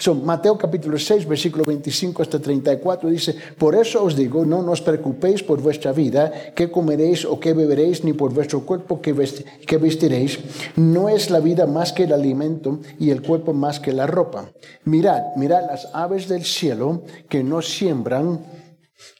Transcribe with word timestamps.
Son 0.00 0.24
Mateo 0.24 0.56
capítulo 0.56 0.98
6, 0.98 1.28
versículo 1.28 1.62
25 1.62 2.22
hasta 2.22 2.38
34 2.40 3.10
dice, 3.10 3.36
por 3.58 3.74
eso 3.74 4.02
os 4.02 4.16
digo, 4.16 4.46
no 4.46 4.64
os 4.64 4.80
preocupéis 4.80 5.42
por 5.42 5.60
vuestra 5.60 5.92
vida, 5.92 6.32
qué 6.56 6.70
comeréis 6.70 7.26
o 7.26 7.38
qué 7.38 7.52
beberéis, 7.52 8.02
ni 8.02 8.14
por 8.14 8.32
vuestro 8.32 8.64
cuerpo 8.64 9.02
qué, 9.02 9.12
vestiréis. 9.12 10.38
No 10.76 11.10
es 11.10 11.28
la 11.28 11.40
vida 11.40 11.66
más 11.66 11.92
que 11.92 12.04
el 12.04 12.14
alimento 12.14 12.80
y 12.98 13.10
el 13.10 13.20
cuerpo 13.20 13.52
más 13.52 13.78
que 13.78 13.92
la 13.92 14.06
ropa. 14.06 14.48
Mirad, 14.84 15.36
mirad 15.36 15.66
las 15.68 15.86
aves 15.92 16.28
del 16.28 16.46
cielo 16.46 17.02
que 17.28 17.44
no 17.44 17.60
siembran 17.60 18.46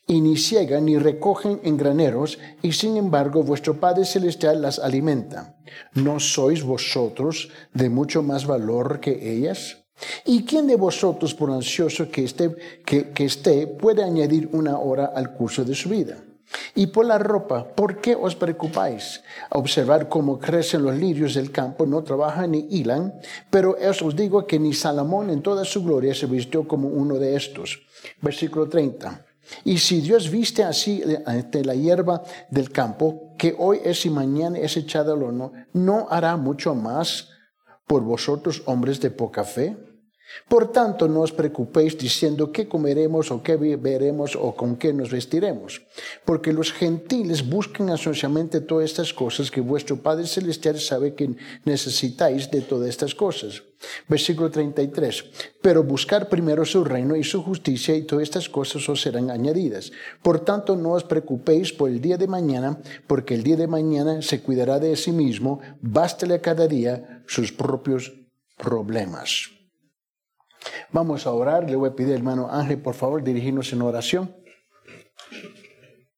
y 0.06 0.22
ni 0.22 0.38
ciegan 0.38 0.86
ni 0.86 0.96
recogen 0.96 1.60
en 1.62 1.76
graneros, 1.76 2.38
y 2.62 2.72
sin 2.72 2.96
embargo 2.96 3.42
vuestro 3.42 3.78
Padre 3.78 4.06
Celestial 4.06 4.62
las 4.62 4.78
alimenta. 4.78 5.58
¿No 5.92 6.20
sois 6.20 6.64
vosotros 6.64 7.50
de 7.74 7.90
mucho 7.90 8.22
más 8.22 8.46
valor 8.46 9.00
que 9.00 9.36
ellas? 9.36 9.79
¿Y 10.24 10.44
quién 10.44 10.66
de 10.66 10.76
vosotros, 10.76 11.34
por 11.34 11.50
ansioso 11.50 12.10
que 12.10 12.24
esté, 12.24 12.54
que, 12.84 13.24
esté, 13.24 13.66
puede 13.66 14.02
añadir 14.02 14.48
una 14.52 14.78
hora 14.78 15.12
al 15.14 15.32
curso 15.34 15.64
de 15.64 15.74
su 15.74 15.88
vida? 15.88 16.16
Y 16.74 16.88
por 16.88 17.06
la 17.06 17.18
ropa, 17.18 17.64
¿por 17.64 18.00
qué 18.00 18.16
os 18.16 18.34
preocupáis? 18.34 19.22
Observar 19.50 20.08
cómo 20.08 20.38
crecen 20.38 20.82
los 20.82 20.96
lirios 20.96 21.34
del 21.34 21.52
campo, 21.52 21.86
no 21.86 22.02
trabajan 22.02 22.52
ni 22.52 22.66
hilan, 22.70 23.14
pero 23.50 23.76
os 24.02 24.16
digo 24.16 24.46
que 24.46 24.58
ni 24.58 24.72
Salomón 24.74 25.30
en 25.30 25.42
toda 25.42 25.64
su 25.64 25.84
gloria 25.84 26.14
se 26.14 26.26
vistió 26.26 26.66
como 26.66 26.88
uno 26.88 27.16
de 27.16 27.36
estos. 27.36 27.82
Versículo 28.20 28.68
30. 28.68 29.26
Y 29.64 29.78
si 29.78 30.00
Dios 30.00 30.30
viste 30.30 30.62
así 30.64 31.02
ante 31.26 31.64
la 31.64 31.74
hierba 31.74 32.22
del 32.50 32.70
campo, 32.70 33.34
que 33.36 33.54
hoy 33.58 33.80
es 33.84 34.06
y 34.06 34.10
mañana 34.10 34.58
es 34.58 34.76
echada 34.76 35.12
al 35.12 35.22
horno, 35.22 35.52
¿no 35.72 36.06
hará 36.10 36.36
mucho 36.36 36.74
más 36.74 37.28
por 37.86 38.02
vosotros 38.02 38.62
hombres 38.66 39.00
de 39.00 39.10
poca 39.10 39.44
fe? 39.44 39.76
Por 40.48 40.72
tanto, 40.72 41.06
no 41.06 41.20
os 41.22 41.32
preocupéis 41.32 41.98
diciendo 41.98 42.50
qué 42.50 42.66
comeremos 42.66 43.30
o 43.30 43.42
qué 43.42 43.56
beberemos 43.56 44.34
o 44.34 44.54
con 44.54 44.76
qué 44.76 44.92
nos 44.92 45.10
vestiremos, 45.10 45.82
porque 46.24 46.52
los 46.52 46.72
gentiles 46.72 47.46
buscan 47.46 47.90
ansiosamente 47.90 48.60
todas 48.60 48.90
estas 48.90 49.14
cosas 49.14 49.50
que 49.50 49.60
vuestro 49.60 50.02
Padre 50.02 50.26
Celestial 50.26 50.78
sabe 50.80 51.14
que 51.14 51.34
necesitáis 51.64 52.50
de 52.50 52.60
todas 52.62 52.88
estas 52.88 53.14
cosas. 53.14 53.62
Versículo 54.08 54.50
33. 54.50 55.24
Pero 55.62 55.84
buscar 55.84 56.28
primero 56.28 56.64
su 56.64 56.84
reino 56.84 57.16
y 57.16 57.24
su 57.24 57.42
justicia 57.42 57.94
y 57.96 58.02
todas 58.02 58.24
estas 58.24 58.48
cosas 58.48 58.86
os 58.88 59.00
serán 59.00 59.30
añadidas. 59.30 59.92
Por 60.22 60.40
tanto, 60.40 60.76
no 60.76 60.92
os 60.92 61.04
preocupéis 61.04 61.72
por 61.72 61.88
el 61.88 62.00
día 62.00 62.18
de 62.18 62.28
mañana, 62.28 62.78
porque 63.06 63.34
el 63.34 63.42
día 63.42 63.56
de 63.56 63.66
mañana 63.66 64.20
se 64.22 64.42
cuidará 64.42 64.78
de 64.78 64.96
sí 64.96 65.12
mismo, 65.12 65.60
bástele 65.80 66.34
a 66.34 66.42
cada 66.42 66.66
día 66.66 67.22
sus 67.26 67.52
propios 67.52 68.12
problemas. 68.56 69.59
Vamos 70.90 71.26
a 71.26 71.32
orar. 71.32 71.68
Le 71.68 71.76
voy 71.76 71.90
a 71.90 71.94
pedir, 71.94 72.14
hermano 72.14 72.50
Ángel, 72.50 72.80
por 72.80 72.94
favor, 72.94 73.22
dirigirnos 73.22 73.72
en 73.72 73.82
oración. 73.82 74.36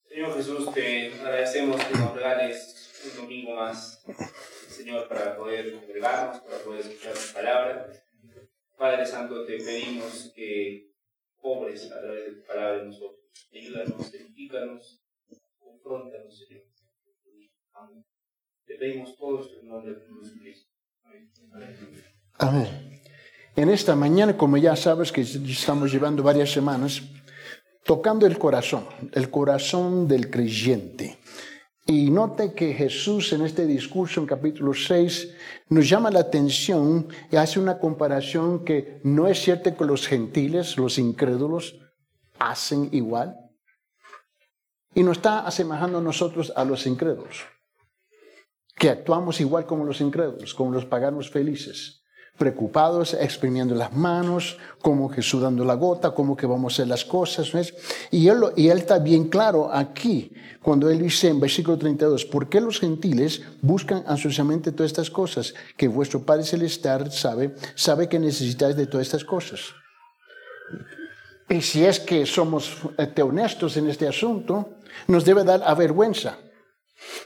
Señor 0.09 0.35
Jesús, 0.37 0.73
te 0.73 1.13
agradecemos 1.15 1.83
que 1.85 1.99
nos 1.99 2.15
regales 2.15 2.83
un 3.05 3.23
domingo 3.23 3.57
más, 3.57 4.05
Señor, 4.69 5.09
para 5.09 5.37
poder 5.37 5.73
congregarnos, 5.73 6.41
para 6.41 6.59
poder 6.59 6.81
escuchar 6.81 7.15
tu 7.15 7.35
palabra. 7.35 7.93
Padre 8.79 9.07
Santo, 9.07 9.45
te 9.45 9.59
pedimos 9.59 10.33
que 10.35 10.93
obres 11.41 11.91
a 11.91 12.01
través 12.01 12.27
de 12.27 12.33
tu 12.33 12.47
palabra 12.47 12.81
en 12.83 12.89
nosotros. 12.89 13.21
Ayúdanos, 13.53 14.15
edifícanos, 14.15 15.03
confrontanos, 15.59 16.39
Señor. 16.39 16.65
Amén. 17.75 18.05
Te 18.67 18.75
pedimos 18.77 19.17
todos 19.17 19.53
en 19.61 19.69
nombre 19.69 19.95
de 19.95 20.01
Jesucristo. 20.01 20.71
Amén. 21.05 21.33
Amén. 22.39 23.03
En 23.55 23.69
esta 23.69 23.95
mañana, 23.95 24.35
como 24.35 24.57
ya 24.57 24.75
sabes 24.77 25.13
que 25.13 25.21
estamos 25.21 25.93
llevando 25.93 26.23
varias 26.23 26.51
semanas, 26.51 27.03
tocando 27.85 28.27
el 28.27 28.39
corazón, 28.39 28.87
el 29.13 29.29
corazón 29.29 30.09
del 30.09 30.31
creyente. 30.31 31.19
Y 31.85 32.11
note 32.11 32.55
que 32.55 32.73
Jesús 32.73 33.31
en 33.35 33.43
este 33.43 33.67
discurso 33.67 34.21
en 34.21 34.27
capítulo 34.27 34.73
6 34.73 35.35
nos 35.69 35.87
llama 35.87 36.11
la 36.11 36.21
atención 36.21 37.09
y 37.31 37.37
hace 37.37 37.61
una 37.61 37.79
comparación 37.79 38.65
que 38.65 39.01
no 39.05 39.29
es 39.29 39.43
cierto 39.43 39.77
que 39.77 39.85
los 39.85 40.07
gentiles, 40.07 40.79
los 40.79 40.97
incrédulos, 40.97 41.79
hacen 42.39 42.89
igual. 42.93 43.37
Y 44.95 45.03
nos 45.03 45.19
está 45.19 45.41
asemejando 45.41 45.99
a 45.99 46.03
nosotros 46.03 46.55
a 46.57 46.65
los 46.65 46.87
incrédulos, 46.87 47.45
que 48.77 48.89
actuamos 48.89 49.43
igual 49.43 49.67
como 49.67 49.85
los 49.85 50.01
incrédulos, 50.01 50.55
como 50.55 50.73
los 50.73 50.87
paganos 50.87 51.29
felices 51.29 52.02
preocupados, 52.39 53.15
exprimiendo 53.15 53.75
las 53.75 53.93
manos, 53.93 54.59
como 54.81 55.09
Jesús 55.09 55.43
dando 55.43 55.65
la 55.65 55.75
gota, 55.75 56.13
como 56.13 56.37
que 56.37 56.47
vamos 56.47 56.73
a 56.73 56.75
hacer 56.75 56.89
las 56.89 57.05
cosas. 57.05 57.53
Y, 58.11 58.29
él, 58.29 58.41
y 58.57 58.69
él 58.69 58.79
está 58.79 58.99
bien 58.99 59.29
claro 59.29 59.73
aquí, 59.73 60.33
cuando 60.63 60.91
él 60.91 61.01
dice 61.01 61.29
en 61.29 61.41
versículo 61.41 61.79
32, 61.79 62.25
¿por 62.25 62.49
qué 62.49 62.61
los 62.61 62.81
gentiles 62.81 63.43
buscan 63.61 64.05
ansiosamente 64.07 64.73
todas 64.73 64.91
estas 64.91 65.11
cosas? 65.11 65.55
Que 65.77 65.89
vuestro 65.89 66.23
Padre 66.23 66.45
Celestial 66.45 67.13
sabe, 67.13 67.55
sabe 67.75 68.09
que 68.09 68.19
necesitáis 68.19 68.77
de 68.77 68.87
todas 68.87 69.07
estas 69.07 69.25
cosas. 69.25 69.61
Y 71.49 71.61
si 71.61 71.85
es 71.85 72.01
que 72.01 72.25
somos 72.25 72.79
este, 72.97 73.23
honestos 73.23 73.77
en 73.77 73.89
este 73.89 74.09
asunto, 74.09 74.79
nos 75.07 75.25
debe 75.25 75.45
dar 75.45 75.63
a 75.65 75.75
vergüenza. 75.75 76.39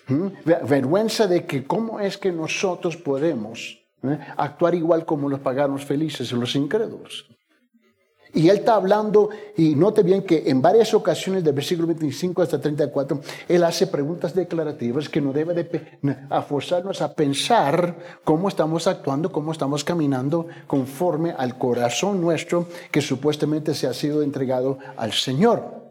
¿Mm? 0.09 0.29
Vergüenza 0.45 1.27
de 1.27 1.47
que 1.47 1.65
cómo 1.65 2.01
es 2.01 2.19
que 2.19 2.33
nosotros 2.33 2.97
podemos 2.97 3.86
¿eh? 4.03 4.19
actuar 4.37 4.75
igual 4.75 5.05
como 5.05 5.29
los 5.29 5.41
paganos 5.41 5.85
felices 5.85 6.31
y 6.33 6.35
los 6.35 6.55
incrédulos. 6.55 7.27
Y 8.37 8.51
él 8.51 8.59
está 8.59 8.75
hablando, 8.75 9.31
y 9.57 9.75
note 9.75 10.03
bien 10.03 10.23
que 10.23 10.43
en 10.47 10.61
varias 10.61 10.93
ocasiones 10.93 11.43
del 11.43 11.55
versículo 11.55 11.89
25 11.89 12.43
hasta 12.43 12.61
34, 12.61 13.21
él 13.49 13.65
hace 13.65 13.87
preguntas 13.87 14.35
declarativas 14.35 15.09
que 15.09 15.23
no 15.23 15.33
debe 15.33 15.55
de 15.55 15.99
a 16.29 16.43
forzarnos 16.43 17.01
a 17.01 17.15
pensar 17.15 17.97
cómo 18.25 18.49
estamos 18.49 18.87
actuando, 18.87 19.33
cómo 19.33 19.53
estamos 19.53 19.85
caminando 19.85 20.49
conforme 20.67 21.31
al 21.31 21.57
corazón 21.57 22.21
nuestro 22.21 22.69
que 22.91 23.01
supuestamente 23.01 23.75
se 23.75 23.87
ha 23.87 23.95
sido 23.95 24.23
entregado 24.23 24.79
al 24.99 25.13
Señor. 25.13 25.86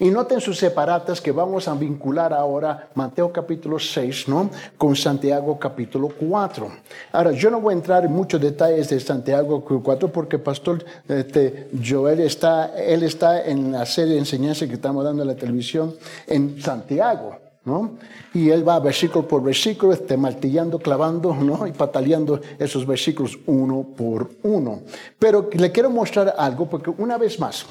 Y 0.00 0.10
noten 0.10 0.40
sus 0.40 0.58
separatas 0.58 1.20
que 1.20 1.30
vamos 1.30 1.68
a 1.68 1.74
vincular 1.74 2.32
ahora 2.32 2.88
Mateo 2.94 3.32
capítulo 3.32 3.78
6, 3.78 4.28
¿no? 4.28 4.50
Con 4.76 4.96
Santiago 4.96 5.58
capítulo 5.58 6.08
4. 6.08 6.68
Ahora, 7.12 7.30
yo 7.32 7.50
no 7.50 7.60
voy 7.60 7.74
a 7.74 7.76
entrar 7.76 8.04
en 8.04 8.12
muchos 8.12 8.40
detalles 8.40 8.88
de 8.88 8.98
Santiago 8.98 9.64
4 9.64 10.08
porque 10.08 10.38
Pastor 10.38 10.84
este, 11.08 11.68
Joel 11.84 12.20
está, 12.20 12.76
él 12.76 13.04
está 13.04 13.44
en 13.44 13.72
la 13.72 13.86
serie 13.86 14.14
de 14.14 14.18
enseñanza 14.20 14.66
que 14.66 14.74
estamos 14.74 15.04
dando 15.04 15.22
en 15.22 15.28
la 15.28 15.36
televisión 15.36 15.94
en 16.26 16.60
Santiago. 16.60 17.36
¿No? 17.66 17.92
Y 18.34 18.50
él 18.50 18.68
va 18.68 18.78
versículo 18.78 19.26
por 19.26 19.42
versículo, 19.42 19.94
este, 19.94 20.18
martillando, 20.18 20.78
clavando, 20.78 21.34
¿no? 21.34 21.66
Y 21.66 21.72
pataleando 21.72 22.38
esos 22.58 22.86
versículos 22.86 23.38
uno 23.46 23.86
por 23.96 24.32
uno. 24.42 24.82
Pero 25.18 25.48
le 25.50 25.72
quiero 25.72 25.88
mostrar 25.88 26.34
algo 26.36 26.68
porque 26.68 26.90
una 26.90 27.16
vez 27.16 27.40
más, 27.40 27.64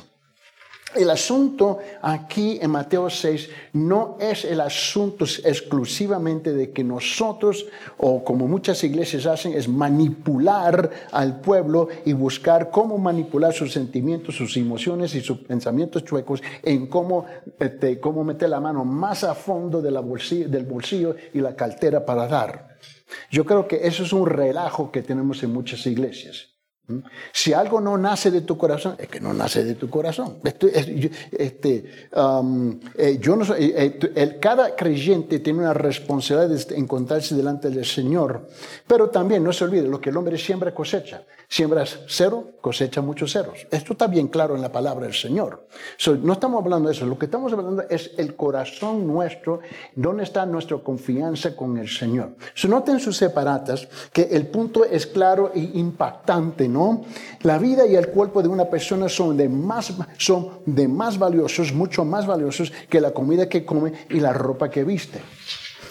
el 0.96 1.09
asunto 1.09 1.80
aquí 2.02 2.59
en 2.62 2.72
Mateo 2.72 3.09
6 3.09 3.50
no 3.74 4.18
es 4.20 4.46
el 4.46 4.62
asunto 4.62 5.26
exclusivamente 5.26 6.54
de 6.54 6.72
que 6.72 6.84
nosotros, 6.84 7.66
o 7.98 8.24
como 8.24 8.48
muchas 8.48 8.84
iglesias 8.84 9.26
hacen, 9.26 9.54
es 9.54 9.68
manipular 9.68 10.90
al 11.12 11.40
pueblo 11.42 11.90
y 12.06 12.14
buscar 12.14 12.70
cómo 12.70 12.98
manipular 12.98 13.54
sus 13.54 13.72
sentimientos, 13.72 14.36
sus 14.36 14.56
emociones 14.58 15.16
y 15.16 15.22
sus 15.22 15.40
pensamientos 15.40 16.04
chuecos 16.04 16.42
en 16.62 16.88
cómo, 16.88 17.25
este, 17.60 18.00
cómo 18.00 18.24
meter 18.24 18.50
la 18.50 18.60
mano 18.60 18.86
más 18.86 19.24
a 19.24 19.36
fondo 19.36 19.81
de 19.81 19.92
la 19.92 20.02
del 20.02 20.66
bolsillo 20.66 21.16
y 21.34 21.40
la 21.40 21.56
cartera 21.56 22.06
para 22.06 22.28
dar. 22.28 22.78
Yo 23.31 23.46
creo 23.46 23.68
que 23.68 23.88
eso 23.88 24.04
es 24.04 24.14
un 24.14 24.28
relajo 24.28 24.92
que 24.92 25.02
tenemos 25.02 25.42
en 25.44 25.54
muchas 25.54 25.86
iglesias. 25.86 26.53
¿Mm? 26.88 26.98
Si 27.32 27.54
algo 27.54 27.80
no 27.80 27.98
nace 27.98 28.30
de 28.30 28.42
tu 28.42 28.57
corazón, 28.57 28.96
es 28.98 29.07
que 29.07 29.22
no 29.22 29.34
nace 29.34 29.63
de 29.63 29.75
tu 29.75 29.90
corazón. 29.90 30.40
Este, 30.44 31.86
um, 32.13 32.78
eh, 32.98 33.18
yo 33.22 33.38
no 33.38 33.46
eh, 33.56 33.98
eh, 34.02 34.38
cada 34.42 34.75
creyente 34.75 35.40
tiene 35.40 35.60
una 35.60 35.74
responsabilidad 35.74 36.68
de 36.68 36.75
encontrarse 36.75 37.36
delante 37.36 37.69
del 37.69 37.86
Señor, 37.86 38.50
pero 38.86 39.10
también 39.10 39.44
no 39.44 39.54
se 39.54 39.63
olvide, 39.63 39.88
lo 39.88 40.02
que 40.02 40.10
el 40.10 40.18
hombre 40.18 40.38
siembra 40.38 40.74
cosecha. 40.74 41.24
Siembras 41.54 42.00
cero, 42.08 42.54
cosecha 42.62 43.00
muchos 43.02 43.32
ceros. 43.32 43.68
Esto 43.70 43.94
está 43.94 44.08
bien 44.08 44.28
claro 44.28 44.56
en 44.56 44.62
la 44.64 44.72
palabra 44.72 45.06
del 45.06 45.14
Señor. 45.14 45.68
no 46.24 46.34
estamos 46.34 46.64
hablando 46.64 46.90
de 46.90 46.96
eso, 46.96 47.06
lo 47.06 47.20
que 47.20 47.26
estamos 47.26 47.54
hablando 47.54 47.84
es 47.92 48.10
el 48.18 48.36
corazón 48.36 49.06
nuestro, 49.06 49.60
dónde 49.96 50.24
está 50.24 50.48
nuestra 50.48 50.80
confianza 50.80 51.56
con 51.56 51.78
el 51.78 51.88
Señor. 51.88 52.38
So, 52.56 52.68
noten 52.68 53.00
sus 53.00 53.18
separatas 53.18 53.88
que 54.12 54.24
el 54.32 54.48
punto 54.48 54.84
es 54.84 55.06
claro 55.06 55.52
e 55.54 55.60
impactante 55.60 56.68
¿no? 56.68 57.04
La 57.44 57.60
vida 57.60 57.86
y 57.86 57.96
el 57.98 58.08
cuerpo 58.08 58.42
de 58.42 58.48
una 58.48 58.66
persona 58.66 59.08
son 59.08 59.38
de 59.38 59.48
más, 59.48 59.94
son 60.18 60.62
de 60.66 60.88
más 60.88 61.20
valiosos, 61.20 61.72
mucho 61.72 62.04
más 62.04 62.26
valiosos 62.26 62.74
que 62.90 63.00
la 63.00 63.12
comida 63.12 63.48
que 63.48 63.64
come 63.64 63.94
y 64.10 64.20
la 64.20 64.34
ropa 64.34 64.72
que 64.72 64.84
viste. 64.84 65.22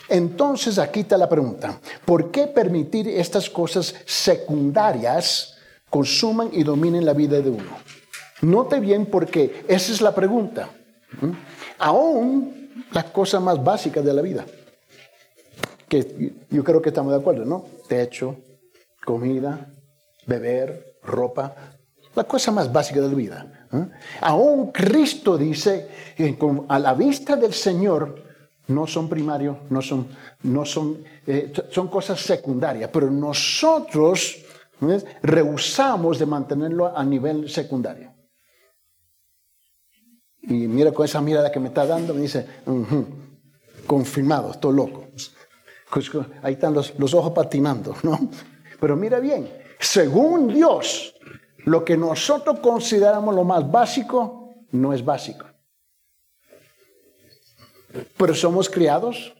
Entonces 0.08 0.76
aquí 0.80 1.00
está 1.00 1.16
la 1.16 1.28
pregunta, 1.28 1.78
¿por 2.04 2.32
qué 2.32 2.48
permitir 2.48 3.06
estas 3.06 3.48
cosas 3.48 3.94
secundarias 4.04 5.51
consuman 5.92 6.48
y 6.52 6.62
dominen 6.62 7.04
la 7.04 7.12
vida 7.12 7.42
de 7.42 7.50
uno. 7.50 7.70
Note 8.40 8.80
bien 8.80 9.04
porque 9.04 9.62
esa 9.68 9.92
es 9.92 10.00
la 10.00 10.14
pregunta. 10.14 10.70
Aún 11.78 12.70
las 12.92 13.04
cosas 13.04 13.42
más 13.42 13.62
básicas 13.62 14.02
de 14.02 14.14
la 14.14 14.22
vida, 14.22 14.46
que 15.86 16.32
yo 16.48 16.64
creo 16.64 16.80
que 16.80 16.88
estamos 16.88 17.12
de 17.12 17.20
acuerdo, 17.20 17.44
¿no? 17.44 17.66
Techo, 17.88 18.36
comida, 19.04 19.70
beber, 20.26 20.96
ropa, 21.02 21.54
la 22.14 22.24
cosa 22.24 22.50
más 22.52 22.72
básica 22.72 23.02
de 23.02 23.08
la 23.08 23.14
vida. 23.14 23.68
Aún 24.22 24.72
Cristo 24.72 25.36
dice, 25.36 25.88
a 26.68 26.78
la 26.78 26.94
vista 26.94 27.36
del 27.36 27.52
Señor, 27.52 28.14
no 28.68 28.86
son 28.86 29.10
primarios, 29.10 29.58
no 29.68 29.82
son, 29.82 30.08
no 30.44 30.64
son, 30.64 31.04
eh, 31.26 31.52
son 31.70 31.88
cosas 31.88 32.18
secundarias, 32.18 32.88
pero 32.90 33.10
nosotros 33.10 34.41
rehusamos 35.22 36.18
de 36.18 36.26
mantenerlo 36.26 36.96
a 36.96 37.04
nivel 37.04 37.48
secundario. 37.48 38.12
Y 40.42 40.66
mira 40.66 40.92
con 40.92 41.04
esa 41.04 41.20
mirada 41.20 41.52
que 41.52 41.60
me 41.60 41.68
está 41.68 41.86
dando, 41.86 42.14
me 42.14 42.22
dice, 42.22 42.46
confirmado, 43.86 44.50
estoy 44.50 44.74
loco. 44.74 45.06
Pues, 45.92 46.10
ahí 46.42 46.54
están 46.54 46.74
los, 46.74 46.98
los 46.98 47.14
ojos 47.14 47.32
patinando, 47.32 47.94
¿no? 48.02 48.18
Pero 48.80 48.96
mira 48.96 49.20
bien, 49.20 49.48
según 49.78 50.48
Dios, 50.48 51.14
lo 51.58 51.84
que 51.84 51.96
nosotros 51.96 52.58
consideramos 52.60 53.34
lo 53.34 53.44
más 53.44 53.70
básico, 53.70 54.54
no 54.72 54.92
es 54.92 55.04
básico. 55.04 55.46
Pero 58.16 58.34
somos 58.34 58.68
criados, 58.68 59.34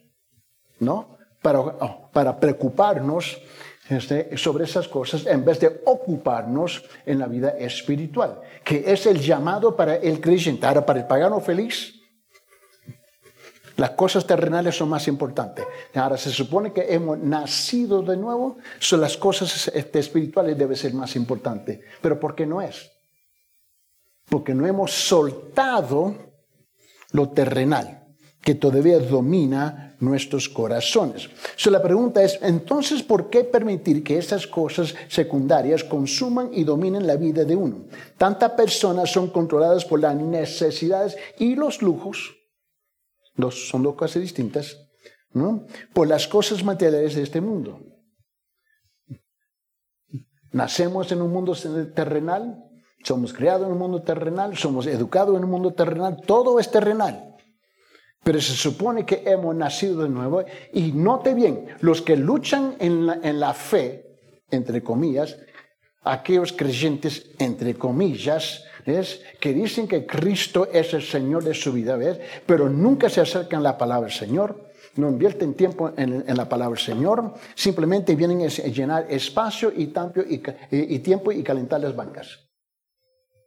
¿no? 0.79 1.17
Para, 1.41 1.59
oh, 1.59 2.09
para 2.13 2.39
preocuparnos 2.39 3.41
este, 3.89 4.37
sobre 4.37 4.63
esas 4.63 4.87
cosas 4.87 5.25
en 5.25 5.43
vez 5.43 5.59
de 5.59 5.81
ocuparnos 5.85 6.83
en 7.05 7.19
la 7.19 7.27
vida 7.27 7.49
espiritual, 7.49 8.39
que 8.63 8.83
es 8.87 9.05
el 9.05 9.19
llamado 9.19 9.75
para 9.75 9.95
el 9.95 10.21
creyente. 10.21 10.65
Ahora, 10.65 10.85
para 10.85 10.99
el 10.99 11.07
pagano 11.07 11.39
feliz, 11.41 11.95
las 13.75 13.91
cosas 13.91 14.25
terrenales 14.25 14.77
son 14.77 14.89
más 14.89 15.07
importantes. 15.07 15.65
Ahora, 15.95 16.17
se 16.17 16.29
supone 16.29 16.71
que 16.71 16.93
hemos 16.93 17.17
nacido 17.17 18.01
de 18.03 18.15
nuevo, 18.15 18.57
son 18.79 19.01
las 19.01 19.17
cosas 19.17 19.69
este, 19.73 19.99
espirituales 19.99 20.57
deben 20.57 20.77
ser 20.77 20.93
más 20.93 21.15
importantes. 21.15 21.79
Pero 22.01 22.19
¿por 22.19 22.35
qué 22.35 22.45
no 22.45 22.61
es? 22.61 22.91
Porque 24.29 24.53
no 24.53 24.65
hemos 24.65 24.91
soltado 24.91 26.15
lo 27.11 27.29
terrenal 27.29 28.03
que 28.41 28.55
todavía 28.55 28.99
domina 28.99 29.92
nuestros 30.03 30.49
corazones. 30.49 31.29
So, 31.55 31.71
la 31.71 31.81
pregunta 31.81 32.21
es, 32.21 32.37
entonces, 32.41 33.01
¿por 33.01 33.29
qué 33.29 33.43
permitir 33.43 34.03
que 34.03 34.17
esas 34.17 34.45
cosas 34.45 34.93
secundarias 35.07 35.83
consuman 35.83 36.49
y 36.51 36.63
dominen 36.63 37.07
la 37.07 37.15
vida 37.15 37.45
de 37.45 37.55
uno? 37.55 37.85
Tantas 38.17 38.51
personas 38.51 39.11
son 39.11 39.29
controladas 39.29 39.85
por 39.85 39.99
las 39.99 40.15
necesidades 40.15 41.15
y 41.39 41.55
los 41.55 41.81
lujos, 41.81 42.35
dos, 43.35 43.69
son 43.69 43.83
dos 43.83 43.95
cosas 43.95 44.21
distintas, 44.21 44.77
¿no? 45.31 45.65
por 45.93 46.07
las 46.07 46.27
cosas 46.27 46.63
materiales 46.63 47.15
de 47.15 47.23
este 47.23 47.41
mundo. 47.41 47.79
Nacemos 50.51 51.11
en 51.11 51.21
un 51.21 51.31
mundo 51.31 51.55
terrenal, 51.95 52.63
somos 53.03 53.33
criados 53.33 53.65
en 53.65 53.73
un 53.73 53.79
mundo 53.79 54.03
terrenal, 54.03 54.55
somos 54.55 54.85
educados 54.85 55.35
en 55.35 55.43
un 55.43 55.49
mundo 55.49 55.73
terrenal, 55.73 56.21
todo 56.27 56.59
es 56.59 56.69
terrenal. 56.69 57.32
Pero 58.23 58.39
se 58.39 58.53
supone 58.53 59.05
que 59.05 59.23
hemos 59.25 59.55
nacido 59.55 60.03
de 60.03 60.09
nuevo. 60.09 60.43
Y 60.71 60.93
note 60.93 61.33
bien, 61.33 61.67
los 61.81 62.01
que 62.01 62.15
luchan 62.15 62.75
en 62.79 63.39
la, 63.39 63.53
fe, 63.53 64.17
entre 64.49 64.81
comillas, 64.81 65.37
aquellos 66.03 66.53
creyentes, 66.53 67.31
entre 67.37 67.75
comillas, 67.75 68.63
¿ves? 68.85 69.21
que 69.39 69.53
dicen 69.53 69.87
que 69.87 70.05
Cristo 70.05 70.69
es 70.71 70.93
el 70.93 71.03
Señor 71.03 71.43
de 71.43 71.53
su 71.53 71.73
vida, 71.73 71.97
¿ves? 71.97 72.19
pero 72.45 72.69
nunca 72.69 73.09
se 73.09 73.21
acercan 73.21 73.59
a 73.59 73.63
la 73.63 73.77
palabra 73.77 74.09
Señor, 74.09 74.71
no 74.95 75.09
invierten 75.09 75.53
tiempo 75.53 75.91
en, 75.97 76.23
la 76.27 76.47
palabra 76.47 76.79
Señor, 76.79 77.33
simplemente 77.55 78.15
vienen 78.15 78.41
a 78.41 78.47
llenar 78.47 79.07
espacio 79.09 79.71
y, 79.75 79.93
y, 80.71 80.99
tiempo 80.99 81.31
y 81.31 81.41
calentar 81.41 81.81
las 81.81 81.95
bancas. 81.95 82.39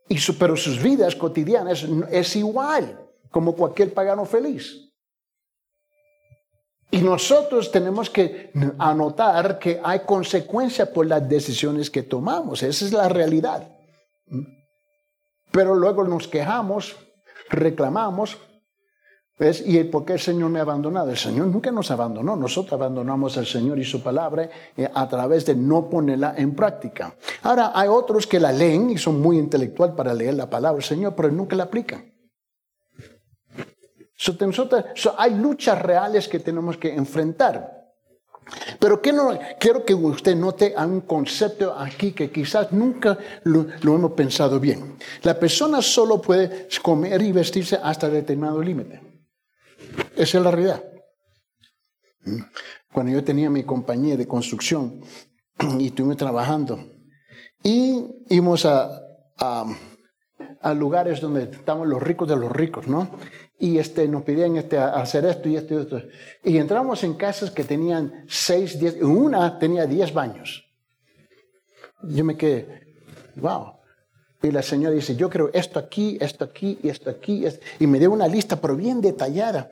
Y 0.09 0.19
pero 0.39 0.57
sus 0.57 0.83
vidas 0.83 1.15
cotidianas 1.15 1.87
es 2.11 2.37
igual 2.37 3.06
como 3.31 3.55
cualquier 3.55 3.93
pagano 3.93 4.25
feliz. 4.25 4.87
Y 6.91 6.99
nosotros 6.99 7.71
tenemos 7.71 8.09
que 8.09 8.51
anotar 8.79 9.59
que 9.59 9.81
hay 9.83 10.01
consecuencias 10.01 10.89
por 10.89 11.07
las 11.07 11.29
decisiones 11.29 11.91
que 11.91 12.03
tomamos. 12.03 12.63
Esa 12.63 12.85
es 12.85 12.93
la 12.93 13.09
realidad. 13.09 13.69
Pero 15.51 15.75
luego 15.75 16.05
nos 16.05 16.29
quejamos, 16.29 16.97
reclamamos. 17.51 18.39
¿Y 19.39 19.85
por 19.85 20.07
qué 20.07 20.15
el 20.15 20.21
Señor 20.21 20.49
me 20.49 20.61
ha 20.61 20.63
abandonado? 20.63 21.11
El 21.11 21.19
Señor 21.19 21.49
nunca 21.49 21.71
nos 21.71 21.91
abandonó. 21.91 22.37
Nosotros 22.37 22.73
abandonamos 22.73 23.37
al 23.37 23.47
Señor 23.47 23.79
y 23.79 23.85
su 23.85 24.03
palabra 24.03 24.49
eh, 24.75 24.89
a 24.95 25.07
través 25.09 25.45
de 25.45 25.55
no 25.55 25.91
ponerla 25.91 26.35
en 26.39 26.55
práctica. 26.55 27.15
Ahora, 27.43 27.73
hay 27.75 27.89
otros 27.89 28.27
que 28.27 28.41
la 28.41 28.53
leen 28.53 28.89
y 28.91 28.97
son 28.97 29.21
muy 29.21 29.39
intelectual 29.39 29.95
para 29.95 30.15
leer 30.15 30.35
la 30.35 30.49
palabra 30.49 30.77
del 30.79 30.85
Señor, 30.85 31.15
pero 31.15 31.31
nunca 31.31 31.57
la 31.57 31.65
aplican 31.65 32.16
hay 35.19 35.35
luchas 35.35 35.81
reales 35.81 36.29
que 36.29 36.41
tenemos 36.41 36.77
que 36.77 36.95
enfrentar. 36.95 37.77
Pero 38.79 39.01
quiero 39.03 39.85
que 39.85 39.95
usted 39.95 40.37
note 40.37 40.75
un 40.77 41.01
concepto 41.01 41.75
aquí 41.77 42.13
que 42.13 42.31
quizás 42.31 42.73
nunca 42.73 43.19
lo, 43.45 43.67
hemos 43.83 44.13
pensado 44.13 44.61
bien. 44.61 44.97
La 45.23 45.39
persona 45.39 45.83
solo 45.83 46.21
puede 46.21 46.69
comer 46.83 47.23
y 47.23 47.33
vestirse 47.33 47.79
hasta 47.83 48.09
determinado 48.09 48.63
límite. 48.63 49.01
Esa 50.15 50.39
es 50.39 50.45
la 50.45 50.51
realidad. 50.51 50.85
Cuando 52.93 53.13
yo 53.13 53.25
tenía 53.25 53.51
mi 53.51 53.65
compañía 53.65 54.17
de 54.17 54.27
construcción 54.27 55.01
y 55.79 55.89
estuve 55.89 56.15
trabajando 56.15 56.79
y 57.63 58.07
íbamos 58.29 58.65
a, 58.65 59.01
a 60.61 60.75
lugares 60.75 61.21
donde 61.21 61.45
estaban 61.45 61.89
los 61.89 62.03
ricos 62.03 62.29
de 62.29 62.37
los 62.37 62.51
ricos, 62.51 62.87
¿no? 62.87 63.11
Y 63.59 63.79
este, 63.79 64.07
nos 64.07 64.23
pedían 64.23 64.57
este, 64.57 64.79
hacer 64.79 65.25
esto 65.25 65.49
y 65.49 65.57
esto 65.57 65.75
y 65.75 65.79
esto. 65.79 66.03
Y 66.45 66.59
entramos 66.59 67.03
en 67.05 67.15
casas 67.15 67.51
que 67.51 67.65
tenían 67.65 68.25
seis, 68.29 68.79
diez, 68.79 69.01
una 69.03 69.59
tenía 69.59 69.87
diez 69.87 70.13
baños. 70.13 70.65
Yo 72.03 72.25
me 72.25 72.37
quedé, 72.37 72.87
wow. 73.37 73.77
Y 74.43 74.51
la 74.51 74.63
señora 74.63 74.95
dice, 74.95 75.17
yo 75.17 75.31
creo 75.31 75.51
esto 75.55 75.79
aquí, 75.79 76.19
esto 76.21 76.45
aquí 76.45 76.79
y 76.83 76.91
esto 76.91 77.09
aquí. 77.09 77.45
Y 77.81 77.87
me 77.87 77.99
dio 77.99 78.11
una 78.11 78.29
lista, 78.29 78.61
pero 78.61 78.77
bien 78.77 79.01
detallada. 79.01 79.71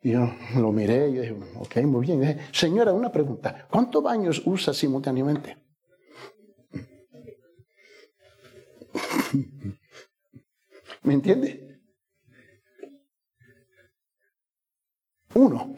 Y 0.00 0.12
yo 0.12 0.32
lo 0.56 0.70
miré 0.70 1.08
y 1.08 1.14
dije, 1.14 1.36
ok, 1.56 1.76
muy 1.78 2.06
bien. 2.06 2.20
dije, 2.20 2.38
señora, 2.52 2.92
una 2.92 3.10
pregunta, 3.10 3.66
¿cuántos 3.68 4.00
baños 4.02 4.40
usa 4.44 4.72
simultáneamente? 4.72 5.56
¿Me 11.02 11.14
entiende? 11.14 11.67
Uno. 15.34 15.74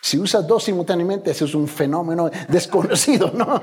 Si 0.00 0.18
usas 0.18 0.46
dos 0.46 0.62
simultáneamente, 0.62 1.30
eso 1.30 1.46
es 1.46 1.54
un 1.54 1.66
fenómeno 1.66 2.30
desconocido, 2.48 3.30
¿no? 3.34 3.60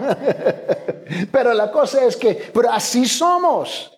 Pero 1.31 1.53
la 1.53 1.71
cosa 1.71 2.03
es 2.03 2.17
que, 2.17 2.51
pero 2.53 2.71
así 2.71 3.05
somos. 3.05 3.91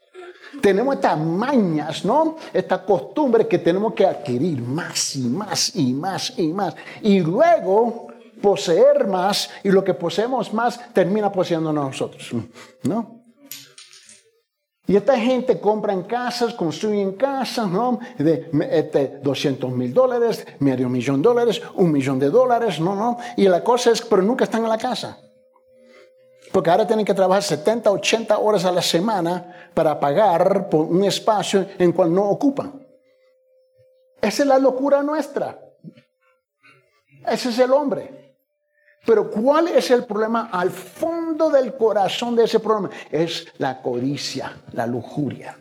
Tenemos 0.61 0.95
estas 0.95 1.17
mañas, 1.17 2.03
¿no? 2.03 2.35
Esta 2.51 2.83
costumbre 2.83 3.47
que 3.47 3.59
tenemos 3.59 3.93
que 3.93 4.05
adquirir 4.05 4.61
más 4.61 5.15
y 5.15 5.21
más 5.21 5.75
y 5.75 5.93
más 5.93 6.33
y 6.37 6.47
más. 6.53 6.75
Y 7.01 7.21
luego 7.21 8.07
poseer 8.41 9.07
más 9.07 9.49
y 9.63 9.69
lo 9.69 9.83
que 9.83 9.93
poseemos 9.93 10.53
más 10.53 10.93
termina 10.93 11.31
poseyendo 11.31 11.71
nosotros, 11.71 12.29
¿no? 12.83 13.22
Y 14.85 14.97
esta 14.97 15.17
gente 15.17 15.59
compra 15.61 15.93
en 15.93 16.03
casas, 16.03 16.53
construyen 16.53 17.13
casas, 17.13 17.69
¿no? 17.69 17.99
De 18.17 18.49
este, 18.69 19.19
200 19.23 19.71
mil 19.71 19.93
dólares, 19.93 20.45
medio 20.59 20.89
millón 20.89 21.21
de 21.21 21.29
dólares, 21.29 21.61
un 21.75 21.91
millón 21.91 22.19
de 22.19 22.29
dólares, 22.29 22.81
¿no? 22.81 22.93
¿no? 22.93 23.17
Y 23.37 23.47
la 23.47 23.63
cosa 23.63 23.91
es, 23.91 24.01
pero 24.01 24.21
nunca 24.21 24.43
están 24.43 24.63
en 24.63 24.69
la 24.69 24.77
casa. 24.77 25.17
Porque 26.51 26.69
ahora 26.69 26.85
tienen 26.85 27.05
que 27.05 27.13
trabajar 27.13 27.43
70, 27.43 27.89
80 27.89 28.37
horas 28.37 28.65
a 28.65 28.71
la 28.71 28.81
semana 28.81 29.69
para 29.73 29.99
pagar 29.99 30.69
por 30.69 30.81
un 30.85 31.03
espacio 31.05 31.65
en 31.79 31.93
cual 31.93 32.13
no 32.13 32.29
ocupan. 32.29 32.85
Esa 34.21 34.43
es 34.43 34.47
la 34.47 34.59
locura 34.59 35.01
nuestra. 35.01 35.59
Ese 37.25 37.49
es 37.49 37.59
el 37.59 37.71
hombre. 37.71 38.22
Pero 39.05 39.29
¿cuál 39.29 39.67
es 39.67 39.91
el 39.91 40.05
problema 40.05 40.49
al 40.51 40.71
fondo 40.71 41.49
del 41.49 41.75
corazón 41.75 42.35
de 42.35 42.45
ese 42.45 42.59
problema? 42.59 42.89
Es 43.11 43.47
la 43.57 43.81
codicia, 43.81 44.57
la 44.71 44.87
lujuria. 44.87 45.57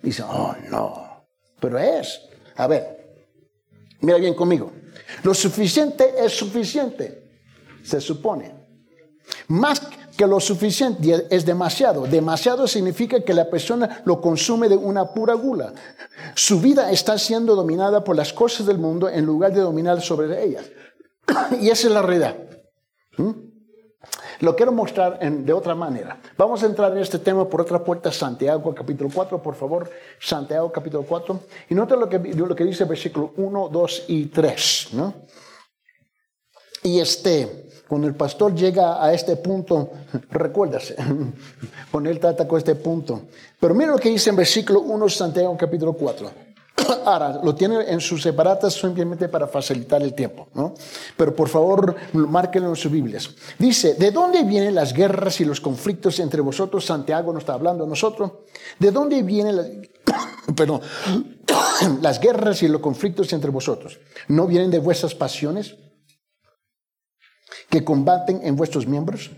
Dice, 0.00 0.22
oh 0.22 0.54
no, 0.70 1.26
pero 1.58 1.78
es. 1.78 2.22
A 2.56 2.66
ver, 2.66 3.18
mira 4.00 4.18
bien 4.18 4.34
conmigo. 4.34 4.72
Lo 5.24 5.34
suficiente 5.34 6.14
es 6.18 6.36
suficiente, 6.36 7.30
se 7.82 8.00
supone. 8.00 8.54
Más, 9.48 9.82
que 10.16 10.26
lo 10.26 10.40
suficiente 10.40 11.26
es 11.30 11.44
demasiado. 11.44 12.06
Demasiado 12.06 12.66
significa 12.66 13.20
que 13.20 13.34
la 13.34 13.50
persona 13.50 14.02
lo 14.04 14.20
consume 14.20 14.68
de 14.68 14.76
una 14.76 15.12
pura 15.12 15.34
gula. 15.34 15.74
Su 16.34 16.60
vida 16.60 16.90
está 16.90 17.18
siendo 17.18 17.54
dominada 17.54 18.02
por 18.02 18.16
las 18.16 18.32
cosas 18.32 18.66
del 18.66 18.78
mundo 18.78 19.08
en 19.08 19.26
lugar 19.26 19.52
de 19.52 19.60
dominar 19.60 20.00
sobre 20.00 20.42
ellas. 20.42 20.64
y 21.60 21.70
esa 21.70 21.88
es 21.88 21.92
la 21.92 22.02
realidad. 22.02 22.36
Lo 24.40 24.54
quiero 24.54 24.72
mostrar 24.72 25.18
de 25.18 25.52
otra 25.52 25.74
manera. 25.74 26.20
Vamos 26.36 26.62
a 26.62 26.66
entrar 26.66 26.92
en 26.92 26.98
este 26.98 27.18
tema 27.18 27.48
por 27.48 27.62
otra 27.62 27.82
puerta, 27.82 28.12
Santiago 28.12 28.74
capítulo 28.74 29.10
4, 29.12 29.42
por 29.42 29.54
favor. 29.54 29.90
Santiago 30.20 30.70
capítulo 30.70 31.04
4. 31.04 31.40
Y 31.70 31.74
nota 31.74 31.96
lo 31.96 32.08
que, 32.08 32.18
lo 32.18 32.54
que 32.54 32.64
dice 32.64 32.84
versículo 32.84 33.32
1, 33.36 33.68
2 33.70 34.04
y 34.08 34.26
3. 34.26 34.88
¿no? 34.92 35.14
Y 36.82 37.00
este, 37.00 37.68
cuando 37.88 38.06
el 38.06 38.14
pastor 38.14 38.54
llega 38.54 39.02
a 39.02 39.12
este 39.12 39.36
punto, 39.36 39.90
recuérdase, 40.30 40.96
cuando 41.90 42.10
él 42.10 42.20
trata 42.20 42.46
con 42.46 42.58
este 42.58 42.74
punto. 42.74 43.22
Pero 43.58 43.74
mira 43.74 43.90
lo 43.90 43.98
que 43.98 44.10
dice 44.10 44.30
en 44.30 44.36
versículo 44.36 44.80
1, 44.80 45.08
Santiago 45.08 45.56
capítulo 45.56 45.94
4. 45.94 46.45
Ahora, 47.04 47.40
lo 47.42 47.54
tiene 47.54 47.90
en 47.90 48.00
sus 48.00 48.22
separatas 48.22 48.74
simplemente 48.74 49.28
para 49.28 49.46
facilitar 49.46 50.02
el 50.02 50.14
tiempo, 50.14 50.48
¿no? 50.54 50.74
Pero 51.16 51.34
por 51.34 51.48
favor, 51.48 51.96
márquenlo 52.12 52.68
en 52.70 52.76
sus 52.76 52.90
Biblias. 52.90 53.30
Dice, 53.58 53.94
¿de 53.94 54.10
dónde 54.10 54.42
vienen 54.42 54.74
las 54.74 54.92
guerras 54.92 55.40
y 55.40 55.44
los 55.44 55.60
conflictos 55.60 56.18
entre 56.20 56.40
vosotros? 56.40 56.84
Santiago 56.84 57.32
no 57.32 57.38
está 57.38 57.54
hablando 57.54 57.84
a 57.84 57.86
nosotros. 57.86 58.32
¿De 58.78 58.90
dónde 58.90 59.22
vienen 59.22 59.56
las, 59.56 59.66
las 62.02 62.20
guerras 62.20 62.62
y 62.62 62.68
los 62.68 62.80
conflictos 62.80 63.32
entre 63.32 63.50
vosotros? 63.50 63.98
¿No 64.28 64.46
vienen 64.46 64.70
de 64.70 64.78
vuestras 64.78 65.14
pasiones 65.14 65.76
que 67.70 67.84
combaten 67.84 68.40
en 68.42 68.56
vuestros 68.56 68.86
miembros? 68.86 69.30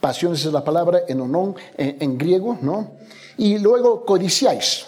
Pasiones 0.00 0.44
es 0.44 0.52
la 0.52 0.64
palabra 0.64 1.02
en 1.06 1.20
onón, 1.20 1.54
en, 1.76 1.96
en 2.00 2.18
griego, 2.18 2.58
¿no? 2.60 2.96
Y 3.38 3.58
luego 3.58 4.04
codiciáis 4.04 4.86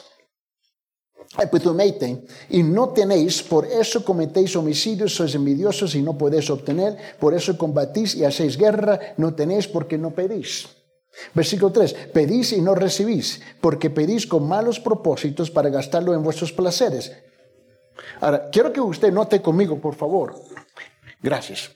y 2.49 2.62
no 2.62 2.88
tenéis, 2.90 3.42
por 3.42 3.66
eso 3.66 4.04
cometéis 4.04 4.56
homicidios, 4.56 5.14
sois 5.14 5.35
envidiosos 5.35 5.94
y 5.94 6.02
no 6.02 6.16
podéis 6.16 6.50
obtener, 6.50 6.97
por 7.20 7.35
eso 7.35 7.56
combatís 7.56 8.14
y 8.14 8.25
hacéis 8.25 8.56
guerra, 8.56 9.14
no 9.16 9.35
tenéis 9.35 9.68
porque 9.68 9.99
no 9.99 10.11
pedís. 10.11 10.68
Versículo 11.35 11.73
3, 11.73 12.12
pedís 12.12 12.52
y 12.52 12.61
no 12.61 12.75
recibís, 12.75 13.40
porque 13.61 13.90
pedís 13.90 14.26
con 14.26 14.49
malos 14.49 14.80
propósitos 14.80 15.50
para 15.50 15.68
gastarlo 15.68 16.14
en 16.14 16.23
vuestros 16.23 16.52
placeres. 16.52 17.12
Ahora, 18.20 18.49
quiero 18.50 18.73
que 18.73 18.80
usted 18.80 19.12
note 19.12 19.42
conmigo, 19.42 19.78
por 19.78 19.94
favor. 19.94 20.35
Gracias. 21.20 21.70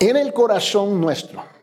En 0.00 0.16
el 0.16 0.32
corazón 0.32 1.00
nuestro 1.00 1.53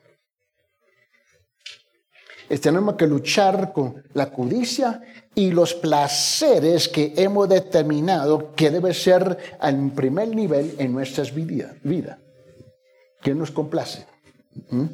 tenemos 2.57 2.95
que 2.95 3.07
luchar 3.07 3.71
con 3.71 4.03
la 4.13 4.31
codicia 4.31 5.01
y 5.33 5.51
los 5.51 5.73
placeres 5.73 6.89
que 6.89 7.13
hemos 7.15 7.47
determinado 7.47 8.53
que 8.53 8.69
debe 8.69 8.93
ser 8.93 9.37
al 9.59 9.91
primer 9.91 10.27
nivel 10.29 10.75
en 10.77 10.91
nuestras 10.91 11.33
vidas. 11.33 11.75
Vida, 11.83 12.19
que 13.21 13.33
nos 13.33 13.51
complace. 13.51 14.05
¿Mm? 14.69 14.85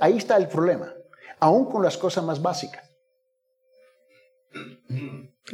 ahí 0.00 0.16
está 0.16 0.36
el 0.36 0.46
problema, 0.46 0.92
aún 1.40 1.64
con 1.64 1.82
las 1.82 1.98
cosas 1.98 2.22
más 2.22 2.40
básicas. 2.40 2.88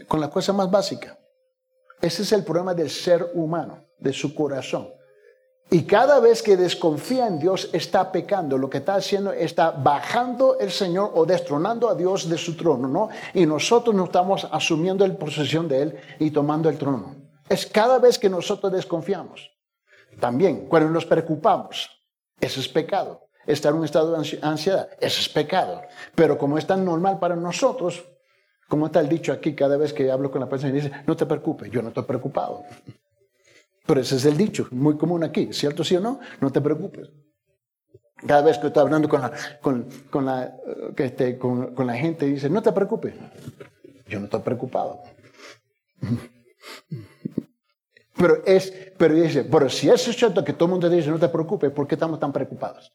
Con 0.06 0.20
la 0.20 0.28
cosa 0.28 0.52
más 0.52 0.70
básica. 0.70 1.18
Ese 2.00 2.22
es 2.22 2.32
el 2.32 2.44
problema 2.44 2.74
del 2.74 2.90
ser 2.90 3.30
humano, 3.34 3.84
de 3.98 4.12
su 4.12 4.34
corazón. 4.34 4.97
Y 5.70 5.82
cada 5.82 6.18
vez 6.18 6.42
que 6.42 6.56
desconfía 6.56 7.26
en 7.26 7.38
Dios 7.38 7.68
está 7.74 8.10
pecando. 8.10 8.56
Lo 8.56 8.70
que 8.70 8.78
está 8.78 8.94
haciendo 8.94 9.32
está 9.32 9.70
bajando 9.70 10.58
el 10.58 10.70
Señor 10.70 11.12
o 11.14 11.26
destronando 11.26 11.90
a 11.90 11.94
Dios 11.94 12.28
de 12.28 12.38
su 12.38 12.56
trono, 12.56 12.88
¿no? 12.88 13.10
Y 13.34 13.44
nosotros 13.44 13.94
no 13.94 14.04
estamos 14.04 14.48
asumiendo 14.50 15.06
la 15.06 15.14
posesión 15.14 15.68
de 15.68 15.82
Él 15.82 15.98
y 16.18 16.30
tomando 16.30 16.70
el 16.70 16.78
trono. 16.78 17.16
Es 17.48 17.66
cada 17.66 17.98
vez 17.98 18.18
que 18.18 18.30
nosotros 18.30 18.72
desconfiamos. 18.72 19.50
También 20.18 20.66
cuando 20.68 20.88
nos 20.88 21.04
preocupamos, 21.04 21.90
eso 22.40 22.60
es 22.60 22.68
pecado. 22.68 23.28
Estar 23.46 23.72
en 23.72 23.78
un 23.78 23.84
estado 23.84 24.12
de 24.12 24.38
ansiedad, 24.42 24.88
eso 25.00 25.20
es 25.20 25.28
pecado. 25.28 25.82
Pero 26.14 26.38
como 26.38 26.56
es 26.56 26.66
tan 26.66 26.84
normal 26.84 27.18
para 27.18 27.36
nosotros, 27.36 28.04
como 28.68 28.86
está 28.86 29.00
el 29.00 29.08
dicho 29.08 29.32
aquí 29.32 29.54
cada 29.54 29.76
vez 29.76 29.92
que 29.92 30.10
hablo 30.10 30.30
con 30.30 30.40
la 30.40 30.48
persona 30.48 30.70
y 30.70 30.76
dice, 30.76 30.92
no 31.06 31.16
te 31.16 31.26
preocupes, 31.26 31.70
yo 31.70 31.82
no 31.82 31.88
estoy 31.88 32.04
preocupado. 32.04 32.64
Pero 33.88 34.02
ese 34.02 34.16
es 34.16 34.26
el 34.26 34.36
dicho, 34.36 34.68
muy 34.70 34.98
común 34.98 35.24
aquí, 35.24 35.50
¿cierto 35.50 35.82
sí 35.82 35.96
o 35.96 36.00
no? 36.00 36.20
No 36.42 36.52
te 36.52 36.60
preocupes. 36.60 37.08
Cada 38.26 38.42
vez 38.42 38.58
que 38.58 38.66
estoy 38.66 38.82
hablando 38.82 39.08
con 39.08 40.26
la, 40.26 40.54
este, 40.94 41.38
gente, 41.94 42.26
dice, 42.26 42.50
no 42.50 42.60
te 42.60 42.70
preocupes. 42.72 43.14
Yo 44.06 44.18
no 44.18 44.26
estoy 44.26 44.40
preocupado. 44.42 45.00
Pero, 48.14 48.44
es, 48.44 48.74
pero 48.98 49.14
dice, 49.14 49.44
pero 49.44 49.70
si 49.70 49.88
es 49.88 50.02
cierto 50.02 50.42
que 50.42 50.52
todo 50.52 50.64
el 50.64 50.72
mundo 50.72 50.90
dice, 50.90 51.08
no 51.08 51.20
te 51.20 51.28
preocupes, 51.28 51.70
¿por 51.70 51.86
qué 51.86 51.94
estamos 51.94 52.18
tan 52.18 52.32
preocupados? 52.32 52.92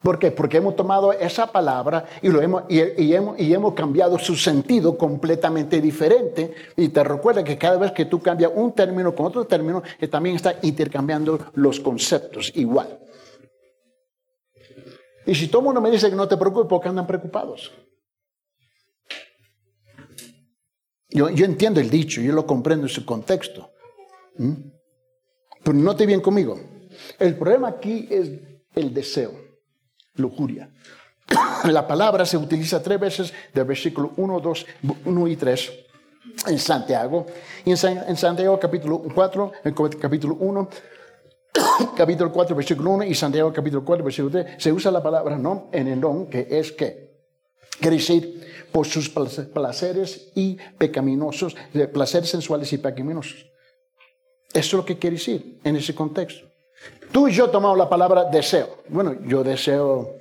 ¿Por 0.00 0.18
qué? 0.18 0.30
Porque 0.30 0.58
hemos 0.58 0.76
tomado 0.76 1.12
esa 1.12 1.50
palabra 1.50 2.04
y, 2.22 2.28
lo 2.28 2.40
hemos, 2.40 2.62
y, 2.68 3.12
hemos, 3.12 3.38
y 3.38 3.52
hemos 3.52 3.74
cambiado 3.74 4.16
su 4.18 4.36
sentido 4.36 4.96
completamente 4.96 5.80
diferente. 5.80 6.54
Y 6.76 6.90
te 6.90 7.02
recuerda 7.02 7.42
que 7.42 7.58
cada 7.58 7.78
vez 7.78 7.90
que 7.92 8.04
tú 8.04 8.20
cambias 8.20 8.52
un 8.54 8.72
término 8.72 9.12
con 9.12 9.26
otro 9.26 9.44
término, 9.44 9.82
eh, 9.98 10.06
también 10.06 10.36
está 10.36 10.54
intercambiando 10.62 11.50
los 11.54 11.80
conceptos 11.80 12.52
igual. 12.54 13.00
Y 15.26 15.34
si 15.34 15.48
todo 15.48 15.62
el 15.62 15.64
mundo 15.64 15.80
me 15.80 15.90
dice 15.90 16.08
que 16.08 16.16
no 16.16 16.28
te 16.28 16.36
preocupes, 16.36 16.68
¿por 16.68 16.80
qué 16.80 16.88
andan 16.88 17.06
preocupados? 17.06 17.72
Yo, 21.10 21.28
yo 21.30 21.44
entiendo 21.44 21.80
el 21.80 21.90
dicho, 21.90 22.20
yo 22.20 22.32
lo 22.32 22.46
comprendo 22.46 22.86
en 22.86 22.90
su 22.90 23.04
contexto. 23.04 23.72
Pero 24.36 25.76
no 25.76 25.96
te 25.96 26.06
bien 26.06 26.20
conmigo. 26.20 26.58
El 27.18 27.36
problema 27.36 27.68
aquí 27.68 28.06
es 28.08 28.30
el 28.76 28.94
deseo 28.94 29.47
lujuria. 30.18 30.70
La 31.64 31.86
palabra 31.86 32.24
se 32.26 32.36
utiliza 32.36 32.82
tres 32.82 33.00
veces 33.00 33.34
del 33.52 33.64
versículo 33.64 34.12
1, 34.16 34.40
2, 34.40 34.66
1 35.04 35.28
y 35.28 35.36
3 35.36 35.72
en 36.46 36.58
Santiago. 36.58 37.26
Y 37.64 37.70
en, 37.70 38.16
Santiago 38.16 38.58
capítulo 38.58 39.02
4, 39.14 39.52
en 39.64 39.74
capítulo 39.98 40.36
1, 40.40 40.68
capítulo 41.96 42.32
4, 42.32 42.56
versículo 42.56 42.90
1 42.92 43.04
y 43.04 43.14
Santiago 43.14 43.52
capítulo 43.52 43.84
4, 43.84 44.04
versículo 44.04 44.32
3, 44.32 44.62
se 44.62 44.72
usa 44.72 44.90
la 44.90 45.02
palabra 45.02 45.38
no 45.38 45.68
en 45.72 45.88
el 45.88 46.00
don, 46.00 46.26
que 46.26 46.46
es 46.50 46.72
que. 46.72 47.08
Quiere 47.80 47.96
decir, 47.96 48.44
por 48.72 48.86
sus 48.86 49.08
placeres 49.08 50.32
y 50.34 50.56
pecaminosos, 50.78 51.54
placeres 51.92 52.28
sensuales 52.28 52.72
y 52.72 52.78
pecaminosos. 52.78 53.46
Eso 54.52 54.58
es 54.58 54.72
lo 54.72 54.84
que 54.84 54.98
quiere 54.98 55.16
decir 55.16 55.60
en 55.62 55.76
ese 55.76 55.94
contexto. 55.94 56.47
Tú 57.12 57.28
y 57.28 57.32
yo 57.32 57.48
tomamos 57.50 57.78
la 57.78 57.88
palabra 57.88 58.24
deseo. 58.24 58.78
Bueno, 58.88 59.16
yo 59.26 59.42
deseo 59.42 60.18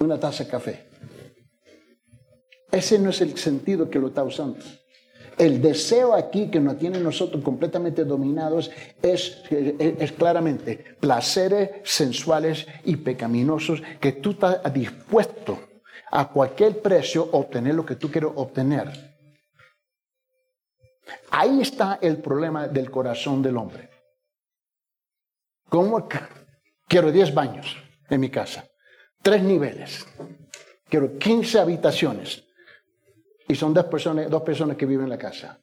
una 0.00 0.18
taza 0.20 0.44
de 0.44 0.50
café. 0.50 0.86
Ese 2.70 2.98
no 2.98 3.10
es 3.10 3.20
el 3.20 3.36
sentido 3.38 3.88
que 3.88 3.98
lo 3.98 4.08
está 4.08 4.22
usando. 4.22 4.58
El 5.36 5.60
deseo 5.60 6.14
aquí 6.14 6.48
que 6.48 6.60
nos 6.60 6.78
tiene 6.78 7.00
nosotros 7.00 7.42
completamente 7.42 8.04
dominados 8.04 8.70
es, 9.02 9.42
es, 9.50 10.12
claramente 10.12 10.96
placeres 11.00 11.70
sensuales 11.82 12.66
y 12.84 12.96
pecaminosos 12.96 13.82
que 14.00 14.12
tú 14.12 14.32
estás 14.32 14.72
dispuesto 14.72 15.58
a 16.12 16.28
cualquier 16.28 16.80
precio 16.80 17.28
obtener 17.32 17.74
lo 17.74 17.84
que 17.84 17.96
tú 17.96 18.10
quieres 18.10 18.30
obtener. 18.36 19.13
Ahí 21.30 21.60
está 21.60 21.98
el 22.00 22.18
problema 22.18 22.68
del 22.68 22.90
corazón 22.90 23.42
del 23.42 23.56
hombre. 23.56 23.90
¿Cómo? 25.68 26.08
Quiero 26.86 27.10
10 27.10 27.34
baños 27.34 27.76
en 28.08 28.20
mi 28.20 28.30
casa, 28.30 28.68
tres 29.22 29.42
niveles, 29.42 30.06
quiero 30.88 31.18
15 31.18 31.58
habitaciones 31.58 32.44
y 33.48 33.54
son 33.54 33.74
dos 33.74 33.86
personas, 33.86 34.30
dos 34.30 34.42
personas 34.42 34.76
que 34.76 34.86
viven 34.86 35.04
en 35.04 35.10
la 35.10 35.18
casa. 35.18 35.58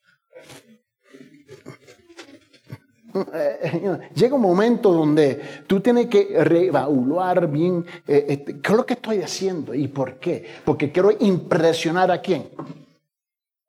Llega 4.16 4.36
un 4.36 4.42
momento 4.42 4.92
donde 4.92 5.64
tú 5.68 5.80
tienes 5.80 6.08
que 6.08 6.44
reevaluar 6.44 7.50
bien 7.50 7.86
eh, 8.08 8.26
este, 8.30 8.60
qué 8.62 8.72
es 8.72 8.78
lo 8.78 8.86
que 8.86 8.94
estoy 8.94 9.22
haciendo 9.22 9.74
y 9.74 9.88
por 9.88 10.18
qué. 10.20 10.46
Porque 10.64 10.92
quiero 10.92 11.12
impresionar 11.20 12.12
a 12.12 12.22
quién. 12.22 12.50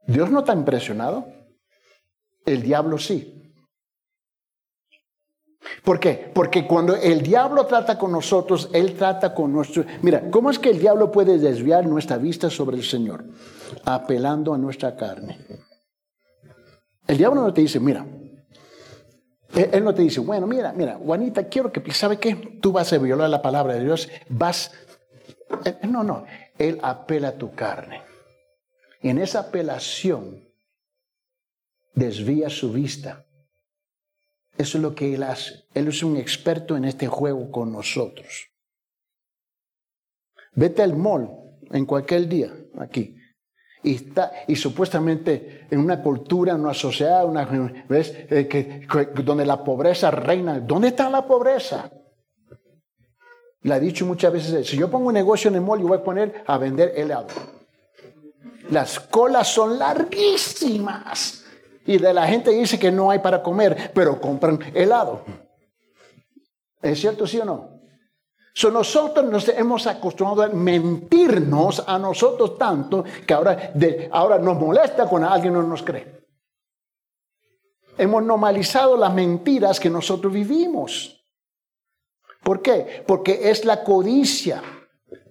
Dios 0.06 0.30
no 0.30 0.40
está 0.40 0.52
impresionado. 0.52 1.26
El 2.44 2.62
diablo 2.62 2.98
sí. 2.98 3.38
¿Por 5.84 5.98
qué? 6.00 6.30
Porque 6.32 6.66
cuando 6.66 6.96
el 6.96 7.22
diablo 7.22 7.66
trata 7.66 7.98
con 7.98 8.12
nosotros, 8.12 8.68
él 8.72 8.94
trata 8.94 9.34
con 9.34 9.52
nuestro... 9.52 9.84
Mira, 10.02 10.30
¿cómo 10.30 10.50
es 10.50 10.58
que 10.58 10.70
el 10.70 10.78
diablo 10.78 11.10
puede 11.10 11.38
desviar 11.38 11.86
nuestra 11.86 12.18
vista 12.18 12.50
sobre 12.50 12.76
el 12.76 12.84
Señor? 12.84 13.24
Apelando 13.84 14.54
a 14.54 14.58
nuestra 14.58 14.96
carne. 14.96 15.38
El 17.06 17.16
diablo 17.16 17.42
no 17.42 17.52
te 17.52 17.62
dice, 17.62 17.80
mira, 17.80 18.06
él 19.54 19.84
no 19.84 19.94
te 19.94 20.02
dice, 20.02 20.20
bueno, 20.20 20.46
mira, 20.46 20.72
mira, 20.72 20.96
Juanita, 20.96 21.48
quiero 21.48 21.72
que, 21.72 21.92
¿sabe 21.92 22.18
qué? 22.18 22.58
Tú 22.60 22.72
vas 22.72 22.92
a 22.92 22.98
violar 22.98 23.28
la 23.28 23.42
palabra 23.42 23.74
de 23.74 23.84
Dios, 23.84 24.08
vas... 24.28 24.72
No, 25.82 26.02
no, 26.02 26.24
él 26.58 26.78
apela 26.82 27.28
a 27.28 27.32
tu 27.32 27.54
carne. 27.54 28.02
En 29.02 29.18
esa 29.18 29.40
apelación 29.40 30.51
desvía 31.94 32.48
su 32.48 32.72
vista 32.72 33.26
eso 34.58 34.78
es 34.78 34.82
lo 34.82 34.94
que 34.94 35.14
Él 35.14 35.22
hace. 35.22 35.64
Él 35.74 35.88
es 35.88 36.02
un 36.02 36.16
experto 36.16 36.76
en 36.76 36.84
este 36.84 37.06
juego 37.06 37.50
con 37.50 37.72
nosotros. 37.72 38.50
Vete 40.54 40.82
al 40.82 40.96
mall 40.96 41.30
en 41.70 41.86
cualquier 41.86 42.28
día, 42.28 42.52
aquí. 42.78 43.16
Y, 43.82 43.96
está, 43.96 44.30
y 44.46 44.54
supuestamente 44.54 45.66
en 45.70 45.80
una 45.80 46.00
cultura, 46.02 46.52
en 46.52 46.60
una 46.60 46.74
sociedad, 46.74 47.26
una, 47.26 47.44
¿ves? 47.88 48.14
Eh, 48.30 48.86
donde 49.24 49.46
la 49.46 49.64
pobreza 49.64 50.10
reina. 50.10 50.60
¿Dónde 50.60 50.88
está 50.88 51.08
la 51.10 51.26
pobreza? 51.26 51.90
Le 53.62 53.76
he 53.76 53.80
dicho 53.80 54.04
muchas 54.04 54.32
veces, 54.32 54.66
si 54.66 54.76
yo 54.76 54.90
pongo 54.90 55.08
un 55.08 55.14
negocio 55.14 55.48
en 55.48 55.56
el 55.56 55.62
mall, 55.62 55.80
yo 55.80 55.88
voy 55.88 55.98
a 55.98 56.04
poner 56.04 56.44
a 56.46 56.58
vender 56.58 56.92
helado. 56.96 57.28
Las 58.70 59.00
colas 59.00 59.48
son 59.48 59.78
larguísimas. 59.78 61.41
Y 61.86 61.98
de 61.98 62.14
la 62.14 62.26
gente 62.26 62.50
dice 62.50 62.78
que 62.78 62.92
no 62.92 63.10
hay 63.10 63.18
para 63.18 63.42
comer, 63.42 63.90
pero 63.94 64.20
compran 64.20 64.58
helado. 64.74 65.24
¿Es 66.80 67.00
cierto, 67.00 67.26
sí 67.26 67.38
o 67.38 67.44
no? 67.44 67.80
So, 68.54 68.70
nosotros 68.70 69.24
nos 69.30 69.48
hemos 69.48 69.86
acostumbrado 69.86 70.42
a 70.42 70.54
mentirnos 70.54 71.82
a 71.86 71.98
nosotros 71.98 72.58
tanto 72.58 73.02
que 73.26 73.32
ahora, 73.32 73.72
ahora 74.10 74.38
nos 74.38 74.58
molesta 74.58 75.06
cuando 75.06 75.28
alguien 75.28 75.54
no 75.54 75.62
nos 75.62 75.82
cree. 75.82 76.22
Hemos 77.96 78.22
normalizado 78.22 78.96
las 78.96 79.12
mentiras 79.12 79.80
que 79.80 79.88
nosotros 79.88 80.32
vivimos. 80.32 81.24
¿Por 82.42 82.60
qué? 82.60 83.04
Porque 83.06 83.50
es 83.50 83.64
la 83.64 83.82
codicia, 83.84 84.62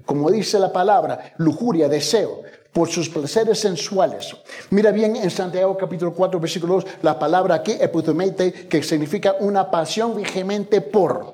como 0.05 0.31
dice 0.31 0.57
la 0.57 0.71
palabra, 0.71 1.33
lujuria, 1.37 1.87
deseo 1.87 2.41
por 2.73 2.89
sus 2.89 3.09
placeres 3.09 3.59
sensuales. 3.59 4.35
Mira 4.69 4.91
bien 4.91 5.15
en 5.15 5.29
Santiago 5.29 5.77
capítulo 5.77 6.13
4, 6.13 6.39
versículo 6.39 6.75
2, 6.75 6.85
la 7.01 7.19
palabra 7.19 7.55
aquí, 7.55 7.73
eputomete, 7.79 8.67
que 8.67 8.81
significa 8.83 9.35
una 9.39 9.69
pasión 9.69 10.15
vehemente 10.15 10.81
por. 10.81 11.33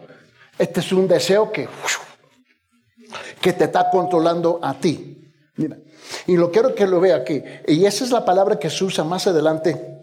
Este 0.58 0.80
es 0.80 0.92
un 0.92 1.08
deseo 1.08 1.52
que, 1.52 1.68
que 3.40 3.54
te 3.54 3.66
está 3.66 3.90
controlando 3.90 4.60
a 4.62 4.74
ti. 4.74 5.32
Mira. 5.56 5.78
Y 6.26 6.38
lo 6.38 6.52
quiero 6.52 6.74
que 6.74 6.88
lo 6.88 7.00
vea 7.00 7.18
aquí. 7.18 7.44
Y 7.68 7.86
esa 7.86 8.04
es 8.04 8.12
la 8.12 8.26
palabra 8.26 8.58
que 8.58 8.70
se 8.70 8.84
usa 8.84 9.04
más 9.04 9.28
adelante 9.28 9.98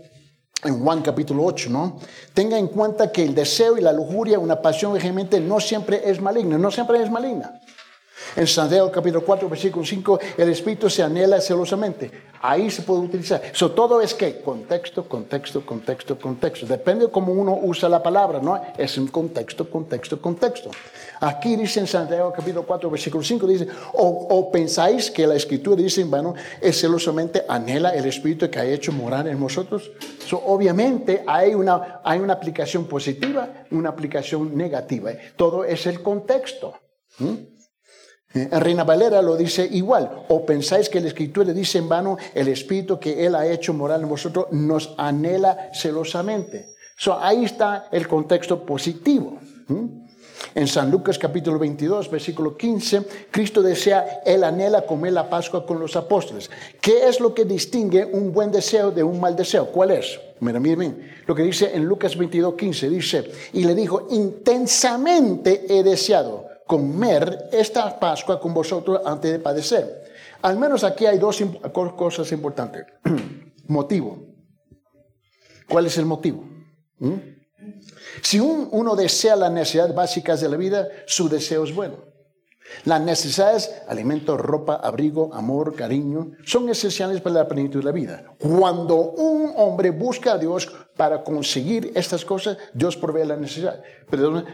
en 0.63 0.83
Juan 0.83 1.03
capítulo 1.03 1.45
8, 1.45 1.71
¿no? 1.71 1.99
Tenga 2.33 2.59
en 2.59 2.69
cuenta 2.69 3.13
que 3.13 3.23
el 3.23 3.35
deseo 3.35 3.77
y 3.77 3.81
la 3.81 3.93
lujuria, 3.93 4.39
una 4.39 4.63
pasión 4.63 4.95
vehemente, 4.95 5.41
no 5.41 5.61
siempre 5.61 6.03
es 6.05 6.21
maligna, 6.21 6.59
no 6.59 6.71
siempre 6.71 7.03
es 7.03 7.11
maligna. 7.11 7.61
En 8.37 8.49
Santiago 8.49 8.91
capítulo 8.91 9.25
4, 9.25 9.49
versículo 9.49 9.85
5, 9.85 10.19
el 10.39 10.49
espíritu 10.49 10.91
se 10.91 11.05
anhela 11.05 11.41
celosamente. 11.41 12.11
Ahí 12.43 12.69
se 12.69 12.83
puede 12.83 13.03
utilizar. 13.03 13.41
Eso 13.45 13.71
todo 13.71 14.01
es 14.01 14.13
que 14.13 14.41
contexto, 14.41 15.09
contexto, 15.09 15.65
contexto, 15.65 16.19
contexto. 16.19 16.67
Depende 16.67 17.07
de 17.07 17.13
cómo 17.13 17.33
uno 17.33 17.57
usa 17.63 17.89
la 17.89 18.03
palabra, 18.03 18.41
¿no? 18.41 18.61
Es 18.77 18.99
un 18.99 19.07
contexto, 19.07 19.71
contexto, 19.71 20.21
contexto. 20.21 20.73
Aquí 21.21 21.55
dice 21.55 21.79
en 21.79 21.87
Santiago 21.87 22.33
capítulo 22.33 22.67
4, 22.67 22.91
versículo 22.91 23.23
5, 23.23 23.47
dice, 23.47 23.69
o, 23.93 24.51
pensáis 24.51 25.13
que 25.13 25.29
la 25.29 25.37
escritura 25.37 25.81
dice, 25.81 26.03
bueno, 26.03 26.35
es 26.61 26.81
celosamente 26.81 27.45
anhela 27.49 27.95
el 27.95 28.05
espíritu 28.07 28.51
que 28.51 28.59
ha 28.59 28.65
hecho 28.65 28.91
morar 28.91 29.29
en 29.29 29.39
vosotros. 29.39 29.93
So, 30.27 30.43
obviamente 30.45 31.23
hay 31.25 31.55
una, 31.55 32.01
hay 32.03 32.19
una 32.19 32.33
aplicación 32.33 32.87
positiva, 32.87 33.65
una 33.71 33.91
aplicación 33.91 34.57
negativa. 34.57 35.13
Todo 35.37 35.65
es 35.65 35.87
el 35.87 36.03
contexto. 36.03 36.75
En 37.21 37.54
Reina 38.35 38.83
Valera 38.83 39.23
lo 39.23 39.37
dice 39.37 39.67
igual. 39.71 40.25
¿O 40.29 40.45
pensáis 40.45 40.89
que 40.89 41.01
la 41.01 41.09
Escritura 41.09 41.53
dice 41.53 41.79
en 41.79 41.89
vano 41.89 42.17
el 42.35 42.49
Espíritu 42.49 42.99
que 42.99 43.25
Él 43.25 43.35
ha 43.35 43.47
hecho 43.47 43.73
moral 43.73 44.03
en 44.03 44.09
vosotros 44.09 44.47
nos 44.51 44.95
anhela 44.99 45.71
celosamente? 45.73 46.75
So, 46.97 47.19
ahí 47.19 47.45
está 47.45 47.89
el 47.93 48.09
contexto 48.09 48.65
positivo. 48.65 49.39
En 50.55 50.69
San 50.69 50.91
Lucas 50.91 51.19
capítulo 51.19 51.59
22, 51.59 52.11
versículo 52.11 52.57
15, 52.57 53.03
Cristo 53.31 53.63
desea, 53.63 54.21
Él 54.25 54.45
anhela 54.45 54.85
comer 54.85 55.13
la 55.13 55.29
Pascua 55.31 55.65
con 55.65 55.81
los 55.81 55.97
apóstoles. 55.97 56.51
¿Qué 56.81 57.09
es 57.09 57.21
lo 57.21 57.35
que 57.35 57.45
distingue 57.45 58.05
un 58.05 58.33
buen 58.33 58.51
deseo 58.51 58.91
de 58.91 59.03
un 59.03 59.21
mal 59.21 59.35
deseo? 59.35 59.67
¿Cuál 59.67 59.93
es? 59.93 60.21
Mira, 60.41 60.59
bien. 60.59 61.13
Lo 61.27 61.35
que 61.35 61.43
dice 61.43 61.75
en 61.75 61.85
Lucas 61.85 62.17
22, 62.17 62.55
15, 62.55 62.91
dice, 62.91 63.31
y 63.53 63.65
le 63.65 63.75
dijo, 63.75 64.09
intensamente 64.11 65.67
he 65.69 65.83
deseado 65.83 66.54
comer 66.67 67.49
esta 67.53 67.99
Pascua 67.99 68.41
con 68.41 68.55
vosotros 68.55 69.01
antes 69.05 69.33
de 69.33 69.39
padecer. 69.39 70.05
Al 70.43 70.59
menos 70.59 70.85
aquí 70.85 71.07
hay 71.07 71.19
dos 71.19 71.43
cosas 71.97 72.31
importantes. 72.33 72.85
motivo. 73.69 74.19
¿Cuál 75.69 75.87
es 75.87 75.97
el 75.99 76.07
motivo? 76.07 76.45
¿Mm? 76.99 77.15
Si 78.23 78.39
uno 78.41 78.95
desea 78.95 79.37
las 79.37 79.51
necesidades 79.51 79.95
básicas 79.95 80.41
de 80.41 80.49
la 80.49 80.57
vida, 80.57 80.89
su 81.07 81.29
deseo 81.29 81.65
es 81.65 81.75
bueno. 81.75 81.97
Las 82.85 83.01
necesidades, 83.01 83.83
alimento, 83.89 84.37
ropa, 84.37 84.77
abrigo, 84.77 85.33
amor, 85.35 85.75
cariño, 85.75 86.33
son 86.45 86.69
esenciales 86.69 87.21
para 87.21 87.37
la 87.37 87.49
plenitud 87.49 87.81
de 87.81 87.85
la 87.85 87.93
vida. 87.93 88.25
Cuando 88.39 88.97
un 88.97 89.53
hombre 89.57 89.91
busca 89.91 90.33
a 90.33 90.39
Dios 90.39 90.71
para 90.97 91.23
conseguir 91.23 91.93
estas 91.95 92.25
cosas, 92.25 92.57
Dios 92.73 92.97
provee 92.97 93.27
la 93.27 93.37
necesidad. 93.37 93.83
Pero 94.11 94.45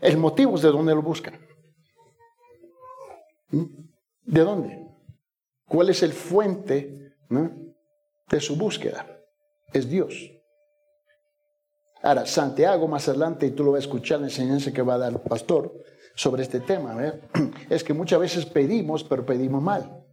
el 0.00 0.16
motivo 0.16 0.56
es 0.56 0.62
de 0.62 0.68
dónde 0.68 0.94
lo 0.94 1.02
buscan. 1.02 1.38
¿De 3.50 4.40
dónde? 4.40 4.86
¿Cuál 5.66 5.90
es 5.90 6.02
el 6.02 6.12
fuente 6.12 7.14
de 7.28 8.40
su 8.40 8.56
búsqueda? 8.56 9.06
Es 9.72 9.88
Dios. 9.88 10.32
Ahora, 12.02 12.26
Santiago 12.26 12.88
más 12.88 13.08
adelante, 13.08 13.46
y 13.46 13.50
tú 13.50 13.62
lo 13.62 13.72
vas 13.72 13.82
a 13.82 13.86
escuchar 13.86 14.20
la 14.20 14.26
enseñanza 14.26 14.72
que 14.72 14.82
va 14.82 14.94
a 14.94 14.98
dar 14.98 15.12
el 15.12 15.20
pastor 15.20 15.72
sobre 16.14 16.42
este 16.42 16.60
tema, 16.60 16.96
es 17.70 17.84
que 17.84 17.92
muchas 17.92 18.20
veces 18.20 18.46
pedimos, 18.46 19.04
pero 19.04 19.24
pedimos 19.24 19.62
mal. 19.62 20.04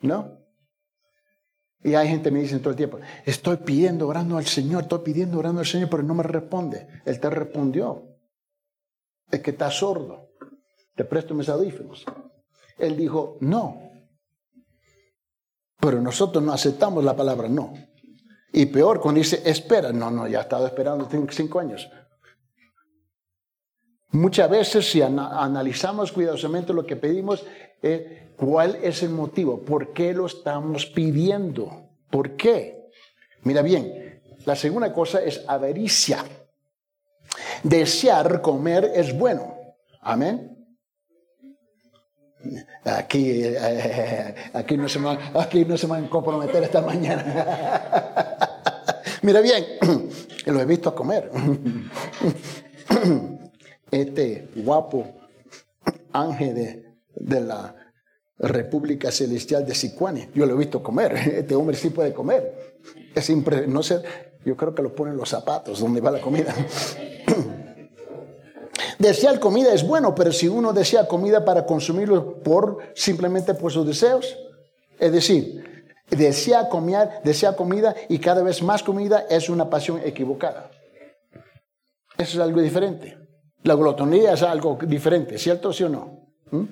¿No? 0.00 0.46
Y 1.82 1.94
hay 1.94 2.08
gente 2.08 2.30
que 2.30 2.34
me 2.34 2.40
dice 2.40 2.58
todo 2.58 2.70
el 2.70 2.76
tiempo, 2.76 2.98
estoy 3.24 3.58
pidiendo, 3.58 4.08
orando 4.08 4.36
al 4.36 4.46
Señor, 4.46 4.82
estoy 4.82 5.00
pidiendo, 5.00 5.38
orando 5.38 5.60
al 5.60 5.66
Señor, 5.66 5.88
pero 5.88 6.02
no 6.02 6.14
me 6.14 6.22
responde. 6.22 6.88
Él 7.04 7.20
te 7.20 7.30
respondió. 7.30 8.16
Es 9.30 9.40
que 9.40 9.50
está 9.50 9.70
sordo. 9.70 10.30
Te 10.94 11.04
presto 11.04 11.34
mis 11.34 11.48
audífonos. 11.48 12.04
Él 12.78 12.96
dijo, 12.96 13.38
no. 13.40 13.86
Pero 15.78 16.00
nosotros 16.00 16.42
no 16.42 16.52
aceptamos 16.52 17.04
la 17.04 17.16
palabra 17.16 17.48
no. 17.48 17.74
Y 18.52 18.66
peor, 18.66 19.00
cuando 19.00 19.18
dice 19.18 19.42
espera, 19.44 19.92
no, 19.92 20.10
no, 20.10 20.26
ya 20.26 20.38
he 20.38 20.42
estado 20.42 20.66
esperando 20.66 21.08
cinco 21.30 21.60
años. 21.60 21.88
Muchas 24.12 24.48
veces 24.48 24.90
si 24.90 25.02
analizamos 25.02 26.10
cuidadosamente 26.10 26.72
lo 26.72 26.86
que 26.86 26.96
pedimos, 26.96 27.44
eh, 27.82 28.32
¿cuál 28.36 28.76
es 28.76 29.02
el 29.02 29.10
motivo? 29.10 29.60
¿Por 29.60 29.92
qué 29.92 30.14
lo 30.14 30.26
estamos 30.26 30.86
pidiendo? 30.86 31.90
¿Por 32.10 32.36
qué? 32.36 32.88
Mira 33.42 33.60
bien, 33.60 34.22
la 34.46 34.56
segunda 34.56 34.92
cosa 34.92 35.22
es 35.22 35.44
avaricia. 35.46 36.24
Desear 37.62 38.40
comer 38.40 38.90
es 38.94 39.16
bueno. 39.16 39.54
Amén. 40.00 40.55
Aquí, 42.84 43.42
eh, 43.42 44.34
aquí, 44.52 44.76
no 44.76 44.88
se 44.88 44.98
me, 44.98 45.18
aquí 45.34 45.64
no 45.64 45.76
se 45.76 45.86
van 45.86 46.04
a 46.04 46.10
comprometer 46.10 46.62
esta 46.62 46.82
mañana. 46.82 47.24
Mira 49.22 49.40
bien, 49.40 49.64
lo 50.46 50.60
he 50.60 50.64
visto 50.64 50.94
comer. 50.94 51.30
Este 53.88 54.48
guapo 54.56 55.06
ángel 56.12 56.54
de, 56.56 56.84
de 57.14 57.40
la 57.40 57.74
República 58.38 59.10
Celestial 59.10 59.64
de 59.64 59.74
Sicuani, 59.74 60.28
yo 60.34 60.44
lo 60.44 60.54
he 60.54 60.58
visto 60.58 60.82
comer. 60.82 61.12
Este 61.38 61.54
hombre 61.54 61.76
sí 61.76 61.90
puede 61.90 62.12
comer. 62.12 62.82
Es 63.14 63.30
no 63.68 63.82
sé, 63.82 64.02
yo 64.44 64.56
creo 64.56 64.74
que 64.74 64.82
lo 64.82 64.94
ponen 64.94 65.16
los 65.16 65.28
zapatos 65.28 65.80
donde 65.80 66.00
va 66.00 66.10
la 66.10 66.20
comida. 66.20 66.54
Desear 68.98 69.40
comida 69.40 69.72
es 69.74 69.86
bueno, 69.86 70.14
pero 70.14 70.32
si 70.32 70.48
uno 70.48 70.72
desea 70.72 71.06
comida 71.06 71.44
para 71.44 71.66
consumirlo 71.66 72.42
por 72.42 72.78
simplemente 72.94 73.54
por 73.54 73.72
sus 73.72 73.86
deseos, 73.86 74.36
es 74.98 75.12
decir, 75.12 75.86
desea 76.10 76.68
comer, 76.68 77.20
desea 77.22 77.54
comida 77.56 77.94
y 78.08 78.18
cada 78.18 78.42
vez 78.42 78.62
más 78.62 78.82
comida 78.82 79.26
es 79.28 79.48
una 79.48 79.68
pasión 79.68 80.00
equivocada. 80.04 80.70
Eso 82.16 82.38
es 82.38 82.38
algo 82.38 82.60
diferente. 82.60 83.18
La 83.64 83.74
glotonía 83.74 84.32
es 84.32 84.42
algo 84.42 84.78
diferente, 84.86 85.38
¿cierto 85.38 85.72
sí 85.72 85.84
o 85.84 85.88
no? 85.88 86.28
¿Mm? 86.50 86.64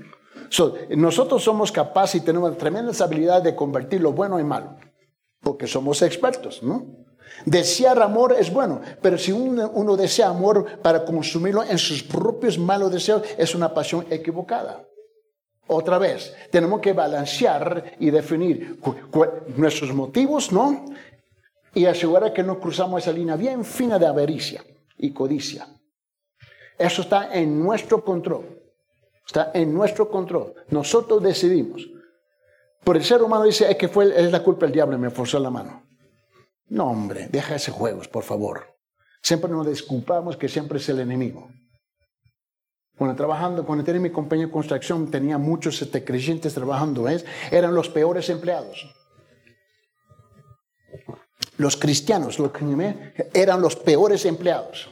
nosotros 0.96 1.42
somos 1.42 1.72
capaces 1.72 2.20
y 2.20 2.24
tenemos 2.24 2.56
tremendas 2.56 3.00
habilidades 3.00 3.42
de 3.42 3.56
convertir 3.56 4.00
lo 4.00 4.12
bueno 4.12 4.38
en 4.38 4.46
malo, 4.46 4.76
porque 5.40 5.66
somos 5.66 6.00
expertos, 6.02 6.62
¿no? 6.62 7.03
Desear 7.44 8.00
amor 8.00 8.34
es 8.38 8.52
bueno, 8.52 8.80
pero 9.02 9.18
si 9.18 9.32
uno, 9.32 9.70
uno, 9.74 9.96
desea 9.96 10.28
amor 10.28 10.80
para 10.80 11.04
consumirlo 11.04 11.62
en 11.62 11.78
sus 11.78 12.02
propios 12.02 12.58
malos 12.58 12.92
deseos, 12.92 13.22
es 13.36 13.54
una 13.54 13.74
pasión 13.74 14.06
equivocada. 14.10 14.84
Otra 15.66 15.98
vez, 15.98 16.34
tenemos 16.50 16.80
que 16.80 16.92
balancear 16.92 17.96
y 17.98 18.10
definir 18.10 18.78
nuestros 19.56 19.92
motivos, 19.94 20.52
¿no? 20.52 20.84
Y 21.74 21.86
asegurar 21.86 22.32
que 22.32 22.42
no 22.42 22.60
cruzamos 22.60 23.02
esa 23.02 23.12
línea 23.12 23.36
bien 23.36 23.64
fina 23.64 23.98
de 23.98 24.06
avaricia 24.06 24.62
y 24.96 25.12
codicia. 25.12 25.66
Eso 26.78 27.02
está 27.02 27.34
en 27.34 27.62
nuestro 27.62 28.04
control. 28.04 28.60
Está 29.26 29.50
en 29.54 29.72
nuestro 29.72 30.08
control. 30.10 30.54
Nosotros 30.68 31.22
decidimos. 31.22 31.88
Por 32.82 32.96
el 32.96 33.04
ser 33.04 33.22
humano 33.22 33.44
dice, 33.44 33.70
es 33.70 33.76
que 33.76 33.88
fue, 33.88 34.06
es 34.14 34.30
la 34.30 34.42
culpa 34.42 34.66
del 34.66 34.74
diablo 34.74 34.98
me 34.98 35.10
forzó 35.10 35.38
la 35.38 35.50
mano. 35.50 35.83
No, 36.66 36.86
hombre, 36.86 37.28
deja 37.30 37.56
ese 37.56 37.70
juegos, 37.70 38.08
por 38.08 38.24
favor. 38.24 38.74
Siempre 39.22 39.50
nos 39.50 39.66
disculpamos 39.66 40.36
que 40.36 40.48
siempre 40.48 40.78
es 40.78 40.88
el 40.88 41.00
enemigo. 41.00 41.50
Cuando 42.96 43.16
trabajando, 43.16 43.66
cuando 43.66 43.84
tenía 43.84 44.00
mi 44.00 44.10
compañía 44.10 44.46
de 44.46 44.52
construcción, 44.52 45.10
tenía 45.10 45.36
muchos 45.36 45.82
este, 45.82 46.04
creyentes 46.04 46.54
trabajando, 46.54 47.04
¿ves? 47.04 47.24
eran 47.50 47.74
los 47.74 47.88
peores 47.88 48.28
empleados. 48.28 48.86
Los 51.56 51.76
cristianos, 51.76 52.38
los 52.38 52.52
eran 53.32 53.60
los 53.60 53.76
peores 53.76 54.24
empleados. 54.26 54.88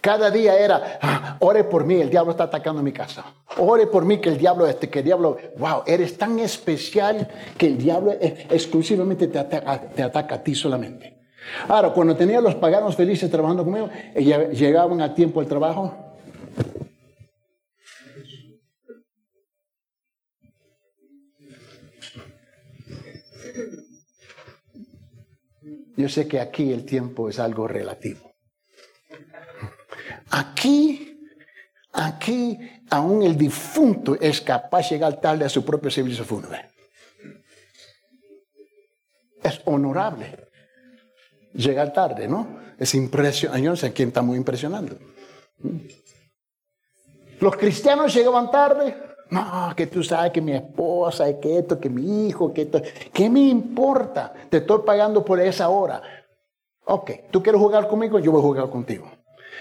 Cada 0.00 0.30
día 0.30 0.56
era, 0.56 0.98
ah, 1.02 1.36
ore 1.40 1.64
por 1.64 1.84
mí, 1.84 1.96
el 1.96 2.08
diablo 2.08 2.30
está 2.30 2.44
atacando 2.44 2.82
mi 2.82 2.92
casa. 2.92 3.24
Ore 3.56 3.88
por 3.88 4.04
mí 4.04 4.20
que 4.20 4.28
el 4.28 4.38
diablo, 4.38 4.66
este, 4.66 4.88
que 4.88 5.02
diablo, 5.02 5.36
wow, 5.58 5.82
eres 5.86 6.16
tan 6.16 6.38
especial 6.38 7.28
que 7.56 7.66
el 7.66 7.78
diablo 7.78 8.12
exclusivamente 8.20 9.26
te 9.26 9.38
ataca, 9.40 9.80
te 9.80 10.02
ataca 10.02 10.36
a 10.36 10.42
ti 10.42 10.54
solamente. 10.54 11.18
Ahora, 11.66 11.90
cuando 11.90 12.14
tenía 12.14 12.40
los 12.40 12.54
paganos 12.54 12.94
felices 12.94 13.28
trabajando 13.30 13.64
conmigo, 13.64 13.90
llegaban 14.14 15.00
a 15.00 15.14
tiempo 15.14 15.40
al 15.40 15.46
trabajo. 15.46 15.94
Yo 25.96 26.08
sé 26.08 26.28
que 26.28 26.38
aquí 26.38 26.72
el 26.72 26.84
tiempo 26.84 27.28
es 27.28 27.40
algo 27.40 27.66
relativo. 27.66 28.27
Aquí, 30.30 31.28
aquí, 31.92 32.58
aún 32.90 33.22
el 33.22 33.36
difunto 33.36 34.16
es 34.20 34.40
capaz 34.40 34.88
de 34.88 34.96
llegar 34.96 35.20
tarde 35.20 35.44
a 35.44 35.48
su 35.48 35.64
propio 35.64 35.90
servicio 35.90 36.24
fúnebre. 36.24 36.70
Es 39.42 39.60
honorable 39.64 40.48
llegar 41.54 41.92
tarde, 41.92 42.28
¿no? 42.28 42.58
Es 42.78 42.94
impresionante. 42.94 43.62
Yo 43.62 43.70
no 43.70 43.76
sé 43.76 43.92
quién 43.92 44.08
está 44.08 44.22
muy 44.22 44.36
impresionando. 44.36 44.96
Los 47.40 47.56
cristianos 47.56 48.14
llegaban 48.14 48.50
tarde. 48.50 48.96
No, 49.30 49.74
que 49.76 49.86
tú 49.86 50.02
sabes 50.02 50.32
que 50.32 50.40
mi 50.40 50.52
esposa, 50.52 51.38
que 51.38 51.58
esto, 51.58 51.78
que 51.78 51.90
mi 51.90 52.28
hijo, 52.28 52.52
que 52.52 52.62
esto. 52.62 52.80
¿Qué 53.12 53.28
me 53.28 53.40
importa? 53.40 54.32
Te 54.48 54.58
estoy 54.58 54.80
pagando 54.86 55.24
por 55.24 55.38
esa 55.40 55.68
hora. 55.68 56.02
Ok, 56.84 57.10
tú 57.30 57.42
quieres 57.42 57.60
jugar 57.60 57.86
conmigo, 57.88 58.18
yo 58.18 58.32
voy 58.32 58.40
a 58.40 58.44
jugar 58.44 58.70
contigo. 58.70 59.10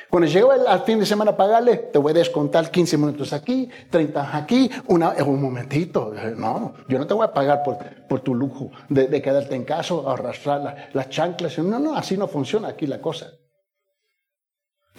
Cuando 0.10 0.28
llego 0.28 0.52
al 0.52 0.82
fin 0.82 1.00
de 1.00 1.06
semana 1.06 1.32
a 1.32 1.38
pagarle, 1.38 1.78
te 1.78 2.00
voy 2.00 2.12
a 2.12 2.16
descontar 2.16 2.72
15 2.72 2.98
minutos 2.98 3.34
aquí, 3.34 3.70
30 3.90 4.38
aquí, 4.38 4.70
una, 4.88 5.10
un 5.26 5.42
momentito. 5.42 6.14
No, 6.36 6.74
yo 6.88 6.98
no 6.98 7.06
te 7.06 7.14
voy 7.14 7.26
a 7.26 7.34
pagar 7.34 7.62
por, 7.64 7.78
por 8.08 8.22
tu 8.22 8.34
lujo 8.34 8.72
de, 8.90 9.22
quedarte 9.22 9.56
en 9.56 9.66
casa, 9.66 9.96
arrastrar 10.06 10.90
las 10.94 11.10
chanclas. 11.10 11.58
No, 11.60 11.80
no, 11.80 11.96
así 11.96 12.18
no 12.18 12.28
funciona 12.28 12.70
aquí 12.70 12.88
la 12.88 13.02
cosa. 13.02 13.34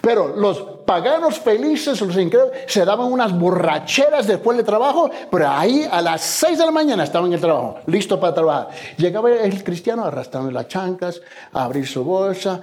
Pero 0.01 0.35
los 0.35 0.61
paganos 0.85 1.39
felices, 1.39 1.99
los 2.01 2.17
incrédulos, 2.17 2.55
se 2.67 2.85
daban 2.85 3.11
unas 3.11 3.37
borracheras 3.37 4.27
después 4.27 4.57
del 4.57 4.65
trabajo, 4.65 5.09
pero 5.29 5.49
ahí 5.49 5.85
a 5.89 6.01
las 6.01 6.21
6 6.21 6.57
de 6.57 6.65
la 6.65 6.71
mañana 6.71 7.03
estaban 7.03 7.27
en 7.27 7.33
el 7.33 7.41
trabajo, 7.41 7.79
listo 7.85 8.19
para 8.19 8.33
trabajar. 8.33 8.69
Llegaba 8.97 9.31
el 9.31 9.63
cristiano 9.63 10.05
arrastrando 10.05 10.49
las 10.51 10.67
chancas, 10.67 11.21
a 11.51 11.65
abrir 11.65 11.85
su 11.85 12.03
bolsa, 12.03 12.59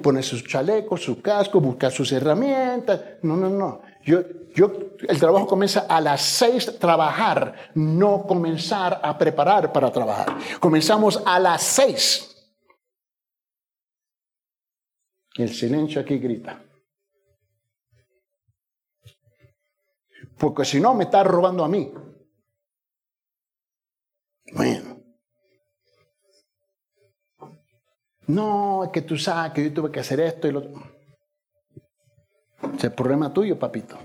poner 0.00 0.22
sus 0.22 0.44
chalecos, 0.44 1.02
su 1.02 1.20
casco, 1.20 1.60
buscar 1.60 1.90
sus 1.90 2.12
herramientas. 2.12 3.00
No, 3.22 3.36
no, 3.36 3.48
no. 3.50 3.82
Yo, 4.04 4.20
yo, 4.54 4.72
el 5.08 5.18
trabajo 5.18 5.48
comienza 5.48 5.86
a 5.88 6.00
las 6.00 6.22
6 6.22 6.78
trabajar, 6.78 7.70
no 7.74 8.22
comenzar 8.22 9.00
a 9.02 9.18
preparar 9.18 9.72
para 9.72 9.90
trabajar. 9.90 10.36
Comenzamos 10.60 11.20
a 11.26 11.40
las 11.40 11.62
6. 11.62 12.32
El 15.38 15.52
silencio 15.52 16.00
aquí 16.00 16.18
grita. 16.18 16.62
Porque 20.38 20.64
si 20.64 20.80
no 20.80 20.94
me 20.94 21.04
está 21.04 21.24
robando 21.24 21.64
a 21.64 21.68
mí. 21.68 21.92
Bueno. 24.52 24.96
No, 28.28 28.84
es 28.84 28.90
que 28.90 29.02
tú 29.02 29.16
sabes 29.16 29.52
que 29.52 29.64
yo 29.64 29.72
tuve 29.72 29.90
que 29.90 30.00
hacer 30.00 30.20
esto 30.20 30.48
y 30.48 30.52
lo 30.52 30.58
otro. 30.60 30.82
Es 32.74 32.84
el 32.84 32.92
problema 32.92 33.32
tuyo, 33.32 33.58
papito. 33.58 33.96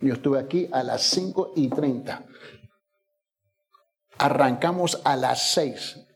Yo 0.00 0.14
estuve 0.14 0.38
aquí 0.38 0.68
a 0.72 0.82
las 0.82 1.02
5 1.02 1.52
y 1.56 1.68
30. 1.68 2.24
Arrancamos 4.18 5.00
a 5.04 5.16
las 5.16 5.50
6. 5.52 6.06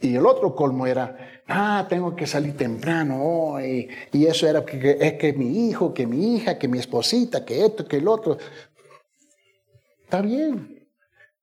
Y 0.00 0.16
el 0.16 0.26
otro 0.26 0.54
colmo 0.54 0.86
era, 0.86 1.31
ah, 1.52 1.86
tengo 1.88 2.16
que 2.16 2.26
salir 2.26 2.56
temprano 2.56 3.22
hoy. 3.22 3.88
Y 4.12 4.26
eso 4.26 4.48
era 4.48 4.64
que, 4.64 4.96
es 5.00 5.12
que 5.14 5.32
mi 5.32 5.68
hijo, 5.68 5.92
que 5.92 6.06
mi 6.06 6.36
hija, 6.36 6.58
que 6.58 6.68
mi 6.68 6.78
esposita, 6.78 7.44
que 7.44 7.64
esto, 7.64 7.86
que 7.86 7.98
el 7.98 8.08
otro. 8.08 8.38
Está 10.04 10.20
bien. 10.22 10.88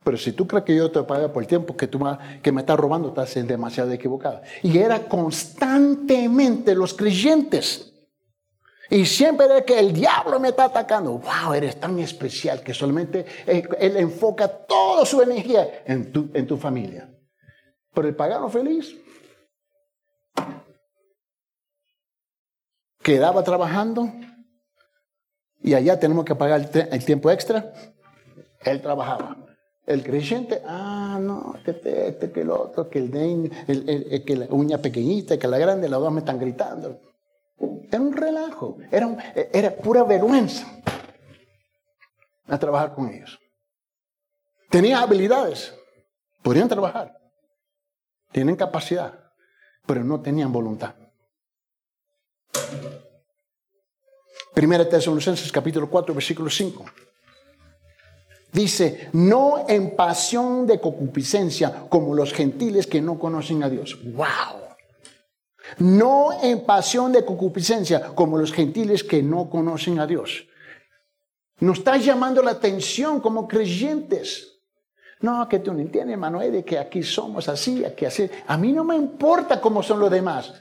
Pero 0.04 0.18
si 0.18 0.32
tú 0.32 0.48
crees 0.48 0.66
que 0.66 0.76
yo 0.76 0.90
te 0.92 1.04
pago 1.04 1.32
por 1.32 1.44
el 1.44 1.48
tiempo 1.48 1.76
que, 1.76 1.88
tú 1.88 2.00
que 2.42 2.52
me 2.52 2.62
estás 2.62 2.80
robando, 2.80 3.10
estás 3.10 3.34
demasiado 3.48 3.92
equivocado. 3.92 4.42
Y 4.64 4.78
era 4.78 5.08
constantemente 5.08 6.74
los 6.74 6.94
creyentes. 6.94 7.94
Y 8.90 9.06
siempre 9.06 9.46
era 9.46 9.62
que 9.62 9.78
el 9.78 9.94
diablo 9.94 10.40
me 10.40 10.50
está 10.50 10.66
atacando. 10.66 11.12
Wow, 11.20 11.54
eres 11.54 11.80
tan 11.80 12.00
especial 12.00 12.64
que 12.64 12.74
solamente 12.74 13.26
él, 13.46 13.68
él 13.80 13.98
enfoca 13.98 14.48
toda 14.48 15.06
su 15.06 15.22
energía 15.22 15.84
en 15.86 16.12
tu, 16.12 16.30
en 16.34 16.48
tu 16.48 16.58
familia. 16.58 17.10
Pero 17.94 18.08
el 18.08 18.16
pagano 18.16 18.50
feliz 18.50 18.96
quedaba 23.02 23.44
trabajando 23.44 24.12
y 25.62 25.74
allá 25.74 26.00
tenemos 26.00 26.26
que 26.26 26.36
pagar 26.36 26.70
el, 26.74 27.06
tiempo 27.06 27.30
extra. 27.32 27.74
Él 28.62 28.82
trabajaba. 28.82 29.38
El 29.86 30.04
creyente, 30.04 30.62
ah, 30.66 31.18
no, 31.20 31.56
que 31.66 31.72
este, 31.72 32.32
que 32.32 32.42
el 32.42 32.52
otro, 32.52 32.90
que 32.90 33.00
el, 33.00 33.52
el, 33.68 34.24
que 34.24 34.36
la 34.36 34.46
uña 34.52 34.78
pequeñita, 34.78 35.40
que 35.40 35.48
la 35.48 35.58
grande, 35.58 35.90
las 35.90 36.00
dos 36.00 36.12
me 36.12 36.20
están 36.20 36.40
gritando. 36.40 37.02
Era 37.92 38.02
un 38.02 38.14
relajo, 38.14 38.78
era, 38.92 39.34
era 39.52 39.76
pura 39.76 40.04
vergüenza 40.04 40.68
a 42.48 42.58
trabajar 42.60 42.94
con 42.94 43.10
ellos. 43.10 43.40
Tenía 44.70 45.02
habilidades, 45.02 45.76
podrían 46.44 46.70
trabajar, 46.70 47.18
tienen 48.32 48.56
capacidad, 48.56 49.32
pero 49.88 50.04
no 50.04 50.22
tenían 50.22 50.54
voluntad. 50.54 50.94
Primera 54.54 54.88
Tesalonicenses 54.88 55.52
capítulo 55.52 55.90
4 55.90 56.14
versículo 56.14 56.50
5. 56.50 56.86
Dice, 58.52 59.10
no 59.14 59.66
en 59.68 59.96
pasión 59.96 60.66
de 60.66 60.80
concupiscencia 60.80 61.86
como 61.88 62.16
los 62.16 62.34
gentiles 62.34 62.88
que 62.88 63.02
no 63.02 63.20
conocen 63.20 63.64
a 63.64 63.70
Dios. 63.70 63.98
¡Wow! 64.04 64.70
No 65.78 66.42
en 66.42 66.66
pasión 66.66 67.12
de 67.12 67.24
concupiscencia 67.24 68.08
como 68.16 68.38
los 68.38 68.52
gentiles 68.52 69.04
que 69.04 69.22
no 69.22 69.50
conocen 69.50 70.00
a 70.00 70.08
Dios. 70.08 70.48
Nos 71.60 71.80
está 71.80 71.98
llamando 71.98 72.42
la 72.42 72.52
atención 72.52 73.20
como 73.20 73.48
creyentes. 73.48 74.62
No, 75.22 75.48
que 75.48 75.60
tú 75.60 75.74
no 75.74 75.80
entiendes, 75.80 76.14
hermano, 76.14 76.40
de 76.40 76.64
que 76.64 76.80
aquí 76.80 77.04
somos 77.04 77.50
así, 77.50 77.84
aquí 77.84 78.06
así. 78.06 78.30
A 78.48 78.58
mí 78.58 78.72
no 78.72 78.84
me 78.84 78.96
importa 78.96 79.60
cómo 79.60 79.84
son 79.84 80.00
los 80.00 80.10
demás. 80.10 80.54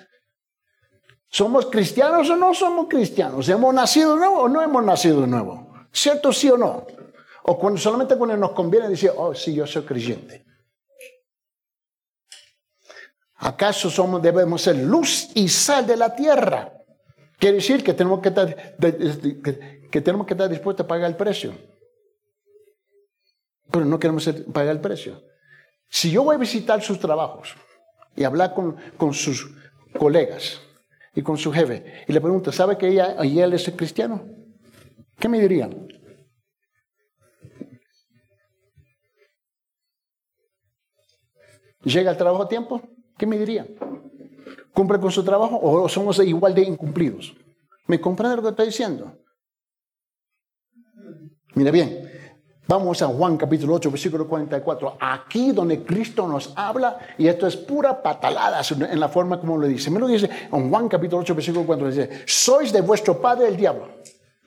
¿Somos 1.31 1.67
cristianos 1.67 2.31
o 2.31 2.37
no 2.37 2.55
somos 2.55 2.87
cristianos? 2.89 3.49
¿Hemos 3.49 3.75
nacido 3.75 4.15
de 4.15 4.21
nuevo 4.21 4.43
o 4.43 4.49
no 4.49 4.63
hemos 4.63 4.83
nacido 4.83 5.21
de 5.21 5.27
nuevo? 5.27 5.75
¿Cierto 5.93 6.33
sí 6.33 6.51
o 6.51 6.57
no? 6.57 6.87
O 7.45 7.77
solamente 7.77 8.17
cuando 8.17 8.37
nos 8.37 8.53
conviene 8.53 8.89
decir, 8.89 9.13
oh, 9.17 9.35
sí, 9.35 9.55
yo 9.55 9.67
soy 9.67 9.83
creyente. 9.83 10.45
¿Acaso 13.37 13.89
somos, 13.89 14.21
debemos 14.21 14.63
ser 14.63 14.77
luz 14.77 15.31
y 15.35 15.49
sal 15.49 15.87
de 15.87 15.97
la 15.97 16.15
tierra? 16.15 16.73
Quiere 17.39 17.57
decir 17.57 17.85
que 17.85 17.95
tenemos 17.95 18.21
que 18.21 18.29
estar, 18.31 18.77
que, 18.77 20.01
tenemos 20.01 20.27
que 20.27 20.35
estar 20.35 20.49
dispuestos 20.49 20.85
a 20.85 20.89
pagar 20.89 21.09
el 21.09 21.17
precio. 21.17 21.55
Pero 23.71 23.85
no 23.85 23.99
queremos 23.99 24.29
pagar 24.53 24.75
el 24.75 24.81
precio. 24.81 25.23
Si 25.89 26.11
yo 26.11 26.25
voy 26.25 26.35
a 26.35 26.39
visitar 26.39 26.83
sus 26.83 26.99
trabajos 26.99 27.55
y 28.17 28.25
hablar 28.25 28.55
con, 28.55 28.77
con 28.97 29.15
sus 29.15 29.47
colegas 29.97 30.61
y 31.15 31.23
con 31.23 31.37
su 31.37 31.53
jefe 31.53 32.05
y 32.07 32.13
le 32.13 32.21
pregunto, 32.21 32.53
¿sabe 32.53 32.77
que 32.79 32.89
ella, 32.89 33.17
ella 33.23 33.45
él 33.45 33.53
es 33.53 33.71
cristiano? 33.77 34.25
¿Qué 35.19 35.29
me 35.29 35.41
dirían? 35.41 35.89
¿Llega 41.85 42.11
al 42.11 42.17
trabajo 42.17 42.43
a 42.43 42.49
tiempo? 42.49 42.83
¿Qué 43.17 43.27
me 43.27 43.39
dirían? 43.39 43.69
¿Cumple 44.73 44.99
con 45.01 45.11
su 45.11 45.25
trabajo 45.25 45.59
o 45.61 45.89
somos 45.89 46.19
igual 46.21 46.55
de 46.55 46.63
incumplidos? 46.63 47.35
¿Me 47.87 48.01
comprende 48.01 48.37
lo 48.37 48.43
que 48.43 48.49
estoy 48.51 48.67
diciendo? 48.67 49.19
Mira 51.55 51.71
bien, 51.71 52.08
vamos 52.69 53.03
a 53.03 53.09
Juan 53.09 53.37
capítulo 53.37 53.75
8, 53.75 53.91
versículo 53.91 54.29
44. 54.29 54.99
Aquí 55.01 55.51
donde 55.51 55.83
Cristo 55.83 56.29
nos 56.29 56.53
habla, 56.55 56.99
y 57.19 57.27
esto 57.27 57.49
es 57.49 57.57
pura 57.57 58.01
patalada 58.01 58.61
en 58.71 59.01
la 59.01 59.09
forma 59.09 59.41
como 59.41 59.57
lo 59.57 59.67
dice. 59.67 59.91
Me 59.91 59.99
lo 59.99 60.07
dice 60.07 60.31
en 60.53 60.71
Juan 60.71 60.89
capítulo 60.89 61.23
8, 61.23 61.35
versículo 61.35 61.67
44. 61.67 62.05
Dice, 62.05 62.25
sois 62.27 62.73
de 62.73 62.83
vuestro 62.83 63.21
padre 63.21 63.49
el 63.49 63.57
diablo 63.57 63.99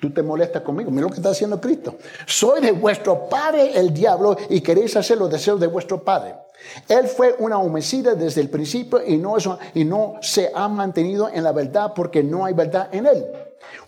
Tú 0.01 0.11
te 0.11 0.23
molestas 0.23 0.63
conmigo. 0.63 0.89
Mira 0.89 1.03
lo 1.03 1.09
que 1.09 1.17
está 1.17 1.29
haciendo 1.29 1.61
Cristo. 1.61 1.95
Soy 2.25 2.59
de 2.59 2.71
vuestro 2.71 3.29
padre 3.29 3.77
el 3.79 3.93
diablo 3.93 4.35
y 4.49 4.59
queréis 4.61 4.97
hacer 4.97 5.19
los 5.19 5.29
deseos 5.29 5.59
de 5.59 5.67
vuestro 5.67 6.03
padre. 6.03 6.33
Él 6.89 7.05
fue 7.05 7.35
una 7.37 7.59
homicida 7.59 8.15
desde 8.15 8.41
el 8.41 8.49
principio 8.49 8.99
y 9.05 9.17
no, 9.17 9.35
y 9.75 9.85
no 9.85 10.15
se 10.21 10.51
ha 10.55 10.67
mantenido 10.67 11.29
en 11.29 11.43
la 11.43 11.51
verdad 11.51 11.93
porque 11.95 12.23
no 12.23 12.45
hay 12.45 12.55
verdad 12.55 12.89
en 12.91 13.05
él. 13.05 13.25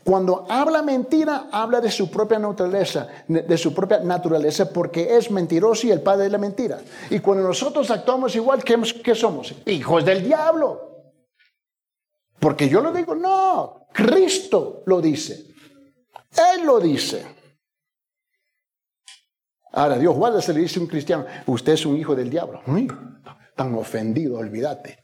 Cuando 0.03 0.45
habla 0.49 0.81
mentira, 0.81 1.47
habla 1.51 1.79
de 1.79 1.89
su 1.89 2.12
propia 2.12 2.38
naturaleza, 2.38 3.07
de 3.27 3.57
su 3.57 3.73
propia 3.73 3.99
naturaleza, 3.99 4.71
porque 4.71 5.15
es 5.15 5.31
mentiroso 5.31 5.88
y 5.88 5.91
el 5.91 6.01
padre 6.01 6.25
de 6.25 6.29
la 6.29 6.38
mentira. 6.38 6.79
Y 7.09 7.19
cuando 7.19 7.47
nosotros 7.47 7.89
actuamos 7.89 8.36
igual, 8.36 8.63
¿qué, 8.63 9.15
somos? 9.15 9.55
Hijos 9.65 10.03
del 10.03 10.23
diablo. 10.23 11.13
Porque 12.39 12.67
yo 12.67 12.81
lo 12.81 12.91
digo, 12.91 13.15
no, 13.15 13.88
Cristo 13.93 14.83
lo 14.86 14.99
dice. 14.99 15.45
Él 16.53 16.65
lo 16.65 16.79
dice. 16.79 17.25
Ahora, 19.71 19.97
Dios 19.97 20.15
guarda, 20.15 20.41
se 20.41 20.53
le 20.53 20.59
dice 20.59 20.79
a 20.79 20.83
un 20.83 20.88
cristiano, 20.88 21.25
usted 21.47 21.73
es 21.73 21.86
un 21.86 21.97
hijo 21.97 22.15
del 22.15 22.29
diablo. 22.29 22.62
tan 23.55 23.73
ofendido, 23.75 24.38
olvídate. 24.38 24.99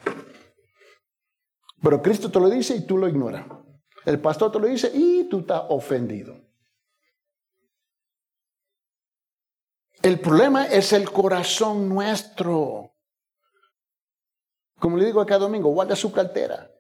Pero 1.82 2.02
Cristo 2.02 2.30
te 2.30 2.40
lo 2.40 2.50
dice 2.50 2.76
y 2.76 2.86
tú 2.86 2.98
lo 2.98 3.08
ignoras. 3.08 3.46
El 4.10 4.20
pastor 4.20 4.52
te 4.52 4.58
lo 4.58 4.66
dice 4.66 4.90
y 4.92 5.26
tú 5.26 5.42
estás 5.42 5.66
ofendido. 5.70 6.36
El 10.02 10.20
problema 10.20 10.66
es 10.66 10.94
el 10.94 11.12
corazón 11.12 11.88
nuestro. 11.88 12.96
Como 14.80 14.98
le 14.98 15.06
digo 15.06 15.24
cada 15.28 15.42
domingo, 15.42 15.70
guarda 15.70 15.96
su 15.96 16.12
cartera, 16.12 16.72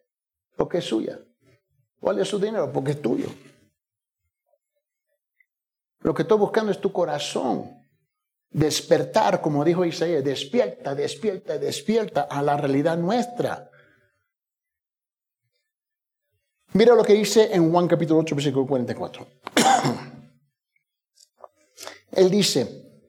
porque 0.55 0.79
es 0.79 0.85
suya. 0.85 1.19
Guarda 2.01 2.25
su 2.25 2.39
dinero, 2.39 2.71
porque 2.73 2.91
es 2.93 3.01
tuyo. 3.03 3.27
Lo 5.99 6.15
que 6.15 6.23
estoy 6.23 6.39
buscando 6.39 6.71
es 6.71 6.81
tu 6.81 6.91
corazón. 6.91 7.79
Despertar, 8.49 9.39
como 9.39 9.63
dijo 9.63 9.85
Isaías, 9.85 10.23
despierta, 10.23 10.95
despierta, 10.95 11.59
despierta 11.59 12.21
a 12.23 12.41
la 12.41 12.57
realidad 12.57 12.97
nuestra. 12.97 13.69
Mira 16.73 16.93
lo 16.93 17.03
que 17.03 17.13
dice 17.13 17.49
en 17.51 17.71
Juan 17.71 17.87
capítulo 17.87 18.19
8, 18.19 18.35
versículo 18.35 18.67
44. 18.67 19.27
Él 22.11 22.29
dice, 22.29 23.01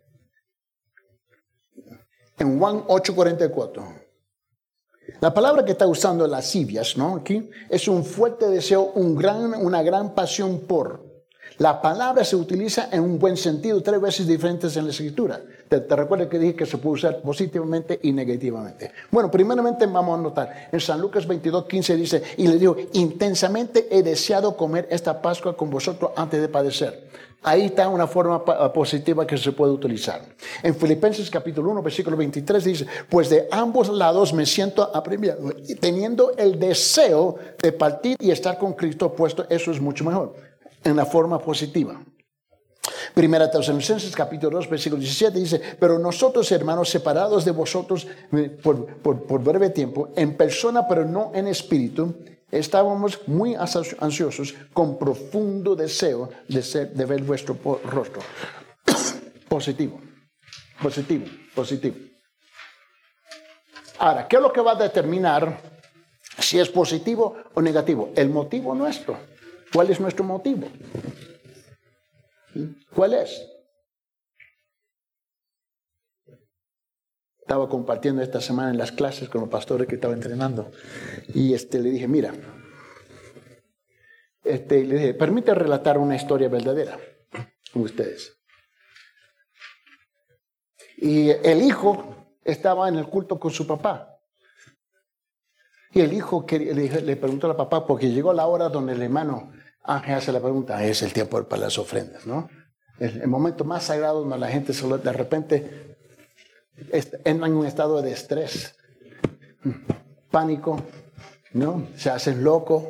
en 2.39 2.59
Juan 2.59 2.85
8, 2.87 3.15
44, 3.15 3.85
la 5.21 5.35
palabra 5.35 5.65
que 5.65 5.73
está 5.73 5.87
usando 5.87 6.27
lascivias, 6.27 6.97
¿no? 6.97 7.17
Aquí 7.17 7.51
es 7.69 7.87
un 7.89 8.05
fuerte 8.05 8.49
deseo, 8.49 8.93
un 8.95 9.15
gran, 9.15 9.55
una 9.55 9.83
gran 9.83 10.15
pasión 10.15 10.61
por. 10.61 11.11
La 11.59 11.83
palabra 11.83 12.25
se 12.25 12.37
utiliza 12.37 12.89
en 12.91 13.03
un 13.03 13.19
buen 13.19 13.37
sentido 13.37 13.83
tres 13.83 14.01
veces 14.01 14.27
diferentes 14.27 14.75
en 14.77 14.85
la 14.85 14.91
escritura. 14.91 15.43
Te, 15.71 15.95
recuerdo 15.95 16.29
que 16.29 16.37
dije 16.37 16.57
que 16.57 16.67
se 16.67 16.79
puede 16.79 16.95
usar 16.95 17.23
positivamente 17.23 18.01
y 18.03 18.11
negativamente. 18.11 18.91
Bueno, 19.09 19.31
primeramente 19.31 19.87
vamos 19.87 20.19
a 20.19 20.23
notar, 20.23 20.69
en 20.73 20.81
San 20.81 21.01
Lucas 21.01 21.29
22, 21.29 21.67
15 21.67 21.97
dice, 21.97 22.23
y 22.39 22.49
le 22.49 22.59
digo, 22.59 22.77
intensamente 22.95 23.87
he 23.89 24.03
deseado 24.03 24.57
comer 24.57 24.89
esta 24.91 25.23
Pascua 25.23 25.57
con 25.57 25.71
vosotros 25.71 26.11
antes 26.17 26.41
de 26.41 26.49
padecer. 26.49 27.09
Ahí 27.45 27.67
está 27.67 27.89
una 27.89 28.09
forma 28.09 28.45
positiva 28.73 29.25
que 29.25 29.39
se 29.39 29.53
puede 29.53 29.73
utilizar. 29.73 30.23
En 30.61 30.75
Filipenses 30.75 31.31
capítulo 31.31 31.71
1, 31.71 31.83
versículo 31.85 32.17
23 32.17 32.65
dice, 32.65 32.87
pues 33.09 33.31
de 33.31 33.47
ambos 33.53 33.91
lados 33.91 34.35
me 34.35 34.47
siento 34.47 34.83
apremiado, 34.93 35.53
teniendo 35.79 36.33
el 36.37 36.59
deseo 36.59 37.37
de 37.63 37.71
partir 37.71 38.17
y 38.19 38.33
estar 38.33 38.59
con 38.59 38.73
Cristo 38.73 39.15
puesto, 39.15 39.47
eso 39.49 39.71
es 39.71 39.81
mucho 39.81 40.05
mejor 40.05 40.35
en 40.83 40.97
la 40.97 41.07
forma 41.07 41.39
positiva. 41.39 42.01
Primera 43.15 43.51
Tesalonicenses 43.51 44.15
capítulo 44.15 44.59
2 44.59 44.69
versículo 44.69 45.01
17 45.01 45.39
dice, 45.39 45.61
pero 45.79 45.99
nosotros 45.99 46.51
hermanos 46.53 46.89
separados 46.89 47.45
de 47.45 47.51
vosotros 47.53 48.07
eh, 48.33 48.51
por, 48.63 48.87
por, 48.99 49.43
breve 49.43 49.71
tiempo, 49.71 50.11
en 50.17 50.37
persona 50.37 50.87
pero 50.87 51.05
no 51.05 51.33
en 51.35 51.47
espíritu, 51.47 52.15
estábamos 52.51 53.21
muy 53.27 53.55
ansiosos 53.55 54.55
con 54.73 54.99
profundo 54.99 55.77
deseo 55.77 56.31
de, 56.49 56.63
ser, 56.63 56.93
de 56.93 57.05
ver 57.05 57.23
vuestro 57.23 57.57
rostro. 57.85 58.23
positivo, 59.49 60.01
positivo, 60.83 61.27
positivo. 61.55 61.97
Ahora, 63.99 64.27
¿qué 64.27 64.37
es 64.37 64.43
lo 64.43 64.53
que 64.53 64.63
va 64.63 64.73
a 64.73 64.77
determinar 64.77 65.61
si 66.39 66.59
es 66.59 66.71
positivo 66.71 67.37
o 67.55 67.61
negativo? 67.61 68.11
El 68.17 68.31
motivo 68.31 68.75
nuestro. 68.75 69.19
¿Cuál 69.73 69.91
es 69.91 70.01
nuestro 70.01 70.25
motivo? 70.25 70.67
¿Cuál 72.95 73.15
es? 73.15 73.47
Estaba 77.39 77.69
compartiendo 77.69 78.23
esta 78.23 78.41
semana 78.41 78.71
en 78.71 78.79
las 78.79 78.93
clases 78.93 79.29
con 79.29 79.41
los 79.41 79.51
pastores 79.51 79.89
que 79.89 79.97
estaba 79.97 80.15
entrenando 80.15 80.71
y 81.35 81.55
este, 81.55 81.81
le 81.81 81.91
dije, 81.91 82.07
mira, 82.07 82.33
este, 84.45 84.85
le 84.85 84.95
dije, 84.95 85.15
permite 85.15 85.55
relatar 85.55 85.99
una 85.99 86.17
historia 86.17 86.49
verdadera 86.49 86.99
con 87.73 87.83
ustedes. 87.83 88.41
Y 90.97 91.31
el 91.31 91.63
hijo 91.63 92.37
estaba 92.45 92.89
en 92.89 92.97
el 92.97 93.07
culto 93.07 93.39
con 93.41 93.51
su 93.51 93.67
papá. 93.67 94.19
Y 95.93 96.01
el 96.03 96.13
hijo 96.13 96.47
le, 96.49 97.03
le 97.03 97.17
preguntó 97.17 97.49
al 97.49 97.57
papá, 97.57 97.85
porque 97.85 98.11
llegó 98.11 98.33
la 98.33 98.47
hora 98.47 98.69
donde 98.69 98.93
el 98.93 99.03
hermano 99.03 99.53
Ángel 99.83 100.15
hace 100.15 100.33
la 100.33 100.41
pregunta, 100.41 100.83
es 100.85 101.03
el 101.03 101.13
tiempo 101.13 101.43
para 101.45 101.63
las 101.63 101.79
ofrendas, 101.79 102.27
¿no? 102.27 102.49
El, 102.99 103.27
momento 103.29 103.65
más 103.65 103.85
sagrado 103.85 104.21
donde 104.21 104.39
la 104.39 104.49
gente 104.49 104.75
de 104.75 105.13
repente 105.13 105.97
entra 107.25 107.47
en 107.47 107.55
un 107.55 107.67
estado 107.67 108.03
de 108.03 108.13
estrés, 108.13 108.75
pánico, 110.31 110.83
¿no? 111.53 111.89
Se 111.97 112.11
hacen 112.11 112.45
locos, 112.45 112.85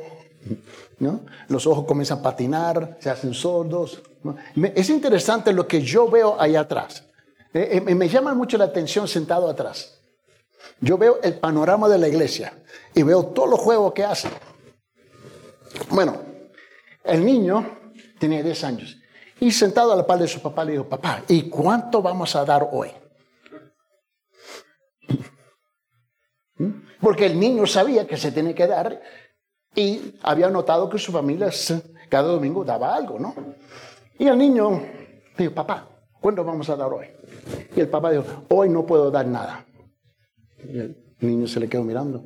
¿no? 0.98 1.24
Los 1.48 1.66
ojos 1.66 1.84
comienzan 1.86 2.18
a 2.18 2.22
patinar, 2.22 2.98
se 3.00 3.08
hacen 3.08 3.34
sordos. 3.34 4.02
Es 4.74 4.90
interesante 4.90 5.52
lo 5.52 5.68
que 5.68 5.80
yo 5.80 6.10
veo 6.10 6.40
ahí 6.40 6.56
atrás. 6.56 7.04
Eh, 7.54 7.82
eh, 7.86 7.94
me 7.94 8.08
llama 8.08 8.34
mucho 8.34 8.58
la 8.58 8.64
atención 8.64 9.06
sentado 9.06 9.48
atrás. 9.48 10.00
Yo 10.80 10.98
veo 10.98 11.20
el 11.22 11.34
panorama 11.38 11.88
de 11.88 11.98
la 11.98 12.08
iglesia 12.08 12.52
y 12.94 13.02
veo 13.02 13.26
todos 13.26 13.48
los 13.48 13.60
juegos 13.60 13.92
que 13.92 14.04
hacen. 14.04 14.30
Bueno, 15.90 16.29
el 17.04 17.24
niño 17.24 17.78
tenía 18.18 18.42
10 18.42 18.64
años 18.64 18.96
y 19.40 19.50
sentado 19.50 19.92
a 19.92 19.96
la 19.96 20.06
par 20.06 20.18
de 20.18 20.28
su 20.28 20.40
papá 20.40 20.64
le 20.64 20.72
dijo, 20.72 20.88
papá, 20.88 21.22
¿y 21.28 21.48
cuánto 21.48 22.02
vamos 22.02 22.36
a 22.36 22.44
dar 22.44 22.68
hoy? 22.70 22.90
Porque 27.00 27.26
el 27.26 27.40
niño 27.40 27.66
sabía 27.66 28.06
que 28.06 28.18
se 28.18 28.32
tenía 28.32 28.54
que 28.54 28.66
dar 28.66 29.00
y 29.74 30.14
había 30.22 30.50
notado 30.50 30.90
que 30.90 30.98
su 30.98 31.10
familia 31.10 31.50
cada 32.08 32.28
domingo 32.28 32.64
daba 32.64 32.94
algo, 32.94 33.18
¿no? 33.18 33.34
Y 34.18 34.26
el 34.26 34.36
niño 34.36 34.82
dijo, 35.38 35.54
papá, 35.54 35.88
¿cuánto 36.20 36.44
vamos 36.44 36.68
a 36.68 36.76
dar 36.76 36.92
hoy? 36.92 37.06
Y 37.74 37.80
el 37.80 37.88
papá 37.88 38.10
dijo, 38.10 38.44
hoy 38.50 38.68
no 38.68 38.84
puedo 38.84 39.10
dar 39.10 39.26
nada. 39.26 39.64
Y 40.62 40.78
el 40.78 41.14
niño 41.20 41.46
se 41.46 41.60
le 41.60 41.68
quedó 41.68 41.82
mirando. 41.82 42.24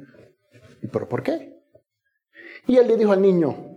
¿Pero 0.90 1.08
por 1.08 1.22
qué? 1.22 1.62
Y 2.66 2.76
él 2.76 2.88
le 2.88 2.96
dijo 2.96 3.12
al 3.12 3.22
niño, 3.22 3.73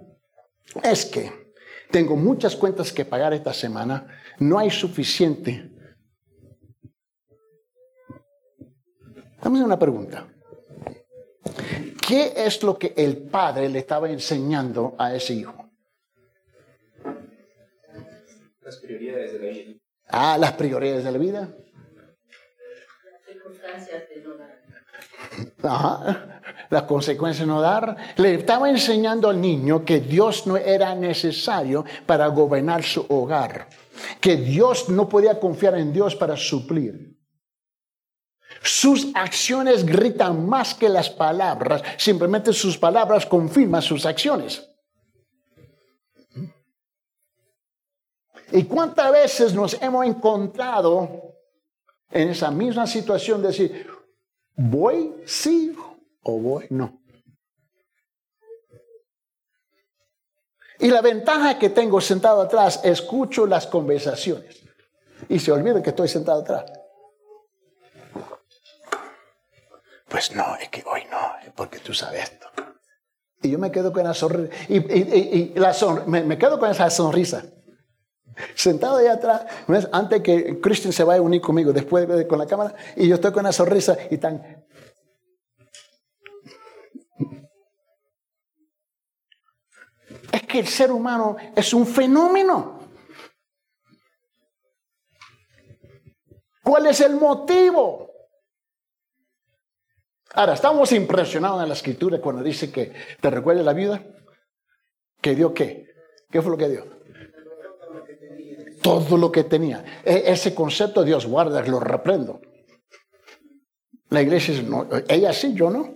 es 0.84 1.06
que 1.06 1.54
tengo 1.92 2.16
muchas 2.16 2.56
cuentas 2.56 2.92
que 2.92 3.06
pagar 3.06 3.34
esta 3.34 3.54
semana, 3.54 4.08
no 4.40 4.60
hay 4.60 4.70
suficiente. 4.70 5.72
Dame 9.42 9.64
una 9.64 9.80
pregunta. 9.80 10.28
¿Qué 12.06 12.34
es 12.36 12.64
lo 12.64 12.78
que 12.78 12.94
el 12.96 13.18
padre 13.18 13.70
le 13.70 13.80
estaba 13.80 14.10
enseñando 14.10 14.96
a 14.98 15.16
ese 15.16 15.34
hijo? 15.34 15.70
Las 18.62 18.78
prioridades 18.78 19.34
de 19.34 19.40
la 19.40 19.52
vida. 19.52 19.74
Ah, 20.10 20.38
las 20.38 20.54
prioridades 20.54 21.04
de 21.04 21.12
la 21.12 21.18
vida. 21.18 21.50
Ajá. 25.64 26.42
Las 26.70 26.84
consecuencias 26.84 27.48
no 27.48 27.62
dar. 27.62 27.96
Le 28.18 28.36
estaba 28.36 28.70
enseñando 28.70 29.30
al 29.30 29.40
niño 29.40 29.84
que 29.86 30.00
Dios 30.00 30.48
no 30.48 30.58
era 30.58 30.94
necesario 30.96 31.86
para 32.06 32.28
gobernar 32.28 32.84
su 32.84 33.06
hogar. 33.10 33.68
Que 34.20 34.36
Dios 34.38 34.90
no 34.90 35.08
podía 35.08 35.40
confiar 35.40 35.76
en 35.76 35.94
Dios 35.94 36.16
para 36.16 36.36
suplir. 36.36 37.16
Sus 38.62 39.10
acciones 39.14 39.86
gritan 39.86 40.48
más 40.48 40.74
que 40.74 40.90
las 40.90 41.10
palabras. 41.10 41.82
Simplemente 41.98 42.54
sus 42.54 42.78
palabras 42.78 43.26
confirman 43.26 43.82
sus 43.82 44.06
acciones. 44.06 44.70
¿Y 48.52 48.64
cuántas 48.64 49.12
veces 49.12 49.54
nos 49.54 49.74
hemos 49.82 50.06
encontrado 50.06 51.34
en 52.10 52.30
esa 52.30 52.50
misma 52.50 52.88
situación 52.88 53.42
de 53.42 53.48
decir, 53.50 53.97
voy 54.58 55.16
sí 55.26 55.74
o 56.24 56.40
voy 56.40 56.66
no? 56.70 57.02
Y 60.80 60.90
la 60.90 61.02
ventaja 61.02 61.58
que 61.58 61.70
tengo 61.70 62.00
sentado 62.02 62.42
atrás, 62.42 62.82
escucho 62.84 63.48
las 63.48 63.66
conversaciones 63.66 64.62
y 65.28 65.40
se 65.40 65.52
olvida 65.52 65.82
que 65.82 65.90
estoy 65.90 66.08
sentado 66.08 66.42
atrás. 66.42 66.66
Pues 70.08 70.36
no, 70.36 70.56
es 70.58 70.70
que 70.70 70.84
hoy 70.86 71.02
no, 71.10 71.52
porque 71.56 71.80
tú 71.80 71.94
sabes 71.94 72.24
esto. 72.24 72.48
Y 73.42 73.52
yo 73.52 73.60
me 73.60 73.72
quedo 73.72 73.92
con 73.92 74.04
la 74.04 74.14
sonrisa. 74.14 74.54
Y, 74.70 74.80
me, 74.80 76.38
quedo 76.38 76.60
con 76.60 76.70
esa 76.70 76.90
sonrisa. 76.90 77.44
Sentado 78.56 78.98
ahí 78.98 79.08
atrás, 79.08 79.46
antes 79.92 80.22
que 80.22 80.60
Christian 80.62 80.94
se 80.94 81.04
vaya 81.04 81.20
a 81.20 81.24
unir 81.24 81.42
conmigo, 81.42 81.74
después 81.74 82.08
de, 82.08 82.28
con 82.28 82.40
la 82.40 82.46
cámara, 82.46 82.76
y 82.96 83.08
yo 83.08 83.16
estoy 83.16 83.32
con 83.32 83.44
la 83.44 83.52
sonrisa 83.52 83.98
y 84.10 84.18
tan. 84.18 84.66
Es 90.32 90.42
que 90.44 90.60
el 90.60 90.68
ser 90.68 90.92
humano 90.92 91.38
es 91.56 91.74
un 91.74 91.86
fenómeno. 91.86 92.80
¿Cuál 96.64 96.88
es 96.88 97.00
el 97.02 97.16
motivo? 97.16 98.12
Ahora, 100.34 100.54
estamos 100.54 100.92
impresionados 100.92 101.64
en 101.64 101.70
la 101.70 101.74
escritura 101.74 102.20
cuando 102.20 102.44
dice 102.44 102.72
que 102.72 102.94
te 103.20 103.30
recuerde 103.30 103.64
la 103.64 103.74
vida. 103.74 104.04
¿Que 105.22 105.34
dio 105.34 105.54
qué? 105.54 105.88
¿Qué 106.30 106.42
fue 106.42 106.52
lo 106.52 106.58
que 106.58 106.70
dio? 106.70 106.97
Todo 108.82 109.18
lo 109.18 109.32
que 109.32 109.44
tenía. 109.44 109.84
E, 110.04 110.24
ese 110.28 110.54
concepto 110.54 111.04
Dios 111.04 111.26
guarda, 111.26 111.62
lo 111.64 111.80
reprendo. 111.80 112.42
La 114.10 114.22
iglesia 114.22 114.54
dice, 114.54 114.68
no, 114.68 114.88
ella 115.08 115.34
sí, 115.34 115.54
yo 115.54 115.70
no. 115.70 115.94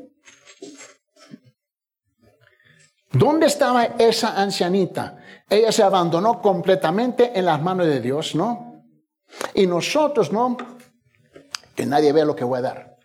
¿Dónde 3.13 3.47
estaba 3.47 3.83
esa 3.99 4.41
ancianita? 4.41 5.17
Ella 5.49 5.71
se 5.71 5.83
abandonó 5.83 6.41
completamente 6.41 7.37
en 7.37 7.45
las 7.45 7.61
manos 7.61 7.87
de 7.87 7.99
Dios, 7.99 8.35
¿no? 8.35 8.85
Y 9.53 9.67
nosotros, 9.67 10.31
¿no? 10.31 10.57
Que 11.75 11.85
nadie 11.85 12.13
vea 12.13 12.25
lo 12.25 12.35
que 12.35 12.45
voy 12.45 12.59
a 12.59 12.61
dar. 12.61 12.97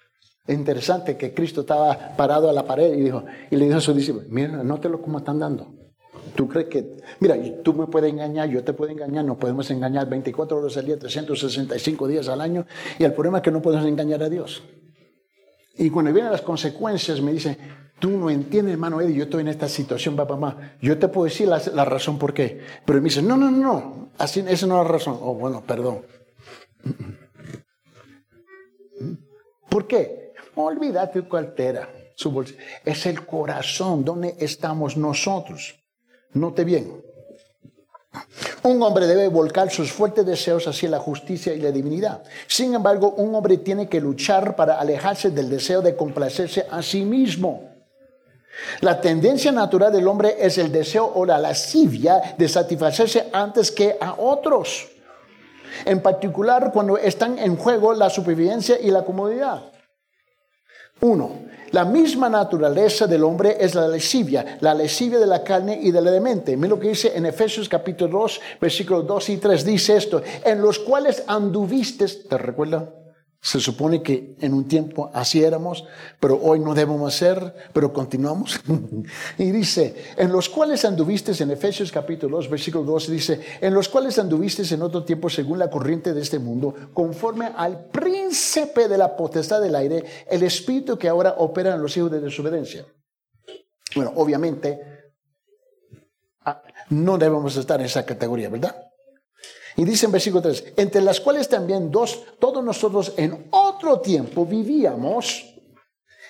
Es 0.47 0.55
interesante 0.55 1.17
que 1.17 1.35
Cristo 1.35 1.62
estaba 1.62 2.17
parado 2.17 2.49
a 2.49 2.53
la 2.53 2.65
pared 2.65 2.95
y, 2.95 3.01
dijo, 3.01 3.25
y 3.51 3.57
le 3.57 3.67
dijo 3.67 3.79
a 3.79 3.81
sus 3.81 3.97
discípulos, 3.97 4.29
mira, 4.29 4.62
nótelo 4.62 5.03
cómo 5.03 5.19
están 5.19 5.41
dando. 5.41 5.75
¿Tú 6.35 6.49
crees 6.49 6.69
que, 6.69 6.97
mira, 7.21 7.37
tú 7.62 7.75
me 7.75 7.87
puedes 7.87 8.12
engañar, 8.12 8.49
yo 8.49 8.62
te 8.65 8.73
puedo 8.73 8.91
engañar, 8.91 9.25
nos 9.25 9.37
podemos 9.37 9.71
engañar 9.71 10.09
24 10.09 10.59
horas 10.59 10.77
al 10.77 10.87
día, 10.87 10.99
365 10.99 12.09
días 12.09 12.29
al 12.29 12.41
año, 12.41 12.67
y 12.99 13.05
el 13.05 13.12
problema 13.12 13.39
es 13.39 13.45
que 13.45 13.51
no 13.51 13.62
podemos 13.62 13.87
engañar 13.87 14.23
a 14.23 14.29
Dios. 14.29 14.62
Y 15.79 15.91
cuando 15.91 16.12
vienen 16.12 16.33
las 16.33 16.43
consecuencias, 16.43 17.21
me 17.21 17.33
dice, 17.33 17.59
tú 17.99 18.11
no 18.11 18.31
entiendes, 18.31 18.73
hermano 18.73 19.01
Eddie, 19.01 19.15
yo 19.15 19.25
estoy 19.25 19.43
en 19.43 19.49
esta 19.49 19.69
situación, 19.69 20.17
papá, 20.17 20.37
mamá. 20.37 20.77
Yo 20.81 20.99
te 20.99 21.09
puedo 21.09 21.27
decir 21.27 21.49
la, 21.49 21.61
la, 21.75 21.85
razón 21.85 22.19
por 22.19 22.33
qué. 22.33 22.62
Pero 22.85 23.01
me 23.01 23.05
dice, 23.05 23.23
no, 23.23 23.37
no, 23.37 23.51
no, 23.51 24.11
así, 24.19 24.41
esa 24.49 24.67
no 24.67 24.81
es 24.81 24.87
la 24.87 24.93
razón. 24.93 25.19
Oh, 25.21 25.35
bueno, 25.35 25.62
perdón. 25.67 26.03
¿Por 29.69 29.87
qué? 29.87 30.33
Olvídate 30.55 31.21
tu 31.21 31.29
cartera. 31.29 31.89
Su 32.17 32.45
Es 32.85 33.05
el 33.05 33.27
corazón 33.27 34.03
donde 34.03 34.37
estamos 34.39 34.97
nosotros. 34.97 35.86
Note 36.37 36.64
bien. 36.64 37.03
Un 38.62 38.83
hombre 38.83 39.07
debe 39.07 39.29
volcar 39.29 39.70
sus 39.70 39.90
fuertes 39.90 40.27
deseos 40.27 40.66
hacia 40.68 40.90
la 40.90 40.99
justicia 40.99 41.55
y 41.55 41.61
la 41.61 41.70
divinidad. 41.70 42.22
Sin 42.46 42.75
embargo, 42.75 43.14
un 43.16 43.35
hombre 43.35 43.57
tiene 43.59 43.88
que 43.88 44.01
luchar 44.01 44.55
para 44.55 44.79
alejarse 44.79 45.31
del 45.31 45.49
deseo 45.49 45.81
de 45.81 45.96
complacerse 45.96 46.66
a 46.70 46.83
sí 46.83 47.05
mismo. 47.07 47.70
La 48.81 49.01
tendencia 49.01 49.51
natural 49.51 49.92
del 49.92 50.09
hombre 50.09 50.37
es 50.38 50.59
el 50.59 50.70
deseo 50.70 51.11
o 51.14 51.25
la 51.25 51.38
lascivia 51.38 52.35
de 52.37 52.49
satisfacerse 52.49 53.29
antes 53.33 53.70
que 53.70 53.96
a 53.99 54.14
otros. 54.18 54.88
En 55.87 56.03
particular 56.03 56.70
cuando 56.70 56.99
están 56.99 57.38
en 57.38 57.57
juego 57.57 57.94
la 57.94 58.11
supervivencia 58.11 58.79
y 58.79 58.90
la 58.90 59.05
comodidad. 59.05 59.72
Uno, 61.01 61.47
la 61.73 61.85
misma 61.85 62.29
naturaleza 62.29 63.07
del 63.07 63.25
hombre 63.25 63.57
es 63.61 63.75
la 63.75 63.87
lesivia, 63.87 64.59
la 64.61 64.73
lesivia 64.73 65.19
de 65.19 65.27
la 65.27 65.43
carne 65.43 65.79
y 65.83 65.91
de 65.91 66.01
la 66.01 66.21
mente. 66.21 66.57
Mira 66.57 66.71
lo 66.71 66.81
que 66.81 66.89
dice 66.89 67.13
en 67.15 67.27
Efesios 67.27 67.69
capítulo 67.69 68.21
2, 68.21 68.41
versículos 68.61 69.07
2 69.07 69.29
y 69.31 69.37
3, 69.37 69.65
dice 69.65 69.97
esto, 69.97 70.23
en 70.45 70.63
los 70.63 70.79
cuales 70.79 71.25
anduviste, 71.27 72.07
¿te 72.07 72.39
recuerdas? 72.39 72.85
Se 73.40 73.61
supone 73.61 74.03
que 74.03 74.35
en 74.40 74.55
un 74.55 74.66
tiempo 74.66 75.11
así 75.14 75.44
éramos, 75.44 75.85
pero 76.18 76.40
hoy 76.42 76.59
no 76.59 76.75
debemos 76.75 77.14
ser, 77.14 77.55
pero 77.72 77.92
continuamos. 77.92 78.61
y 79.38 79.51
dice, 79.51 79.94
en 80.16 80.33
los 80.33 80.49
cuales 80.49 80.85
anduviste 80.85 81.33
en 81.42 81.51
Efesios 81.51 81.92
capítulo 81.92 82.38
2, 82.38 82.51
versículo 82.51 82.85
2, 82.85 83.11
dice, 83.11 83.40
en 83.61 83.72
los 83.72 83.88
cuales 83.88 84.18
anduviste 84.18 84.62
en 84.75 84.83
otro 84.83 85.05
tiempo 85.05 85.31
según 85.31 85.59
la 85.59 85.70
corriente 85.70 86.12
de 86.12 86.22
este 86.22 86.38
mundo, 86.38 86.75
conforme 86.92 87.53
al 87.57 87.87
príncipe 87.87 88.88
de 88.88 88.99
la 88.99 89.16
potestad 89.16 89.61
del 89.61 89.77
aire, 89.77 90.05
el 90.29 90.42
espíritu 90.42 90.99
que 90.99 91.09
ahora 91.09 91.35
opera 91.38 91.75
en 91.75 91.83
los 91.83 91.96
hijos 91.96 92.11
de 92.11 92.20
desobediencia. 92.20 92.87
Bueno, 93.94 94.12
obviamente, 94.16 94.81
ah, 96.44 96.62
no 96.90 97.16
debemos 97.16 97.57
estar 97.57 97.81
en 97.81 97.87
esa 97.87 98.05
categoría, 98.05 98.49
¿verdad? 98.49 98.86
Y 99.77 99.85
dice 99.85 100.07
en 100.07 100.12
versículo 100.12 100.43
3, 100.43 100.73
entre 100.77 101.03
las 101.03 101.21
cuales 101.21 101.49
también 101.49 101.91
dos, 101.91 102.25
todos 102.39 102.65
nosotros 102.65 103.12
en 103.17 103.49
otro 103.51 104.01
tiempo 104.01 104.47
vivíamos 104.47 105.55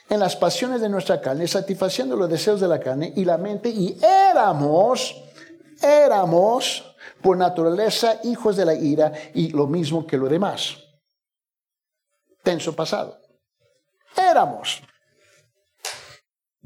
en 0.09 0.21
las 0.21 0.37
pasiones 0.37 0.81
de 0.81 0.89
nuestra 0.89 1.21
carne, 1.21 1.47
satisfaciendo 1.47 2.17
los 2.17 2.29
deseos 2.29 2.61
de 2.61 2.69
la 2.69 2.81
carne 2.81 3.13
y 3.15 3.25
la 3.25 3.39
mente, 3.39 3.69
y 3.69 3.99
éramos, 4.03 5.15
éramos 5.81 6.97
por 7.23 7.37
naturaleza 7.37 8.21
hijos 8.25 8.57
de 8.57 8.65
la 8.65 8.75
ira 8.75 9.13
y 9.35 9.51
lo 9.51 9.67
mismo 9.67 10.07
que 10.07 10.17
lo 10.17 10.29
demás. 10.29 10.77
Tenso 12.43 12.75
pasado. 12.75 13.21
Éramos. 14.17 14.83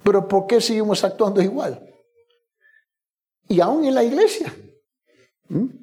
Pero 0.02 0.26
¿por 0.26 0.46
qué 0.46 0.60
seguimos 0.60 1.04
actuando 1.04 1.42
igual? 1.42 1.86
Y 3.48 3.60
aún 3.60 3.84
en 3.84 3.94
la 3.94 4.04
iglesia. 4.04 4.54
¿Mm? 5.48 5.79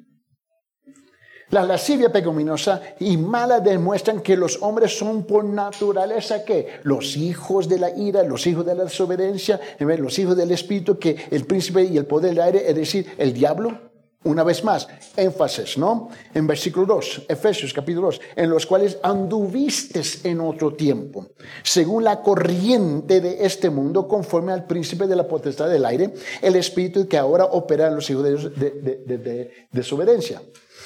La 1.50 1.64
lascivia 1.64 2.12
pecaminosa 2.12 2.82
y 3.00 3.16
mala 3.16 3.60
demuestran 3.60 4.20
que 4.20 4.36
los 4.36 4.58
hombres 4.60 4.98
son 4.98 5.24
por 5.24 5.44
naturaleza 5.44 6.44
que 6.44 6.80
los 6.82 7.16
hijos 7.16 7.68
de 7.68 7.78
la 7.78 7.90
ira, 7.90 8.22
los 8.22 8.46
hijos 8.46 8.66
de 8.66 8.74
la 8.74 8.84
desobediencia, 8.84 9.58
los 9.78 10.18
hijos 10.18 10.36
del 10.36 10.50
espíritu, 10.50 10.98
que 10.98 11.16
el 11.30 11.46
príncipe 11.46 11.84
y 11.84 11.96
el 11.96 12.04
poder 12.04 12.34
del 12.34 12.42
aire, 12.42 12.68
es 12.68 12.76
decir, 12.76 13.06
el 13.16 13.32
diablo. 13.32 13.88
Una 14.24 14.42
vez 14.42 14.62
más, 14.62 14.88
énfasis, 15.16 15.78
¿no? 15.78 16.10
En 16.34 16.46
versículo 16.46 16.84
2, 16.84 17.26
Efesios 17.28 17.72
capítulo 17.72 18.08
2, 18.08 18.20
en 18.36 18.50
los 18.50 18.66
cuales 18.66 18.98
anduviste 19.02 20.02
en 20.24 20.40
otro 20.40 20.74
tiempo, 20.74 21.28
según 21.62 22.02
la 22.02 22.20
corriente 22.20 23.20
de 23.20 23.46
este 23.46 23.70
mundo, 23.70 24.08
conforme 24.08 24.52
al 24.52 24.66
príncipe 24.66 25.06
de 25.06 25.16
la 25.16 25.26
potestad 25.26 25.68
del 25.70 25.84
aire, 25.84 26.12
el 26.42 26.56
espíritu 26.56 27.06
que 27.06 27.16
ahora 27.16 27.44
opera 27.44 27.86
en 27.86 27.94
los 27.94 28.10
hijos 28.10 28.24
de, 28.24 28.70
de 29.06 29.68
desobediencia. 29.70 30.42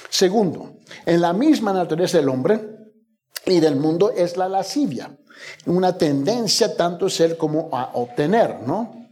Segundo, 0.08 0.76
en 1.06 1.20
la 1.20 1.32
misma 1.32 1.72
naturaleza 1.72 2.18
del 2.18 2.28
hombre 2.28 2.60
y 3.46 3.60
del 3.60 3.76
mundo 3.76 4.12
es 4.16 4.36
la 4.36 4.48
lascivia, 4.48 5.16
una 5.66 5.96
tendencia 5.96 6.76
tanto 6.76 7.06
a 7.06 7.10
ser 7.10 7.36
como 7.36 7.70
a 7.72 7.90
obtener, 7.94 8.60
¿no? 8.60 9.10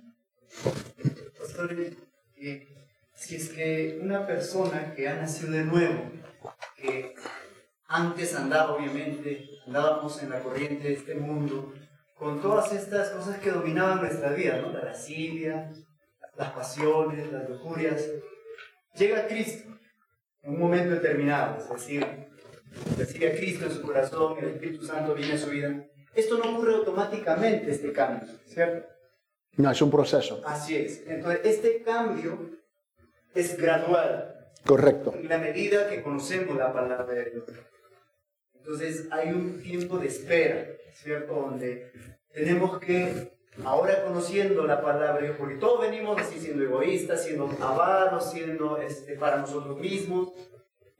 Eh, 2.37 2.67
si 3.15 3.37
es 3.37 3.49
que 3.51 3.99
una 4.03 4.27
persona 4.27 4.95
que 4.95 5.09
ha 5.09 5.17
nacido 5.17 5.53
de 5.53 5.65
nuevo, 5.65 6.03
que 6.77 7.15
antes 7.89 8.35
andaba 8.35 8.75
obviamente, 8.75 9.49
andábamos 9.67 10.23
en 10.23 10.31
la 10.31 10.41
corriente 10.41 10.89
de 10.89 10.95
este 10.95 11.15
mundo, 11.15 11.73
con 12.15 12.41
todas 12.41 12.73
estas 12.73 13.11
cosas 13.11 13.39
que 13.39 13.51
dominaban 13.51 14.01
nuestra 14.01 14.31
vida, 14.31 14.61
¿no? 14.61 14.71
La 14.73 14.85
lascivia, 14.85 15.73
las 16.37 16.53
pasiones, 16.53 17.33
las 17.33 17.49
lujurias. 17.49 18.03
Llega 18.95 19.27
Cristo 19.27 19.70
en 20.43 20.53
un 20.55 20.61
momento 20.61 20.95
determinado, 20.95 21.59
es 21.59 21.69
decir, 21.69 22.07
recibe 22.97 23.29
a 23.29 23.37
Cristo 23.37 23.67
en 23.67 23.73
su 23.73 23.83
corazón, 23.83 24.39
el 24.41 24.49
Espíritu 24.51 24.85
Santo 24.85 25.15
viene 25.15 25.35
a 25.35 25.39
su 25.39 25.51
vida. 25.51 25.87
Esto 26.15 26.39
no 26.39 26.55
ocurre 26.55 26.75
automáticamente, 26.75 27.71
este 27.71 27.93
cambio, 27.93 28.29
¿cierto? 28.47 28.87
No, 29.57 29.71
es 29.71 29.83
un 29.83 29.91
proceso. 29.91 30.43
Así 30.47 30.77
es. 30.77 31.07
Entonces, 31.07 31.41
este 31.45 31.83
cambio 31.83 32.51
es 33.35 33.57
gradual. 33.57 34.37
Correcto. 34.65 35.15
En 35.15 35.29
la 35.29 35.39
medida 35.39 35.89
que 35.89 36.03
conocemos 36.03 36.57
la 36.57 36.73
palabra 36.73 37.15
de 37.15 37.31
Dios. 37.31 37.45
Entonces, 38.55 39.09
hay 39.11 39.31
un 39.31 39.63
tiempo 39.63 39.99
de 39.99 40.09
espera, 40.09 40.67
¿cierto? 40.95 41.35
Donde 41.35 41.93
tenemos 42.33 42.79
que, 42.79 43.33
ahora 43.65 44.05
conociendo 44.05 44.67
la 44.67 44.81
palabra 44.81 45.21
de 45.21 45.29
Dios, 45.29 45.37
porque 45.39 45.57
todos 45.57 45.81
venimos 45.81 46.21
así 46.21 46.39
siendo 46.39 46.65
egoístas, 46.65 47.25
siendo 47.25 47.51
avaros, 47.61 48.31
siendo 48.31 48.79
este, 48.79 49.17
para 49.17 49.39
nosotros 49.39 49.79
mismos. 49.79 50.33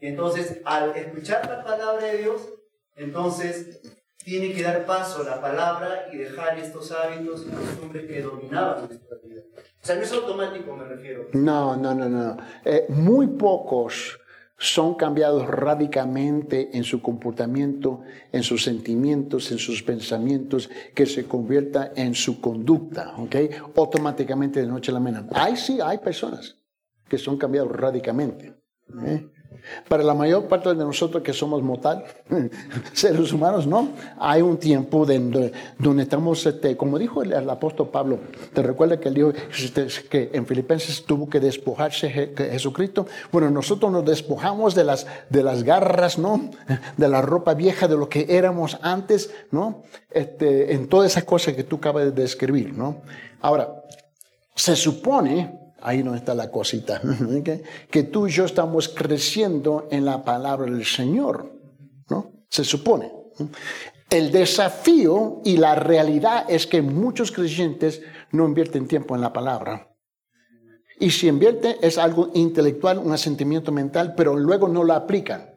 Entonces, 0.01 0.61
al 0.65 0.97
escuchar 0.97 1.47
la 1.49 1.63
palabra 1.63 2.07
de 2.07 2.19
Dios, 2.19 2.49
entonces 2.97 3.81
tiene 4.25 4.53
que 4.53 4.63
dar 4.63 4.85
paso 4.85 5.23
a 5.23 5.25
la 5.25 5.41
palabra 5.41 6.07
y 6.13 6.19
dejar 6.19 6.59
estos 6.59 6.93
hábitos 6.93 7.47
y 7.47 7.51
costumbres 7.51 8.07
que 8.07 8.23
dominaban 8.23 8.87
nuestra 8.87 9.17
vida. 9.25 9.43
O 9.83 9.87
sea, 9.87 9.97
no 9.97 10.03
es 10.03 10.13
automático, 10.13 10.77
me 10.77 10.85
refiero. 10.85 11.27
No, 11.33 11.77
no, 11.77 11.95
no, 11.95 12.09
no. 12.09 12.37
Eh, 12.65 12.87
muy 12.91 13.27
pocos 13.29 14.20
son 14.63 14.95
cambiados 14.95 15.49
radicalmente 15.49 16.77
en 16.77 16.85
su 16.85 17.01
comportamiento, 17.01 18.03
en 18.31 18.43
sus 18.43 18.63
sentimientos, 18.63 19.51
en 19.53 19.59
sus 19.59 19.83
pensamientos, 19.83 20.69
que 20.95 21.07
se 21.07 21.25
convierta 21.25 21.93
en 21.97 22.15
su 22.15 22.43
conducta, 22.43 23.15
¿ok? 23.17 23.37
Automáticamente 23.75 24.61
de 24.61 24.67
noche 24.67 24.91
a 24.91 24.95
la 24.95 25.01
mañana. 25.01 25.27
Hay 25.33 25.57
sí, 25.57 25.79
hay 25.83 25.97
personas 25.99 26.57
que 27.09 27.17
son 27.17 27.39
cambiados 27.39 27.73
radicalmente. 27.73 28.55
¿eh? 29.07 29.27
Para 29.89 30.03
la 30.03 30.15
mayor 30.15 30.49
parte 30.49 30.71
de 30.71 30.77
nosotros 30.77 31.23
que 31.23 31.33
somos 31.33 31.63
mortal, 31.63 32.05
seres 32.93 33.33
humanos, 33.33 33.67
¿no? 33.67 33.91
Hay 34.19 34.43
un 34.43 34.57
tiempo 34.57 35.05
donde, 35.05 35.53
donde 35.79 36.03
estamos, 36.03 36.45
este, 36.47 36.77
como 36.77 36.99
dijo 36.99 37.23
el, 37.23 37.49
apóstol 37.49 37.89
Pablo, 37.89 38.19
te 38.53 38.63
recuerda 38.63 38.99
que 38.99 39.09
él 39.09 39.15
dijo 39.15 39.33
que 40.09 40.31
en 40.33 40.47
Filipenses 40.47 41.05
tuvo 41.05 41.29
que 41.29 41.41
despojarse 41.41 42.11
Jesucristo. 42.37 43.07
Bueno, 43.33 43.51
nosotros 43.51 43.93
nos 43.93 44.05
despojamos 44.05 44.75
de 44.75 44.85
las, 44.85 45.07
de 45.29 45.43
las 45.43 45.63
garras, 45.63 46.19
¿no? 46.19 46.51
De 46.97 47.09
la 47.09 47.23
ropa 47.23 47.55
vieja, 47.55 47.89
de 47.89 47.97
lo 47.97 48.09
que 48.09 48.27
éramos 48.29 48.79
antes, 48.83 49.33
¿no? 49.51 49.83
Este, 50.11 50.75
en 50.75 50.89
todas 50.89 51.13
esas 51.13 51.25
cosas 51.25 51.55
que 51.55 51.65
tú 51.65 51.77
acabas 51.77 52.05
de 52.05 52.13
describir, 52.13 52.73
¿no? 52.77 53.03
Ahora, 53.41 53.83
se 54.55 54.77
supone 54.77 55.60
Ahí 55.83 56.03
no 56.03 56.15
está 56.15 56.35
la 56.35 56.51
cosita. 56.51 57.01
que 57.91 58.03
tú 58.05 58.27
y 58.27 58.31
yo 58.31 58.45
estamos 58.45 58.89
creciendo 58.89 59.89
en 59.91 60.05
la 60.05 60.25
palabra 60.25 60.71
del 60.71 60.85
Señor. 60.85 61.53
¿no? 62.09 62.33
Se 62.49 62.65
supone. 62.65 63.13
El 64.11 64.33
desafío 64.33 65.41
y 65.45 65.57
la 65.57 65.75
realidad 65.77 66.45
es 66.49 66.67
que 66.67 66.83
muchos 66.83 67.31
creyentes 67.31 68.03
no 68.33 68.45
invierten 68.45 68.89
tiempo 68.89 69.15
en 69.15 69.21
la 69.21 69.33
palabra. 69.33 69.89
Y 70.99 71.11
si 71.11 71.29
invierten 71.29 71.77
es 71.81 71.97
algo 71.97 72.31
intelectual, 72.35 72.99
un 72.99 73.13
asentimiento 73.13 73.73
mental, 73.73 74.15
pero 74.17 74.37
luego 74.37 74.69
no 74.69 74.85
lo 74.85 74.93
aplican. 74.93 75.55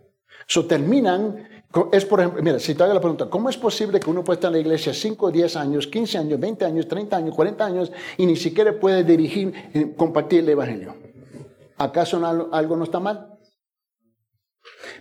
So 0.47 0.65
terminan 0.65 1.49
es 1.91 2.05
por 2.05 2.19
ejemplo, 2.19 2.43
mira, 2.43 2.59
si 2.59 2.75
te 2.75 2.83
hago 2.83 2.93
la 2.93 3.01
pregunta, 3.01 3.29
¿cómo 3.29 3.49
es 3.49 3.57
posible 3.57 3.99
que 3.99 4.09
uno 4.09 4.23
pueda 4.23 4.35
estar 4.35 4.49
en 4.49 4.53
la 4.53 4.59
iglesia 4.59 4.93
5, 4.93 5.31
10 5.31 5.55
años, 5.55 5.87
15 5.87 6.17
años, 6.19 6.39
20 6.39 6.65
años, 6.65 6.87
30 6.87 7.17
años, 7.17 7.35
40 7.35 7.65
años 7.65 7.91
y 8.17 8.25
ni 8.25 8.35
siquiera 8.35 8.79
puede 8.79 9.03
dirigir, 9.03 9.53
eh, 9.73 9.93
compartir 9.97 10.41
el 10.41 10.49
evangelio? 10.49 10.95
¿Acaso 11.77 12.23
algo 12.51 12.77
no 12.77 12.83
está 12.83 12.99
mal? 12.99 13.37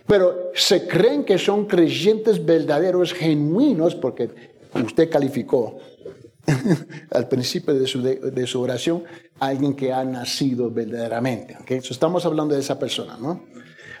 Pero 0.07 0.51
se 0.55 0.87
creen 0.87 1.23
que 1.23 1.37
son 1.37 1.65
creyentes 1.65 2.43
verdaderos, 2.43 3.13
genuinos, 3.13 3.95
porque 3.95 4.29
usted 4.73 5.09
calificó 5.09 5.77
al 7.11 7.27
principio 7.27 7.73
de 7.73 7.87
su, 7.87 8.01
de, 8.01 8.47
su 8.47 8.61
oración 8.61 9.03
alguien 9.39 9.75
que 9.75 9.93
ha 9.93 10.03
nacido 10.03 10.71
verdaderamente. 10.71 11.55
¿okay? 11.61 11.77
estamos 11.77 12.25
hablando 12.25 12.55
de 12.55 12.61
esa 12.61 12.77
persona, 12.79 13.17
¿no? 13.17 13.45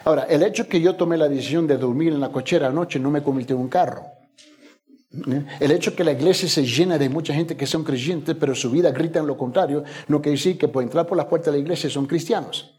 Ahora, 0.05 0.23
el 0.23 0.43
hecho 0.43 0.67
que 0.67 0.81
yo 0.81 0.95
tomé 0.95 1.17
la 1.17 1.29
decisión 1.29 1.67
de 1.67 1.77
dormir 1.77 2.13
en 2.13 2.19
la 2.19 2.31
cochera 2.31 2.67
anoche 2.67 2.99
no 2.99 3.09
me 3.09 3.23
convirtió 3.23 3.55
en 3.55 3.61
un 3.61 3.69
carro. 3.69 4.05
¿Eh? 5.13 5.45
El 5.59 5.71
hecho 5.71 5.95
que 5.95 6.03
la 6.03 6.11
iglesia 6.11 6.49
se 6.49 6.65
llena 6.65 6.97
de 6.97 7.07
mucha 7.07 7.33
gente 7.33 7.55
que 7.55 7.67
son 7.67 7.83
creyentes, 7.83 8.35
pero 8.39 8.55
su 8.55 8.71
vida 8.71 8.91
grita 8.91 9.19
en 9.19 9.27
lo 9.27 9.37
contrario, 9.37 9.83
no 10.07 10.21
quiere 10.21 10.37
decir 10.37 10.57
que 10.57 10.67
por 10.67 10.83
entrar 10.83 11.05
por 11.05 11.17
las 11.17 11.27
puertas 11.27 11.53
de 11.53 11.59
la 11.59 11.63
iglesia 11.63 11.89
son 11.89 12.05
cristianos. 12.05 12.75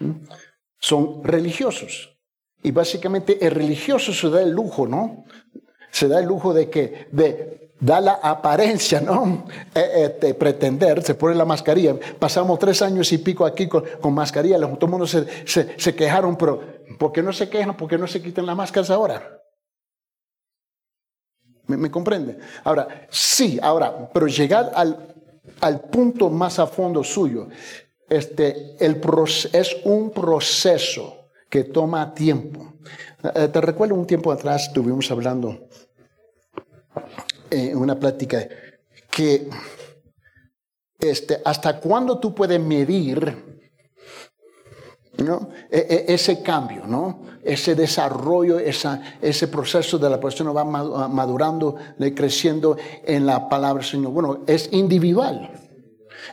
¿Eh? 0.00 0.12
Son 0.78 1.24
religiosos. 1.24 2.16
Y 2.62 2.70
básicamente 2.70 3.44
el 3.44 3.52
religioso 3.52 4.12
se 4.12 4.30
da 4.30 4.42
el 4.42 4.50
lujo, 4.50 4.86
¿no? 4.86 5.24
Se 5.90 6.08
da 6.08 6.20
el 6.20 6.26
lujo 6.26 6.52
de 6.52 6.68
que, 6.68 7.08
de 7.12 7.67
da 7.80 8.00
la 8.00 8.14
apariencia, 8.14 9.00
¿no? 9.00 9.44
Eh, 9.74 10.18
eh, 10.20 10.34
pretender, 10.34 11.02
se 11.02 11.14
pone 11.14 11.34
la 11.34 11.44
mascarilla. 11.44 11.94
Pasamos 12.18 12.58
tres 12.58 12.82
años 12.82 13.12
y 13.12 13.18
pico 13.18 13.44
aquí 13.46 13.68
con, 13.68 13.84
mascarilla, 14.12 14.58
todo 14.76 15.06
el 15.06 15.46
se, 15.46 15.94
quejaron, 15.94 16.36
pero 16.36 16.60
¿por 16.98 17.12
qué 17.12 17.22
no 17.22 17.32
se 17.32 17.48
quejan? 17.48 17.76
¿Por 17.76 17.88
qué 17.88 17.98
no 17.98 18.06
se 18.06 18.20
quitan 18.20 18.46
las 18.46 18.56
máscaras 18.56 18.90
ahora? 18.90 19.42
¿Me, 21.66 21.90
comprende? 21.90 22.38
Ahora, 22.64 23.06
sí, 23.10 23.58
ahora, 23.62 24.08
pero 24.12 24.26
llegar 24.26 24.72
al, 24.74 25.14
al 25.60 25.80
punto 25.82 26.30
más 26.30 26.58
a 26.58 26.66
fondo 26.66 27.04
suyo, 27.04 27.48
este, 28.08 28.74
el 28.80 29.00
es 29.52 29.76
un 29.84 30.10
proceso 30.10 31.28
que 31.50 31.64
toma 31.64 32.14
tiempo. 32.14 32.72
Eh, 33.34 33.48
te 33.48 33.60
recuerdo 33.60 33.94
un 33.94 34.06
tiempo 34.06 34.32
atrás 34.32 34.68
estuvimos 34.68 35.10
hablando 35.10 35.68
en 37.50 37.76
una 37.76 37.98
plática 37.98 38.46
que 39.10 39.48
este, 40.98 41.40
hasta 41.44 41.80
cuándo 41.80 42.18
tú 42.18 42.34
puedes 42.34 42.60
medir 42.60 43.58
¿no? 45.18 45.50
E, 45.70 46.06
e, 46.08 46.14
ese 46.14 46.42
cambio, 46.42 46.86
¿no? 46.86 47.28
ese 47.48 47.74
desarrollo, 47.74 48.58
esa, 48.58 49.00
ese 49.22 49.48
proceso 49.48 49.98
de 49.98 50.10
la 50.10 50.20
persona 50.20 50.52
va 50.52 50.64
madurando, 50.64 51.76
creciendo 52.14 52.76
en 53.04 53.24
la 53.24 53.48
palabra 53.48 53.82
del 53.82 53.90
Señor. 53.90 54.12
Bueno, 54.12 54.44
es 54.46 54.68
individual. 54.72 55.50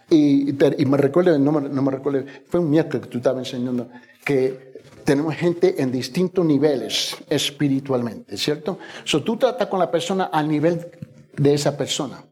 Y, 0.09 0.53
me 0.85 0.97
recuerdo, 0.97 1.37
no 1.39 1.53
me, 1.53 1.69
no 1.69 1.81
me 1.81 1.91
recuerdo, 1.91 2.25
fue 2.47 2.59
un 2.59 2.69
miércoles 2.69 3.05
que 3.05 3.11
tú 3.11 3.17
estabas 3.19 3.47
enseñando, 3.47 3.89
que 4.25 4.74
tenemos 5.05 5.35
gente 5.35 5.81
en 5.81 5.91
distintos 5.91 6.43
niveles 6.43 7.15
espiritualmente, 7.29 8.37
¿cierto? 8.37 8.79
So, 9.03 9.23
tú 9.23 9.37
tratas 9.37 9.67
con 9.67 9.79
la 9.79 9.91
persona 9.91 10.25
al 10.25 10.49
nivel 10.49 10.91
de 11.37 11.53
esa 11.53 11.77
persona. 11.77 12.25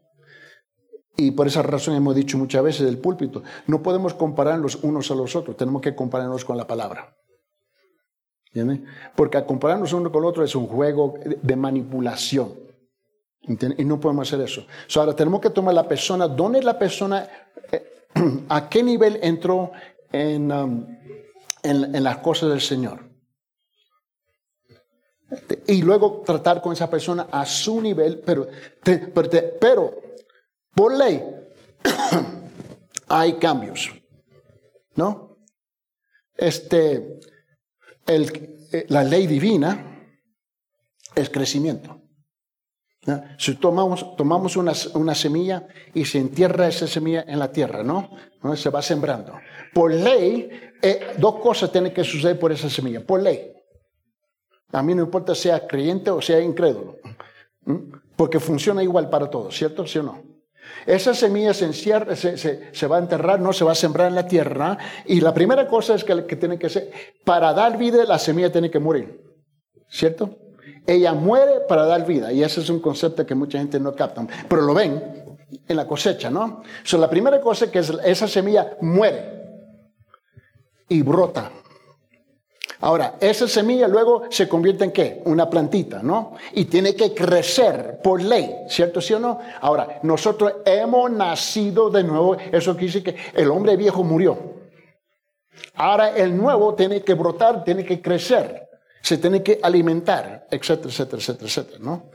Y 1.16 1.30
por 1.30 1.46
esa 1.46 1.62
razón 1.62 1.94
hemos 1.94 2.16
dicho 2.16 2.36
muchas 2.36 2.62
veces 2.62 2.84
del 2.84 2.98
púlpito, 2.98 3.44
no 3.68 3.82
podemos 3.82 4.14
compararnos 4.14 4.76
unos 4.82 5.10
a 5.12 5.14
los 5.14 5.36
otros, 5.36 5.56
tenemos 5.56 5.80
que 5.80 5.94
compararnos 5.94 6.44
con 6.44 6.56
la 6.56 6.66
palabra. 6.66 7.16
Porque 9.16 9.38
a 9.38 9.46
compararnos 9.46 9.92
uno 9.92 10.10
con 10.10 10.22
el 10.22 10.28
otro 10.28 10.44
es 10.44 10.54
un 10.54 10.66
juego 10.66 11.14
de 11.24 11.56
manipulación. 11.56 12.52
Y 13.42 13.84
no 13.84 14.00
podemos 14.00 14.28
hacer 14.28 14.44
eso. 14.44 14.66
ahora 14.96 15.14
tenemos 15.14 15.40
que 15.40 15.50
tomar 15.50 15.74
la 15.74 15.86
persona, 15.86 16.26
¿dónde 16.26 16.62
la 16.62 16.78
persona, 16.78 17.28
eh, 17.70 17.84
a 18.48 18.68
qué 18.68 18.82
nivel 18.82 19.18
entró 19.22 19.70
en, 20.10 20.50
um, 20.50 20.86
en, 21.64 22.02
las 22.02 22.18
cosas 22.18 22.50
del 22.50 22.60
Señor? 22.60 23.10
y 25.66 25.82
luego 25.82 26.22
tratar 26.24 26.60
con 26.60 26.74
esa 26.74 26.88
persona 26.88 27.26
a 27.32 27.44
su 27.44 27.80
nivel, 27.80 28.20
pero, 28.24 28.46
pero, 29.60 30.00
por 30.72 30.96
ley 30.96 31.24
hay 33.08 33.32
cambios, 33.34 33.90
¿no? 34.94 35.38
Este, 36.36 37.18
eh, 38.06 38.86
la 38.88 39.02
ley 39.02 39.26
divina 39.26 40.06
es 41.14 41.30
crecimiento. 41.30 42.03
Si 43.36 43.56
tomamos, 43.56 44.16
tomamos 44.16 44.56
una, 44.56 44.72
una, 44.94 45.14
semilla 45.14 45.66
y 45.92 46.06
se 46.06 46.18
entierra 46.18 46.68
esa 46.68 46.86
semilla 46.86 47.24
en 47.28 47.38
la 47.38 47.52
tierra, 47.52 47.82
¿no? 47.82 48.10
¿No? 48.42 48.56
Se 48.56 48.70
va 48.70 48.80
sembrando. 48.80 49.34
Por 49.74 49.92
ley, 49.92 50.48
eh, 50.80 51.14
dos 51.18 51.36
cosas 51.36 51.70
tienen 51.70 51.92
que 51.92 52.02
suceder 52.02 52.38
por 52.38 52.50
esa 52.50 52.70
semilla. 52.70 53.04
Por 53.04 53.22
ley. 53.22 53.52
A 54.72 54.82
mí 54.82 54.94
no 54.94 55.02
importa 55.02 55.34
sea 55.34 55.66
creyente 55.66 56.10
o 56.10 56.20
sea 56.20 56.40
incrédulo, 56.40 56.96
porque 58.16 58.40
funciona 58.40 58.82
igual 58.82 59.08
para 59.08 59.30
todos, 59.30 59.56
¿cierto? 59.56 59.86
¿Sí 59.86 59.98
o 59.98 60.02
no? 60.02 60.22
Esa 60.86 61.14
semilla 61.14 61.54
se, 61.54 61.72
se, 61.72 62.86
va 62.86 62.96
a 62.96 62.98
enterrar, 62.98 63.38
no 63.38 63.52
se 63.52 63.64
va 63.64 63.72
a 63.72 63.76
sembrar 63.76 64.08
en 64.08 64.14
la 64.14 64.26
tierra. 64.26 64.76
Y 65.06 65.20
la 65.20 65.32
primera 65.32 65.68
cosa 65.68 65.94
es 65.94 66.04
que, 66.04 66.26
que 66.26 66.36
tiene 66.36 66.58
que 66.58 66.68
ser, 66.68 66.90
para 67.24 67.52
dar 67.52 67.78
vida, 67.78 68.04
la 68.04 68.18
semilla 68.18 68.50
tiene 68.50 68.70
que 68.70 68.78
morir. 68.78 69.22
¿Cierto? 69.88 70.43
Ella 70.86 71.14
muere 71.14 71.60
para 71.68 71.86
dar 71.86 72.06
vida. 72.06 72.32
Y 72.32 72.42
ese 72.42 72.60
es 72.60 72.68
un 72.68 72.80
concepto 72.80 73.24
que 73.24 73.34
mucha 73.34 73.58
gente 73.58 73.80
no 73.80 73.94
capta. 73.94 74.26
Pero 74.48 74.62
lo 74.62 74.74
ven 74.74 75.24
en 75.66 75.76
la 75.76 75.86
cosecha, 75.86 76.30
¿no? 76.30 76.62
So, 76.82 76.98
la 76.98 77.08
primera 77.08 77.40
cosa 77.40 77.70
que 77.70 77.78
es 77.78 77.92
esa 78.04 78.28
semilla 78.28 78.76
muere 78.80 79.44
y 80.88 81.02
brota. 81.02 81.50
Ahora, 82.80 83.14
esa 83.18 83.48
semilla 83.48 83.88
luego 83.88 84.24
se 84.28 84.46
convierte 84.46 84.84
en 84.84 84.92
qué? 84.92 85.22
Una 85.24 85.48
plantita, 85.48 86.02
¿no? 86.02 86.34
Y 86.52 86.66
tiene 86.66 86.94
que 86.94 87.14
crecer 87.14 88.00
por 88.02 88.20
ley, 88.20 88.54
¿cierto? 88.68 89.00
¿Sí 89.00 89.14
o 89.14 89.18
no? 89.18 89.38
Ahora, 89.62 90.00
nosotros 90.02 90.56
hemos 90.66 91.10
nacido 91.10 91.88
de 91.88 92.04
nuevo. 92.04 92.36
Eso 92.36 92.72
quiere 92.72 92.86
decir 92.86 93.02
que 93.02 93.16
el 93.32 93.50
hombre 93.50 93.78
viejo 93.78 94.04
murió. 94.04 94.54
Ahora 95.76 96.16
el 96.16 96.36
nuevo 96.36 96.74
tiene 96.74 97.02
que 97.02 97.14
brotar, 97.14 97.64
tiene 97.64 97.84
que 97.84 98.02
crecer, 98.02 98.63
se 99.04 99.18
tiene 99.18 99.42
que 99.42 99.60
alimentar, 99.62 100.46
etcétera, 100.50 100.88
etcétera, 100.88 101.18
etcétera, 101.18 101.46
etcétera, 101.46 101.78
¿no? 101.78 102.10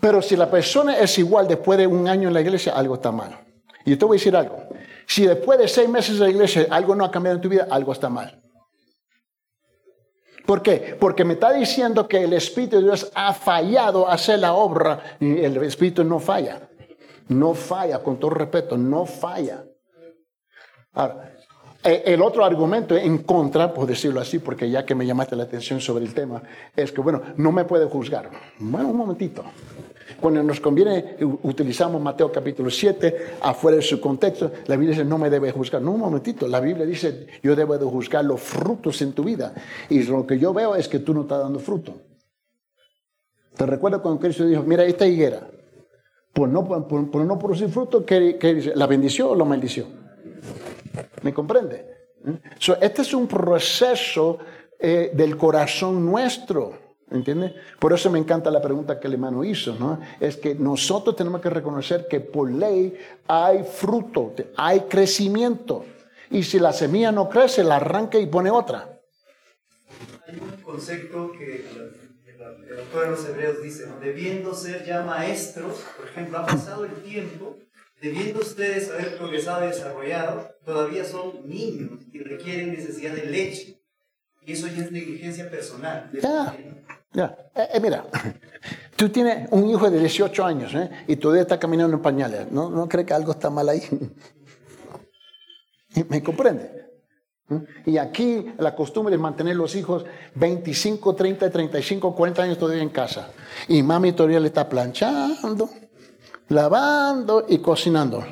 Pero 0.00 0.22
si 0.22 0.34
la 0.34 0.50
persona 0.50 0.98
es 0.98 1.18
igual 1.18 1.46
después 1.46 1.78
de 1.78 1.86
un 1.86 2.08
año 2.08 2.28
en 2.28 2.32
la 2.34 2.40
iglesia, 2.40 2.72
algo 2.72 2.94
está 2.94 3.12
mal. 3.12 3.38
Y 3.84 3.96
te 3.96 4.06
voy 4.06 4.16
a 4.16 4.18
decir 4.18 4.34
algo. 4.34 4.66
Si 5.06 5.26
después 5.26 5.58
de 5.58 5.68
seis 5.68 5.90
meses 5.90 6.14
en 6.14 6.20
la 6.20 6.30
iglesia 6.30 6.66
algo 6.70 6.94
no 6.94 7.04
ha 7.04 7.10
cambiado 7.10 7.36
en 7.36 7.42
tu 7.42 7.50
vida, 7.50 7.68
algo 7.70 7.92
está 7.92 8.08
mal. 8.08 8.42
¿Por 10.46 10.62
qué? 10.62 10.96
Porque 10.98 11.22
me 11.22 11.34
está 11.34 11.52
diciendo 11.52 12.08
que 12.08 12.24
el 12.24 12.32
Espíritu 12.32 12.76
de 12.76 12.84
Dios 12.84 13.12
ha 13.14 13.34
fallado 13.34 14.08
hacer 14.08 14.38
la 14.38 14.54
obra 14.54 15.18
y 15.20 15.44
el 15.44 15.58
Espíritu 15.58 16.02
no 16.02 16.18
falla. 16.18 16.66
No 17.28 17.52
falla, 17.52 18.02
con 18.02 18.18
todo 18.18 18.30
respeto, 18.30 18.78
no 18.78 19.04
falla. 19.04 19.66
Ahora, 20.94 21.29
el 21.82 22.20
otro 22.20 22.44
argumento 22.44 22.96
en 22.96 23.18
contra, 23.18 23.72
por 23.72 23.86
decirlo 23.86 24.20
así, 24.20 24.38
porque 24.38 24.68
ya 24.68 24.84
que 24.84 24.94
me 24.94 25.06
llamaste 25.06 25.36
la 25.36 25.44
atención 25.44 25.80
sobre 25.80 26.04
el 26.04 26.12
tema, 26.12 26.42
es 26.76 26.92
que, 26.92 27.00
bueno, 27.00 27.22
no 27.36 27.52
me 27.52 27.64
puede 27.64 27.86
juzgar. 27.86 28.30
Bueno, 28.58 28.88
un 28.88 28.96
momentito. 28.96 29.44
Cuando 30.20 30.42
nos 30.42 30.60
conviene, 30.60 31.16
utilizamos 31.42 32.00
Mateo 32.00 32.30
capítulo 32.30 32.68
7, 32.68 33.36
afuera 33.40 33.76
de 33.76 33.82
su 33.82 33.98
contexto, 33.98 34.52
la 34.66 34.76
Biblia 34.76 34.98
dice, 34.98 35.04
no 35.08 35.16
me 35.16 35.30
debe 35.30 35.50
juzgar. 35.50 35.80
No, 35.80 35.92
un 35.92 36.00
momentito, 36.00 36.46
la 36.46 36.60
Biblia 36.60 36.84
dice, 36.84 37.26
yo 37.42 37.56
debo 37.56 37.78
de 37.78 37.86
juzgar 37.86 38.24
los 38.24 38.40
frutos 38.40 39.00
en 39.00 39.12
tu 39.12 39.24
vida. 39.24 39.54
Y 39.88 40.02
lo 40.02 40.26
que 40.26 40.38
yo 40.38 40.52
veo 40.52 40.74
es 40.76 40.88
que 40.88 40.98
tú 40.98 41.14
no 41.14 41.22
estás 41.22 41.40
dando 41.40 41.58
fruto. 41.58 41.94
Te 43.56 43.64
recuerdo 43.64 44.02
cuando 44.02 44.20
Cristo 44.20 44.44
dijo, 44.44 44.62
mira, 44.62 44.84
esta 44.84 45.06
higuera, 45.06 45.48
por 46.32 46.48
no, 46.48 46.66
por, 46.66 47.24
no 47.24 47.38
producir 47.38 47.68
fruto, 47.68 48.04
¿qué, 48.04 48.36
dice? 48.54 48.72
¿La 48.74 48.86
bendició 48.86 49.30
o 49.30 49.34
la 49.34 49.44
maldició? 49.44 49.99
¿Me 51.22 51.32
comprende? 51.32 51.86
¿Eh? 52.26 52.38
este 52.80 53.02
es 53.02 53.14
un 53.14 53.26
proceso 53.26 54.38
eh, 54.78 55.10
del 55.14 55.36
corazón 55.36 56.04
nuestro. 56.04 56.90
¿Entiende? 57.10 57.56
Por 57.80 57.92
eso 57.92 58.08
me 58.08 58.20
encanta 58.20 58.52
la 58.52 58.62
pregunta 58.62 59.00
que 59.00 59.08
el 59.08 59.14
hermano 59.14 59.42
hizo, 59.42 59.74
¿no? 59.74 59.98
Es 60.20 60.36
que 60.36 60.54
nosotros 60.54 61.16
tenemos 61.16 61.40
que 61.40 61.50
reconocer 61.50 62.06
que 62.08 62.20
por 62.20 62.48
ley 62.48 62.96
hay 63.26 63.64
fruto, 63.64 64.32
hay 64.56 64.80
crecimiento. 64.82 65.84
Y 66.30 66.44
si 66.44 66.60
la 66.60 66.72
semilla 66.72 67.10
no 67.10 67.28
crece, 67.28 67.64
la 67.64 67.76
arranca 67.76 68.16
y 68.18 68.26
pone 68.26 68.52
otra. 68.52 69.00
Hay 70.28 70.38
un 70.38 70.62
concepto 70.62 71.32
que 71.32 71.66
el, 71.66 72.78
autor 72.78 73.04
de 73.04 73.10
los 73.10 73.28
Hebreos 73.28 73.60
dice, 73.60 73.88
debiendo 74.00 74.54
ser 74.54 74.84
ya 74.86 75.02
maestros, 75.02 75.84
por 75.96 76.06
ejemplo, 76.06 76.38
ha 76.38 76.46
pasado 76.46 76.84
el 76.84 76.94
tiempo, 77.02 77.56
debiendo 78.00 78.40
ustedes 78.40 78.90
haber 78.90 79.16
progresado 79.16 79.64
y 79.64 79.68
desarrollado, 79.68 80.48
todavía 80.64 81.04
son 81.04 81.48
niños 81.48 82.00
y 82.12 82.20
requieren 82.20 82.72
necesidad 82.72 83.14
de 83.14 83.26
leche. 83.26 83.82
Y 84.42 84.52
eso 84.52 84.66
ya 84.68 84.84
es 84.84 84.92
negligencia 84.92 85.50
personal. 85.50 86.10
Ya. 87.12 87.36
Eh, 87.54 87.68
eh, 87.74 87.80
mira, 87.80 88.06
tú 88.96 89.08
tienes 89.08 89.48
un 89.50 89.68
hijo 89.68 89.90
de 89.90 89.98
18 89.98 90.44
años 90.44 90.74
¿eh? 90.74 90.90
y 91.08 91.16
todavía 91.16 91.42
está 91.42 91.58
caminando 91.58 91.96
en 91.96 92.02
pañales. 92.02 92.50
¿No, 92.50 92.70
¿No 92.70 92.88
cree 92.88 93.04
que 93.04 93.14
algo 93.14 93.32
está 93.32 93.50
mal 93.50 93.68
ahí? 93.68 93.82
¿Me 96.08 96.22
comprende? 96.22 96.80
Y 97.84 97.98
aquí 97.98 98.46
la 98.58 98.76
costumbre 98.76 99.14
es 99.14 99.20
mantener 99.20 99.56
los 99.56 99.74
hijos 99.74 100.04
25, 100.36 101.16
30, 101.16 101.50
35, 101.50 102.14
40 102.14 102.42
años 102.42 102.58
todavía 102.58 102.82
en 102.82 102.90
casa. 102.90 103.32
Y 103.66 103.82
mami 103.82 104.12
todavía 104.12 104.38
le 104.38 104.46
está 104.46 104.68
planchando, 104.68 105.68
lavando 106.50 107.46
y 107.48 107.58
cocinando. 107.58 108.24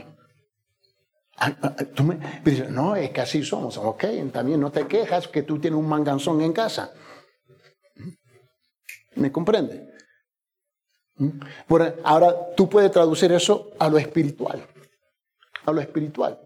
Ah, 1.36 1.56
ah, 1.62 1.76
tú 1.94 2.02
me 2.02 2.18
dices, 2.44 2.68
no, 2.68 2.96
es 2.96 3.10
que 3.10 3.20
así 3.20 3.44
somos. 3.44 3.76
Ok, 3.78 4.04
también 4.32 4.60
no 4.60 4.70
te 4.70 4.86
quejas 4.86 5.28
que 5.28 5.42
tú 5.42 5.58
tienes 5.58 5.78
un 5.78 5.88
manganzón 5.88 6.40
en 6.40 6.52
casa. 6.52 6.92
¿Me 9.14 9.32
comprende? 9.32 9.88
¿Mm? 11.16 11.40
ahora 12.04 12.54
tú 12.56 12.68
puedes 12.68 12.92
traducir 12.92 13.32
eso 13.32 13.70
a 13.78 13.88
lo 13.88 13.98
espiritual. 13.98 14.64
A 15.64 15.72
lo 15.72 15.80
espiritual. 15.80 16.38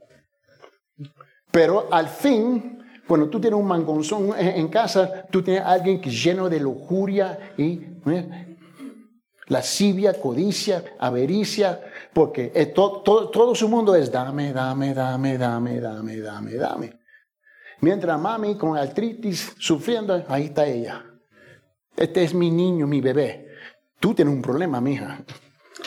Pero 1.51 1.89
al 1.93 2.09
fin, 2.09 2.83
cuando 3.07 3.29
tú 3.29 3.41
tienes 3.41 3.59
un 3.59 3.67
mangonzón 3.67 4.39
en 4.39 4.69
casa, 4.69 5.27
tú 5.31 5.43
tienes 5.43 5.63
alguien 5.65 6.01
que 6.01 6.11
lleno 6.11 6.49
de 6.49 6.61
lujuria 6.61 7.55
y 7.57 7.81
¿eh? 8.07 8.52
Lascivia, 9.53 10.21
codicia, 10.21 10.83
avericia, 10.99 11.81
porque 12.13 12.73
todo, 12.75 13.31
todo 13.31 13.55
su 13.55 13.69
mundo 13.69 13.95
es 13.95 14.11
dame, 14.11 14.53
dame, 14.53 14.95
dame, 14.95 15.39
dame, 15.39 15.81
dame, 15.81 16.21
dame, 16.21 16.55
dame. 16.55 17.03
Mientras 17.81 18.19
mami 18.19 18.57
con 18.57 18.77
artritis 18.77 19.55
sufriendo, 19.59 20.25
ahí 20.29 20.47
está 20.47 20.67
ella. 20.67 21.05
Este 21.97 22.23
es 22.23 22.33
mi 22.33 22.51
niño, 22.51 22.87
mi 22.87 23.01
bebé. 23.01 23.49
Tú 24.01 24.15
tienes 24.15 24.33
un 24.35 24.43
problema, 24.43 24.81
mija. 24.81 25.25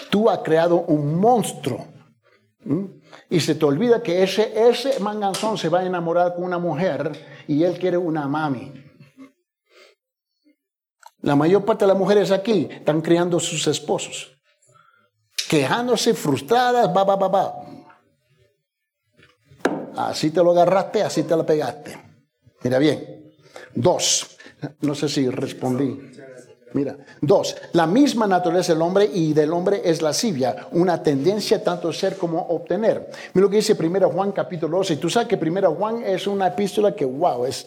Tú 0.09 0.30
has 0.30 0.39
creado 0.39 0.82
un 0.82 1.20
monstruo. 1.20 1.88
Y 3.30 3.39
se 3.39 3.55
te 3.55 3.66
olvida 3.66 4.03
que 4.03 4.24
ese, 4.24 4.53
ese 4.70 4.99
manganzón 4.99 5.57
se 5.57 5.70
va 5.70 5.80
a 5.80 5.86
enamorar 5.86 6.36
con 6.36 6.43
una 6.43 6.57
mujer 6.57 7.11
y 7.47 7.63
él 7.63 7.78
quiere 7.80 7.97
una 7.97 8.28
mami. 8.28 8.84
La 11.26 11.36
mayor 11.36 11.65
parte 11.65 11.86
de 11.86 11.88
las 11.88 11.97
mujeres 11.97 12.30
aquí 12.30 12.67
están 12.69 13.01
criando 13.01 13.39
sus 13.39 13.65
esposos, 13.65 14.38
quejándose, 15.49 16.13
frustradas, 16.13 16.88
va, 16.95 17.03
va, 17.03 17.15
va. 17.28 17.55
Así 19.97 20.30
te 20.30 20.43
lo 20.43 20.51
agarraste, 20.51 21.01
así 21.01 21.23
te 21.23 21.36
lo 21.36 21.43
pegaste. 21.43 21.97
Mira 22.61 22.78
bien. 22.78 23.34
Dos, 23.73 24.38
no 24.82 24.93
sé 24.93 25.09
si 25.09 25.28
respondí. 25.28 25.99
Mira, 26.73 26.95
dos, 27.21 27.55
la 27.73 27.88
misma 27.88 28.28
naturaleza 28.28 28.73
del 28.73 28.84
hombre 28.84 29.09
y 29.11 29.34
del 29.34 29.51
hombre 29.51 29.82
es 29.84 30.03
lascivia, 30.03 30.67
una 30.73 31.01
tendencia 31.01 31.63
tanto 31.63 31.91
ser 31.91 32.17
como 32.17 32.39
obtener. 32.49 33.09
Mira 33.34 33.45
lo 33.45 33.49
que 33.49 33.55
dice 33.55 33.76
1 33.80 34.09
Juan 34.11 34.32
capítulo 34.32 34.78
12. 34.78 34.97
Tú 34.97 35.09
sabes 35.09 35.28
que 35.28 35.38
1 35.38 35.73
Juan 35.73 36.03
es 36.03 36.28
una 36.28 36.47
epístola 36.47 36.93
que, 36.93 37.05
wow, 37.05 37.45
es 37.45 37.65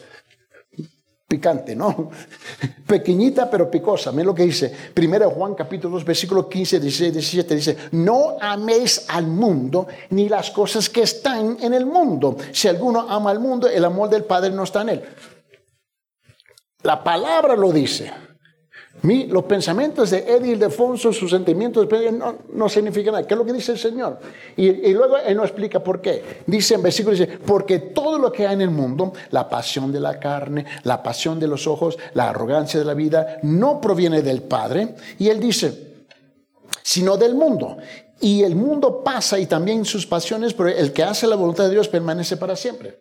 picante, 1.29 1.77
¿no? 1.77 2.11
Pequeñita 2.87 3.51
pero 3.51 3.71
picosa. 3.71 4.11
Mira 4.11 4.25
lo 4.25 4.35
que 4.35 4.45
dice 4.45 4.75
1 4.97 5.31
Juan 5.31 5.55
capítulo 5.55 5.95
2, 5.95 6.05
versículo 6.05 6.49
15, 6.49 6.81
16, 6.81 7.13
17. 7.13 7.55
Dice, 7.55 7.77
no 7.93 8.39
améis 8.41 9.05
al 9.09 9.27
mundo 9.27 9.87
ni 10.11 10.29
las 10.29 10.51
cosas 10.51 10.89
que 10.89 11.03
están 11.03 11.59
en 11.61 11.75
el 11.75 11.85
mundo. 11.85 12.37
Si 12.51 12.67
alguno 12.67 13.07
ama 13.09 13.31
al 13.31 13.41
mundo, 13.41 13.69
el 13.69 13.85
amor 13.85 14.09
del 14.09 14.25
Padre 14.25 14.51
no 14.51 14.65
está 14.65 14.83
en 14.83 14.89
él. 14.89 15.03
La 16.83 17.05
palabra 17.05 17.55
lo 17.55 17.73
dice. 17.73 18.11
Mi, 19.03 19.27
los 19.27 19.45
pensamientos 19.45 20.11
de 20.11 20.19
Eddie 20.19 20.53
Ildefonso, 20.53 21.13
sus 21.13 21.31
sentimientos 21.31 21.87
no, 22.13 22.37
no 22.53 22.69
significan 22.69 23.13
nada. 23.13 23.27
¿Qué 23.27 23.35
es 23.35 23.39
lo 23.39 23.47
que 23.47 23.53
dice 23.53 23.73
el 23.73 23.79
Señor? 23.79 24.19
Y, 24.57 24.93
luego 24.93 25.19
Él 25.19 25.37
nos 25.37 25.47
explica 25.47 25.83
por 25.83 26.01
qué. 26.01 26.43
Dice 26.47 26.75
en 26.75 26.83
versículo, 26.83 27.17
dice, 27.17 27.39
porque 27.47 27.79
todo 27.79 28.19
lo 28.19 28.33
que 28.33 28.47
hay 28.47 28.55
en 28.55 28.63
el 28.63 28.71
mundo, 28.71 29.13
la 29.31 29.49
pasión 29.49 29.93
de 29.93 30.01
la 30.01 30.19
carne, 30.19 30.67
la 30.83 31.03
pasión 31.03 31.39
de 31.39 31.47
los 31.47 31.67
ojos, 31.67 31.97
la 32.15 32.31
arrogancia 32.31 32.81
de 32.81 32.87
la 32.87 32.95
vida, 32.95 33.39
no 33.43 33.81
proviene 33.81 34.23
del 34.23 34.43
Padre. 34.43 34.97
Y 35.19 35.29
Él 35.29 35.39
dice, 35.39 35.97
sino 36.83 37.17
del 37.17 37.35
mundo. 37.35 37.77
Y 38.21 38.43
el 38.43 38.57
mundo 38.57 39.05
pasa 39.05 39.39
y 39.39 39.47
también 39.47 39.85
sus 39.85 40.07
pasiones, 40.07 40.55
pero 40.55 40.71
el 40.71 40.93
que 40.93 41.05
hace 41.05 41.27
la 41.27 41.37
voluntad 41.37 41.65
de 41.65 41.71
Dios 41.71 41.89
permanece 41.89 42.37
para 42.37 42.57
siempre. 42.57 42.99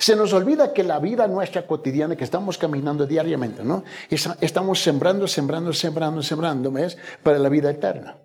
Se 0.00 0.16
nos 0.16 0.32
olvida 0.32 0.72
que 0.72 0.82
la 0.82 0.98
vida 0.98 1.28
nuestra 1.28 1.66
cotidiana, 1.66 2.16
que 2.16 2.24
estamos 2.24 2.56
caminando 2.56 3.06
diariamente, 3.06 3.62
¿no? 3.62 3.84
Estamos 4.08 4.82
sembrando, 4.82 5.28
sembrando, 5.28 5.74
sembrando, 5.74 6.22
sembrando, 6.22 6.72
¿ves? 6.72 6.96
Para 7.22 7.38
la 7.38 7.50
vida 7.50 7.70
eterna. 7.70 8.16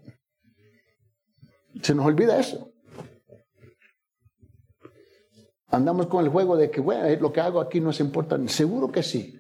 Se 1.82 1.93
nos 1.93 2.05
olvida 2.05 2.39
eso. 2.39 2.71
Andamos 5.67 6.07
con 6.07 6.23
el 6.23 6.32
juego 6.32 6.55
de 6.55 6.71
que, 6.71 6.80
bueno, 6.80 7.09
lo 7.19 7.34
que 7.34 7.41
hago 7.41 7.59
aquí 7.59 7.82
no 7.82 7.89
es 7.89 7.99
importante. 7.99 8.53
Seguro 8.53 8.89
que 8.89 9.03
sí. 9.03 9.38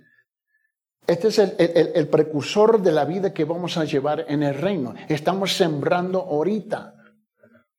Este 1.07 1.29
es 1.29 1.39
el, 1.39 1.55
el, 1.57 2.09
precursor 2.09 2.81
de 2.81 2.91
la 2.91 3.05
vida 3.05 3.33
que 3.33 3.45
vamos 3.45 3.77
a 3.77 3.85
llevar 3.85 4.25
en 4.27 4.43
el 4.43 4.55
reino. 4.55 4.93
Estamos 5.07 5.55
sembrando 5.55 6.19
ahorita. 6.19 6.94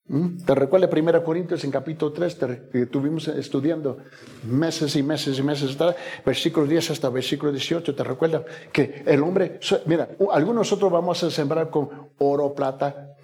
¿Mm? 0.08 0.44
¿Te 0.44 0.54
recuerdas 0.54 0.90
1 0.92 1.24
Corintios 1.24 1.64
en 1.64 1.72
capítulo 1.72 2.12
3 2.12 2.38
que 2.70 2.82
estuvimos 2.82 3.26
estudiando 3.26 3.98
meses 4.44 4.94
y 4.94 5.02
meses 5.02 5.36
y 5.38 5.42
meses 5.42 5.76
versículo 6.24 6.66
10 6.66 6.92
hasta 6.92 7.08
versículo 7.08 7.50
18? 7.50 7.94
¿Te 7.94 8.04
recuerdas 8.04 8.42
que 8.72 9.02
el 9.04 9.22
hombre, 9.22 9.58
mira, 9.86 10.08
algunos 10.30 10.56
nosotros 10.56 10.92
vamos 10.92 11.22
a 11.24 11.30
sembrar 11.30 11.70
con 11.70 12.10
oro, 12.18 12.54
plata, 12.54 13.16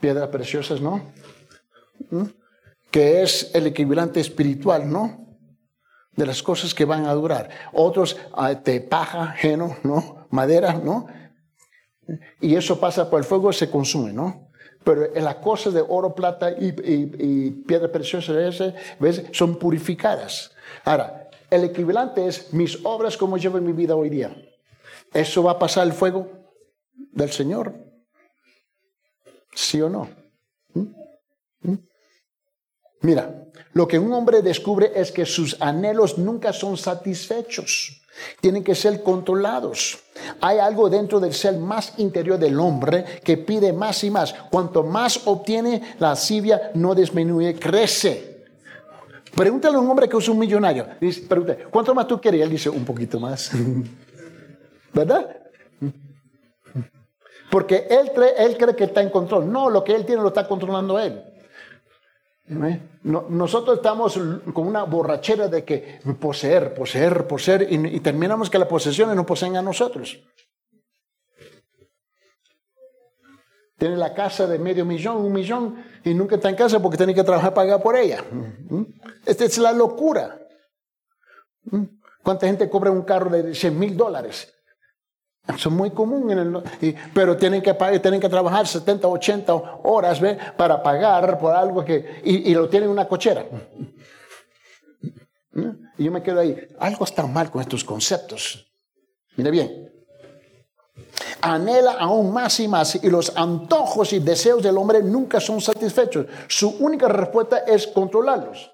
piedras 0.00 0.28
preciosas, 0.28 0.80
¿no? 0.80 1.12
¿Mm? 2.10 2.24
Que 2.90 3.22
es 3.22 3.54
el 3.54 3.68
equivalente 3.68 4.18
espiritual, 4.18 4.90
¿no? 4.90 5.38
De 6.16 6.26
las 6.26 6.42
cosas 6.42 6.74
que 6.74 6.84
van 6.84 7.06
a 7.06 7.14
durar. 7.14 7.48
Otros 7.72 8.16
ah, 8.32 8.54
de 8.54 8.80
paja, 8.80 9.32
geno, 9.32 9.76
¿no? 9.84 10.26
Madera, 10.30 10.80
¿no? 10.82 11.06
Y 12.40 12.56
eso 12.56 12.80
pasa 12.80 13.08
por 13.08 13.20
el 13.20 13.24
fuego 13.24 13.50
y 13.50 13.54
se 13.54 13.70
consume, 13.70 14.12
¿no? 14.12 14.50
Pero 14.84 15.08
las 15.14 15.36
cosas 15.36 15.72
de 15.72 15.82
oro, 15.86 16.14
plata 16.14 16.50
y, 16.50 16.68
y, 16.68 17.50
piedra 17.66 17.90
preciosa 17.90 18.34
¿ves? 19.00 19.24
son 19.32 19.58
purificadas. 19.58 20.52
Ahora, 20.84 21.30
el 21.50 21.64
equivalente 21.64 22.26
es 22.26 22.52
mis 22.52 22.78
obras 22.84 23.16
como 23.16 23.38
llevo 23.38 23.58
en 23.58 23.66
mi 23.66 23.72
vida 23.72 23.96
hoy 23.96 24.10
día. 24.10 24.36
¿Eso 25.12 25.42
va 25.42 25.52
a 25.52 25.58
pasar 25.58 25.86
el 25.86 25.92
fuego 25.92 26.28
del 26.94 27.30
Señor? 27.30 27.72
¿Sí 29.54 29.80
o 29.80 29.88
no? 29.88 30.10
¿Mm? 30.74 30.80
¿Mm? 31.60 31.78
Mira, 33.02 33.44
lo 33.72 33.88
que 33.88 33.98
un 33.98 34.12
hombre 34.12 34.42
descubre 34.42 34.92
es 34.94 35.12
que 35.12 35.24
sus 35.24 35.60
anhelos 35.60 36.18
nunca 36.18 36.52
son 36.52 36.76
satisfechos. 36.76 38.03
Tienen 38.40 38.62
que 38.62 38.74
ser 38.74 39.02
controlados. 39.02 39.98
Hay 40.40 40.58
algo 40.58 40.88
dentro 40.88 41.20
del 41.20 41.34
ser 41.34 41.56
más 41.58 41.98
interior 41.98 42.38
del 42.38 42.58
hombre 42.58 43.04
que 43.22 43.36
pide 43.36 43.72
más 43.72 44.04
y 44.04 44.10
más. 44.10 44.32
Cuanto 44.50 44.82
más 44.82 45.26
obtiene, 45.26 45.82
la 45.98 46.10
lascivia 46.10 46.70
no 46.74 46.94
disminuye, 46.94 47.54
crece. 47.54 48.44
Pregúntale 49.34 49.76
a 49.76 49.80
un 49.80 49.90
hombre 49.90 50.08
que 50.08 50.16
es 50.16 50.28
un 50.28 50.38
millonario. 50.38 50.86
Dice, 51.00 51.26
¿cuánto 51.70 51.94
más 51.94 52.06
tú 52.06 52.20
quieres? 52.20 52.40
él 52.40 52.50
dice, 52.50 52.70
un 52.70 52.84
poquito 52.84 53.18
más. 53.18 53.50
¿Verdad? 54.92 55.36
Porque 57.50 57.86
él 57.90 58.10
él 58.38 58.56
cree 58.56 58.76
que 58.76 58.84
está 58.84 59.00
en 59.00 59.10
control. 59.10 59.50
No, 59.50 59.68
lo 59.70 59.82
que 59.82 59.94
él 59.94 60.04
tiene 60.06 60.22
lo 60.22 60.28
está 60.28 60.46
controlando 60.46 60.98
él. 60.98 61.33
Nosotros 62.46 63.78
estamos 63.78 64.20
con 64.52 64.66
una 64.66 64.84
borrachera 64.84 65.48
de 65.48 65.64
que 65.64 66.00
poseer, 66.20 66.74
poseer, 66.74 67.26
poseer, 67.26 67.66
y, 67.70 68.00
terminamos 68.00 68.50
que 68.50 68.58
las 68.58 68.68
posesiones 68.68 69.16
nos 69.16 69.24
poseen 69.24 69.56
a 69.56 69.62
nosotros. 69.62 70.22
Tiene 73.78 73.96
la 73.96 74.14
casa 74.14 74.46
de 74.46 74.58
medio 74.58 74.84
millón, 74.84 75.16
un 75.16 75.32
millón, 75.32 75.84
y 76.04 76.14
nunca 76.14 76.36
está 76.36 76.48
en 76.50 76.56
casa 76.56 76.80
porque 76.80 76.96
tiene 76.96 77.14
que 77.14 77.24
trabajar 77.24 77.54
para 77.54 77.66
pagar 77.66 77.82
por 77.82 77.96
ella. 77.96 78.22
Esta 79.26 79.44
es 79.44 79.58
la 79.58 79.72
locura. 79.72 80.38
¿Cuánta 82.22 82.46
gente 82.46 82.68
cobra 82.68 82.90
un 82.90 83.02
carro 83.02 83.30
de 83.30 83.54
100 83.54 83.78
mil 83.78 83.96
dólares? 83.96 84.53
Eso 85.46 85.68
es 85.68 85.74
muy 85.74 85.90
común, 85.90 86.30
en 86.30 86.38
el, 86.38 86.94
pero 87.12 87.36
tienen 87.36 87.60
que, 87.60 87.74
tienen 88.00 88.18
que 88.18 88.28
trabajar 88.30 88.66
70, 88.66 89.06
80 89.06 89.54
horas 89.82 90.18
¿ve? 90.18 90.38
para 90.56 90.82
pagar 90.82 91.38
por 91.38 91.52
algo 91.52 91.84
que... 91.84 92.22
Y, 92.24 92.54
lo 92.54 92.68
tienen 92.68 92.88
en 92.88 92.92
una 92.92 93.06
cochera. 93.06 93.44
Y 95.98 96.04
yo 96.04 96.10
me 96.10 96.22
quedo 96.22 96.40
ahí. 96.40 96.56
Algo 96.80 97.04
está 97.04 97.26
mal 97.26 97.50
con 97.50 97.60
estos 97.60 97.84
conceptos. 97.84 98.66
Mire 99.36 99.50
bien. 99.50 99.92
Anhela 101.42 101.92
aún 102.00 102.32
más 102.32 102.58
y 102.60 102.66
más 102.66 103.04
y 103.04 103.10
los 103.10 103.36
antojos 103.36 104.14
y 104.14 104.20
deseos 104.20 104.62
del 104.62 104.78
hombre 104.78 105.02
nunca 105.02 105.40
son 105.40 105.60
satisfechos. 105.60 106.26
Su 106.48 106.70
única 106.80 107.06
respuesta 107.06 107.58
es 107.58 107.86
controlarlos. 107.86 108.72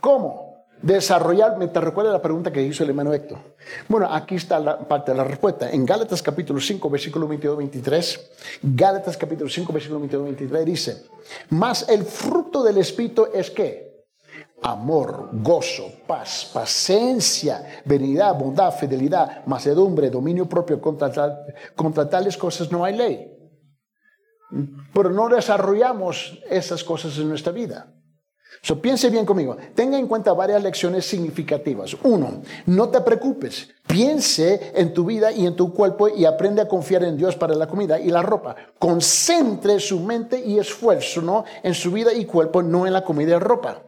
¿Cómo? 0.00 0.49
Desarrollar, 0.82 1.58
¿me 1.58 1.68
te 1.68 1.80
recuerda 1.80 2.10
la 2.10 2.22
pregunta 2.22 2.50
que 2.50 2.62
hizo 2.62 2.82
el 2.84 2.90
hermano 2.90 3.12
Héctor? 3.12 3.38
Bueno, 3.86 4.08
aquí 4.10 4.36
está 4.36 4.58
la 4.58 4.78
parte 4.78 5.12
de 5.12 5.18
la 5.18 5.24
respuesta. 5.24 5.70
En 5.70 5.84
Gálatas 5.84 6.22
capítulo 6.22 6.58
5, 6.58 6.88
versículo 6.88 7.28
22-23, 7.28 8.20
Gálatas 8.62 9.16
capítulo 9.18 9.50
5, 9.50 9.72
versículo 9.72 10.00
22-23 10.00 10.64
dice, 10.64 11.06
más 11.50 11.86
el 11.88 12.04
fruto 12.04 12.62
del 12.62 12.78
Espíritu 12.78 13.26
es 13.34 13.50
que 13.50 13.90
amor, 14.62 15.28
gozo, 15.32 15.92
paz, 16.06 16.50
paciencia, 16.52 17.82
benignidad, 17.84 18.34
bondad, 18.34 18.72
fidelidad, 18.72 19.44
macedumbre, 19.44 20.08
dominio 20.08 20.48
propio, 20.48 20.80
contra, 20.80 21.44
contra 21.76 22.08
tales 22.08 22.38
cosas 22.38 22.72
no 22.72 22.84
hay 22.84 22.96
ley. 22.96 23.36
Pero 24.94 25.10
no 25.10 25.28
desarrollamos 25.28 26.38
esas 26.48 26.82
cosas 26.82 27.16
en 27.18 27.28
nuestra 27.28 27.52
vida. 27.52 27.92
So, 28.62 28.80
piense 28.80 29.08
bien 29.08 29.24
conmigo. 29.24 29.56
Tenga 29.74 29.98
en 29.98 30.06
cuenta 30.06 30.34
varias 30.34 30.62
lecciones 30.62 31.06
significativas. 31.06 31.96
Uno, 32.02 32.42
no 32.66 32.90
te 32.90 33.00
preocupes. 33.00 33.70
Piense 33.86 34.72
en 34.74 34.92
tu 34.92 35.06
vida 35.06 35.32
y 35.32 35.46
en 35.46 35.56
tu 35.56 35.72
cuerpo 35.72 36.08
y 36.08 36.26
aprende 36.26 36.60
a 36.60 36.68
confiar 36.68 37.04
en 37.04 37.16
Dios 37.16 37.36
para 37.36 37.54
la 37.54 37.66
comida 37.66 37.98
y 37.98 38.10
la 38.10 38.22
ropa. 38.22 38.54
Concentre 38.78 39.80
su 39.80 40.00
mente 40.00 40.38
y 40.44 40.58
esfuerzo 40.58 41.22
¿no? 41.22 41.44
en 41.62 41.74
su 41.74 41.90
vida 41.90 42.12
y 42.12 42.26
cuerpo, 42.26 42.62
no 42.62 42.86
en 42.86 42.92
la 42.92 43.02
comida 43.02 43.36
y 43.36 43.38
ropa. 43.38 43.82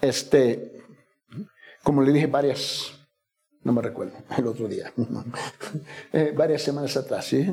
Este, 0.00 0.82
como 1.82 2.02
le 2.02 2.12
dije 2.12 2.26
varias, 2.26 2.92
no 3.62 3.72
me 3.72 3.80
recuerdo, 3.80 4.14
el 4.36 4.46
otro 4.46 4.68
día, 4.68 4.92
eh, 6.12 6.32
varias 6.36 6.62
semanas 6.62 6.96
atrás, 6.96 7.26
¿sí? 7.26 7.48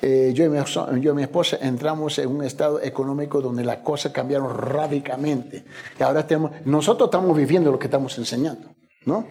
Eh, 0.00 0.32
yo, 0.34 0.44
y 0.44 0.48
mi, 0.48 0.58
yo, 1.00 1.12
y 1.12 1.14
mi, 1.14 1.22
esposa 1.22 1.58
entramos 1.60 2.18
en 2.18 2.28
un 2.28 2.44
estado 2.44 2.80
económico 2.80 3.40
donde 3.40 3.64
las 3.64 3.78
cosas 3.78 4.12
cambiaron 4.12 4.56
radicalmente. 4.56 5.64
Y 5.98 6.02
ahora 6.02 6.26
tenemos, 6.26 6.52
nosotros 6.64 7.08
estamos 7.08 7.36
viviendo 7.36 7.70
lo 7.70 7.78
que 7.78 7.86
estamos 7.86 8.16
enseñando, 8.18 8.74
¿no? 9.04 9.26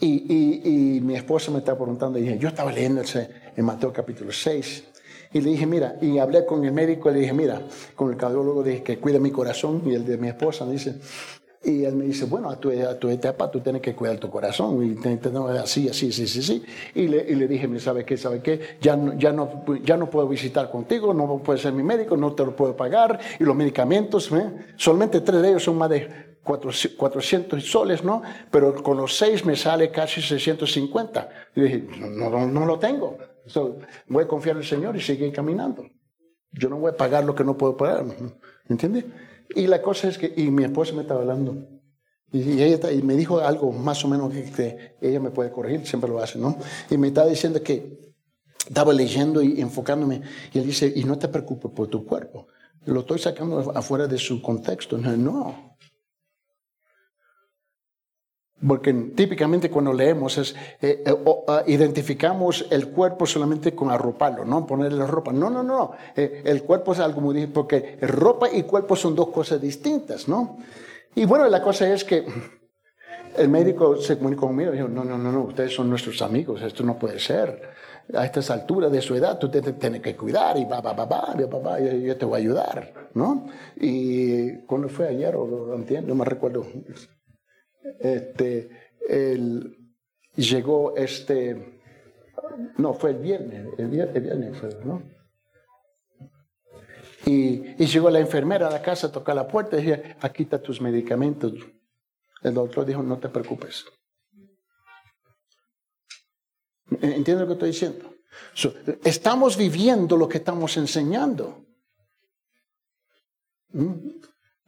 Y, 0.00 0.96
y, 0.96 1.00
mi 1.00 1.14
esposa 1.14 1.50
me 1.50 1.58
está 1.58 1.74
preguntando, 1.74 2.18
y 2.18 2.22
dije, 2.22 2.38
yo 2.38 2.48
estaba 2.48 2.70
leyendo 2.70 3.02
en 3.56 3.64
Mateo 3.64 3.92
capítulo 3.92 4.30
6, 4.30 4.84
y 5.32 5.40
le 5.40 5.50
dije, 5.50 5.66
mira, 5.66 5.96
y 6.02 6.18
hablé 6.18 6.44
con 6.44 6.64
el 6.64 6.72
médico, 6.72 7.10
y 7.10 7.14
le 7.14 7.20
dije, 7.20 7.32
mira, 7.32 7.62
con 7.94 8.10
el 8.10 8.16
cardiólogo, 8.18 8.62
dije 8.62 8.82
que 8.82 8.98
cuida 8.98 9.18
mi 9.18 9.30
corazón, 9.30 9.82
y 9.86 9.94
el 9.94 10.04
de 10.04 10.18
mi 10.18 10.28
esposa 10.28 10.66
me 10.66 10.72
dice, 10.72 11.00
y 11.64 11.84
él 11.84 11.96
me 11.96 12.04
dice, 12.04 12.26
bueno, 12.26 12.50
a 12.50 12.60
tu, 12.60 12.70
a 12.70 12.98
tu 12.98 13.08
etapa 13.08 13.50
tú 13.50 13.60
tienes 13.60 13.82
que 13.82 13.94
cuidar 13.94 14.18
tu 14.18 14.30
corazón. 14.30 14.82
Y 14.84 15.06
así, 15.58 15.88
así, 15.88 16.12
sí, 16.12 16.26
sí, 16.26 16.42
sí. 16.42 16.62
Y 16.94 17.08
le, 17.08 17.24
y 17.28 17.34
le 17.34 17.48
dije, 17.48 17.68
¿sabe 17.80 18.04
qué? 18.04 18.16
¿Sabe 18.16 18.40
qué? 18.40 18.78
Ya, 18.80 18.98
ya, 19.16 19.32
no, 19.32 19.64
ya 19.82 19.96
no 19.96 20.08
puedo 20.08 20.28
visitar 20.28 20.70
contigo, 20.70 21.12
no 21.12 21.42
puedes 21.42 21.62
ser 21.62 21.72
mi 21.72 21.82
médico, 21.82 22.16
no 22.16 22.34
te 22.34 22.44
lo 22.44 22.54
puedo 22.54 22.76
pagar. 22.76 23.18
Y 23.40 23.44
los 23.44 23.56
medicamentos, 23.56 24.30
¿eh? 24.32 24.74
solamente 24.76 25.20
tres 25.20 25.42
de 25.42 25.48
ellos 25.48 25.64
son 25.64 25.76
más 25.78 25.90
de 25.90 26.36
400 26.42 27.64
soles, 27.64 28.04
¿no? 28.04 28.22
Pero 28.50 28.74
con 28.82 28.96
los 28.96 29.16
seis 29.16 29.44
me 29.44 29.56
sale 29.56 29.90
casi 29.90 30.22
650. 30.22 31.28
Y 31.56 31.60
dije, 31.62 31.88
no, 31.98 32.30
no, 32.30 32.46
no 32.46 32.64
lo 32.66 32.78
tengo. 32.78 33.18
voy 34.06 34.24
a 34.24 34.28
confiar 34.28 34.56
en 34.56 34.62
el 34.62 34.68
Señor 34.68 34.96
y 34.96 35.00
seguir 35.00 35.32
caminando. 35.32 35.84
Yo 36.52 36.68
no 36.68 36.76
voy 36.76 36.92
a 36.92 36.96
pagar 36.96 37.24
lo 37.24 37.34
que 37.34 37.44
no 37.44 37.56
puedo 37.56 37.76
pagar. 37.76 38.04
¿Entiendes? 38.68 39.04
Y 39.54 39.66
la 39.66 39.82
cosa 39.82 40.08
es 40.08 40.18
que, 40.18 40.32
y 40.36 40.50
mi 40.50 40.64
esposa 40.64 40.92
me 40.94 41.02
estaba 41.02 41.20
hablando, 41.20 41.56
y, 42.32 42.60
ella 42.62 42.90
y 42.90 43.02
me 43.02 43.14
dijo 43.14 43.38
algo 43.38 43.72
más 43.72 44.04
o 44.04 44.08
menos 44.08 44.32
que, 44.32 44.96
ella 45.00 45.20
me 45.20 45.30
puede 45.30 45.50
corregir, 45.50 45.86
siempre 45.86 46.10
lo 46.10 46.18
hace, 46.18 46.38
¿no? 46.38 46.56
Y 46.90 46.98
me 46.98 47.08
estaba 47.08 47.28
diciendo 47.28 47.62
que 47.62 48.14
estaba 48.66 48.92
leyendo 48.92 49.42
y 49.42 49.60
enfocándome, 49.60 50.22
y 50.52 50.58
él 50.58 50.66
dice, 50.66 50.92
y 50.94 51.04
no 51.04 51.18
te 51.18 51.28
preocupes 51.28 51.70
por 51.70 51.88
tu 51.88 52.04
cuerpo, 52.04 52.48
lo 52.86 53.00
estoy 53.00 53.18
sacando 53.18 53.72
afuera 53.74 54.06
de 54.06 54.18
su 54.18 54.40
contexto. 54.40 54.96
No, 54.96 55.75
porque 58.64 58.92
típicamente 59.14 59.70
cuando 59.70 59.92
leemos 59.92 60.38
es, 60.38 60.54
eh, 60.80 61.02
eh, 61.04 61.14
ah, 61.48 61.62
identificamos 61.66 62.66
el 62.70 62.88
cuerpo 62.88 63.26
solamente 63.26 63.74
con 63.74 63.90
arroparlo, 63.90 64.44
¿no? 64.44 64.66
Ponerle 64.66 65.06
ropa. 65.06 65.32
No, 65.32 65.50
no, 65.50 65.62
no. 65.62 65.92
Eh, 66.16 66.42
el 66.44 66.62
cuerpo 66.62 66.92
es 66.92 67.00
algo 67.00 67.20
muy 67.20 67.34
difícil 67.34 67.52
porque 67.52 67.98
ropa 68.00 68.48
y 68.50 68.62
cuerpo 68.62 68.96
son 68.96 69.14
dos 69.14 69.28
cosas 69.28 69.60
distintas, 69.60 70.26
¿no? 70.26 70.56
Y 71.14 71.26
bueno, 71.26 71.46
la 71.48 71.60
cosa 71.60 71.92
es 71.92 72.02
que 72.04 72.26
el 73.36 73.48
médico 73.50 73.96
se 73.96 74.16
comunicó 74.16 74.46
conmigo 74.46 74.72
y 74.72 74.76
dijo, 74.76 74.88
no, 74.88 75.04
no, 75.04 75.18
no, 75.18 75.30
no, 75.30 75.42
ustedes 75.42 75.74
son 75.74 75.90
nuestros 75.90 76.22
amigos, 76.22 76.62
esto 76.62 76.82
no 76.82 76.98
puede 76.98 77.18
ser. 77.18 77.74
A 78.14 78.24
estas 78.24 78.50
alturas 78.50 78.90
de 78.90 79.02
su 79.02 79.14
edad 79.16 79.38
tú 79.38 79.50
te, 79.50 79.60
tienes 79.60 80.00
que 80.00 80.16
cuidar 80.16 80.56
y 80.56 80.64
va, 80.64 80.80
va, 80.80 80.94
va, 80.94 81.04
va, 81.04 81.34
va, 81.34 81.58
va, 81.58 81.80
yo 81.80 82.16
te 82.16 82.24
voy 82.24 82.36
a 82.36 82.42
ayudar, 82.42 83.10
¿no? 83.14 83.48
Y 83.76 84.58
cuando 84.60 84.88
fue 84.88 85.08
ayer 85.08 85.36
o 85.36 85.74
entiendo, 85.74 86.08
no 86.08 86.14
me 86.14 86.24
recuerdo 86.24 86.64
este, 88.00 88.90
el, 89.08 89.76
llegó 90.34 90.96
este, 90.96 91.80
no, 92.78 92.94
fue 92.94 93.10
el 93.10 93.18
viernes, 93.18 93.66
el 93.78 93.88
viernes, 93.88 94.56
fue, 94.58 94.70
¿no? 94.84 95.02
Y, 97.24 97.82
y, 97.82 97.86
llegó 97.86 98.08
la 98.08 98.20
enfermera 98.20 98.68
a 98.68 98.70
la 98.70 98.80
casa, 98.80 99.10
toca 99.10 99.34
la 99.34 99.48
puerta 99.48 99.76
y 99.76 99.80
dije, 99.80 100.16
aquí 100.20 100.44
está 100.44 100.62
tus 100.62 100.80
medicamentos. 100.80 101.54
El 102.42 102.54
doctor 102.54 102.84
dijo, 102.84 103.02
no 103.02 103.18
te 103.18 103.28
preocupes. 103.28 103.84
¿Entiendes 106.90 107.40
lo 107.40 107.46
que 107.46 107.52
estoy 107.54 107.70
diciendo? 107.70 108.12
estamos 109.04 109.56
viviendo 109.56 110.16
lo 110.16 110.28
que 110.28 110.38
estamos 110.38 110.76
enseñando. 110.76 111.64
¿Mm? 113.70 113.92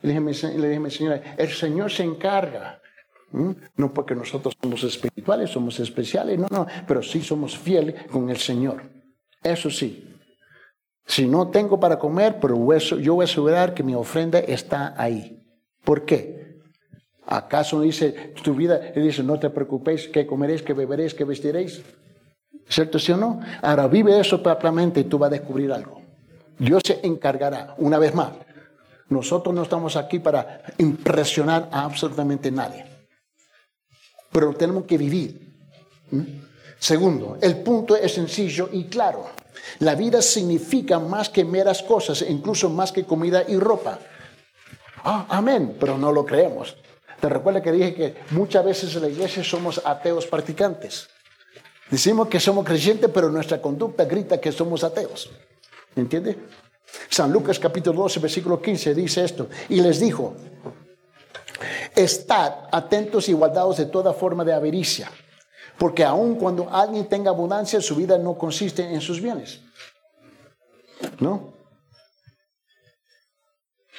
Le 0.02 0.20
dije, 0.20 0.58
le 0.58 0.68
dije 0.68 0.90
señora, 0.90 1.34
el 1.36 1.50
Señor 1.50 1.90
se 1.90 2.04
encarga. 2.04 2.80
No 3.32 3.92
porque 3.92 4.14
nosotros 4.14 4.56
somos 4.60 4.82
espirituales, 4.84 5.50
somos 5.50 5.78
especiales, 5.80 6.38
no, 6.38 6.46
no, 6.50 6.66
pero 6.86 7.02
sí 7.02 7.20
somos 7.20 7.56
fieles 7.56 8.06
con 8.10 8.30
el 8.30 8.38
Señor. 8.38 8.82
Eso 9.42 9.70
sí. 9.70 10.04
Si 11.06 11.26
no 11.26 11.48
tengo 11.48 11.78
para 11.80 11.98
comer, 11.98 12.38
pero 12.40 12.56
yo 12.78 13.14
voy 13.14 13.22
a 13.22 13.24
asegurar 13.24 13.74
que 13.74 13.82
mi 13.82 13.94
ofrenda 13.94 14.38
está 14.38 14.94
ahí. 14.96 15.42
¿Por 15.84 16.04
qué? 16.04 16.58
¿Acaso 17.26 17.80
dice 17.80 18.32
tu 18.42 18.54
vida? 18.54 18.80
Él 18.94 19.04
dice, 19.04 19.22
no 19.22 19.38
te 19.38 19.50
preocupéis, 19.50 20.08
que 20.08 20.26
comeréis, 20.26 20.62
que 20.62 20.72
beberéis, 20.72 21.14
que 21.14 21.24
vestiréis. 21.24 21.82
¿Cierto, 22.68 22.98
sí 22.98 23.12
o 23.12 23.16
no? 23.16 23.40
Ahora 23.62 23.86
vive 23.88 24.18
eso 24.18 24.42
propiamente 24.42 25.00
y 25.00 25.04
tú 25.04 25.18
vas 25.18 25.28
a 25.28 25.32
descubrir 25.32 25.72
algo. 25.72 26.02
Dios 26.58 26.82
se 26.84 27.06
encargará, 27.06 27.74
una 27.78 27.98
vez 27.98 28.14
más. 28.14 28.32
Nosotros 29.08 29.54
no 29.54 29.62
estamos 29.62 29.96
aquí 29.96 30.18
para 30.18 30.62
impresionar 30.76 31.68
a 31.72 31.84
absolutamente 31.84 32.50
nadie. 32.50 32.87
Pero 34.38 34.54
tenemos 34.54 34.84
que 34.84 34.96
vivir. 34.96 35.52
¿Mm? 36.12 36.22
Segundo, 36.78 37.38
el 37.40 37.56
punto 37.56 37.96
es 37.96 38.14
sencillo 38.14 38.68
y 38.70 38.84
claro. 38.84 39.26
La 39.80 39.96
vida 39.96 40.22
significa 40.22 41.00
más 41.00 41.28
que 41.28 41.44
meras 41.44 41.82
cosas, 41.82 42.22
incluso 42.22 42.70
más 42.70 42.92
que 42.92 43.02
comida 43.02 43.42
y 43.48 43.56
ropa. 43.56 43.98
Ah, 45.02 45.26
amén, 45.28 45.76
pero 45.80 45.98
no 45.98 46.12
lo 46.12 46.24
creemos. 46.24 46.76
Te 47.20 47.28
recuerda 47.28 47.60
que 47.60 47.72
dije 47.72 47.94
que 47.96 48.14
muchas 48.30 48.64
veces 48.64 48.94
en 48.94 49.02
la 49.02 49.08
iglesia 49.08 49.42
somos 49.42 49.82
ateos 49.84 50.24
practicantes. 50.24 51.08
Decimos 51.90 52.28
que 52.28 52.38
somos 52.38 52.64
creyentes, 52.64 53.10
pero 53.12 53.30
nuestra 53.30 53.60
conducta 53.60 54.04
grita 54.04 54.40
que 54.40 54.52
somos 54.52 54.84
ateos. 54.84 55.32
¿Entiende? 55.96 56.38
San 57.10 57.32
Lucas 57.32 57.58
capítulo 57.58 58.02
12, 58.02 58.20
versículo 58.20 58.62
15 58.62 58.94
dice 58.94 59.24
esto. 59.24 59.48
Y 59.68 59.80
les 59.80 59.98
dijo, 59.98 60.36
estad 61.98 62.52
atentos 62.70 63.28
y 63.28 63.32
guardados 63.32 63.76
de 63.76 63.86
toda 63.86 64.12
forma 64.12 64.44
de 64.44 64.52
avaricia, 64.52 65.10
porque 65.78 66.04
aun 66.04 66.36
cuando 66.36 66.68
alguien 66.70 67.08
tenga 67.08 67.30
abundancia, 67.30 67.80
su 67.80 67.96
vida 67.96 68.16
no 68.18 68.38
consiste 68.38 68.82
en 68.82 69.00
sus 69.00 69.20
bienes. 69.20 69.60
¿No? 71.20 71.52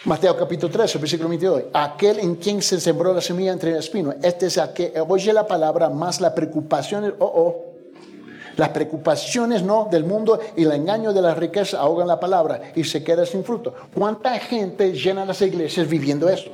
Mateo 0.06 0.38
capítulo 0.38 0.72
13, 0.72 0.98
versículo 0.98 1.28
22. 1.28 1.64
Aquel 1.74 2.20
en 2.20 2.36
quien 2.36 2.62
se 2.62 2.80
sembró 2.80 3.14
la 3.14 3.20
semilla 3.20 3.52
entre 3.52 3.72
el 3.72 3.78
espino. 3.78 4.14
Este 4.24 4.46
es 4.46 4.56
el 4.56 4.72
que 4.72 4.94
oye 5.06 5.34
la 5.34 5.46
palabra, 5.46 5.90
más 5.90 6.22
la 6.22 6.34
preocupación, 6.34 7.16
oh, 7.20 7.26
oh, 7.26 7.66
las 8.56 8.70
preocupaciones 8.70 9.62
no 9.62 9.90
del 9.92 10.06
mundo 10.06 10.40
y 10.56 10.64
el 10.64 10.72
engaño 10.72 11.12
de 11.12 11.22
la 11.22 11.36
riqueza 11.36 11.80
ahogan 11.80 12.08
la 12.08 12.20
palabra 12.20 12.72
y 12.76 12.86
se 12.86 13.04
queda 13.04 13.26
sin 13.26 13.44
fruto. 13.44 13.74
¿Cuánta 13.94 14.40
gente 14.40 14.94
llena 14.94 15.26
las 15.26 15.42
iglesias 15.42 15.88
viviendo 15.90 16.30
eso? 16.30 16.52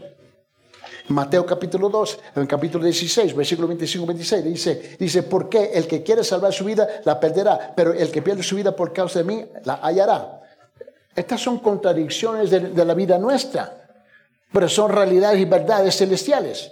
Mateo 1.08 1.46
capítulo 1.46 1.90
2, 1.90 2.20
en 2.36 2.48
capítulo 2.48 2.84
16, 2.84 3.36
versículo 3.36 3.68
25-26, 3.70 4.42
dice, 4.42 4.96
dice, 4.98 5.24
porque 5.24 5.72
el 5.74 5.88
que 5.88 6.02
quiere 6.02 6.24
salvar 6.24 6.52
su 6.52 6.66
vida 6.66 6.88
la 7.04 7.20
perderá, 7.20 7.74
pero 7.76 7.94
el 7.94 8.10
que 8.10 8.24
pierde 8.24 8.42
su 8.42 8.56
vida 8.56 8.76
por 8.76 8.92
causa 8.92 9.20
de 9.20 9.26
mí 9.26 9.46
la 9.66 9.76
hallará. 9.76 10.42
Estas 11.16 11.40
son 11.42 11.60
contradicciones 11.60 12.50
de 12.50 12.86
la 12.86 12.94
vida 12.96 13.20
nuestra, 13.20 13.88
pero 14.52 14.68
son 14.68 14.92
realidades 14.92 15.40
y 15.40 15.46
verdades 15.46 15.96
celestiales. 15.96 16.72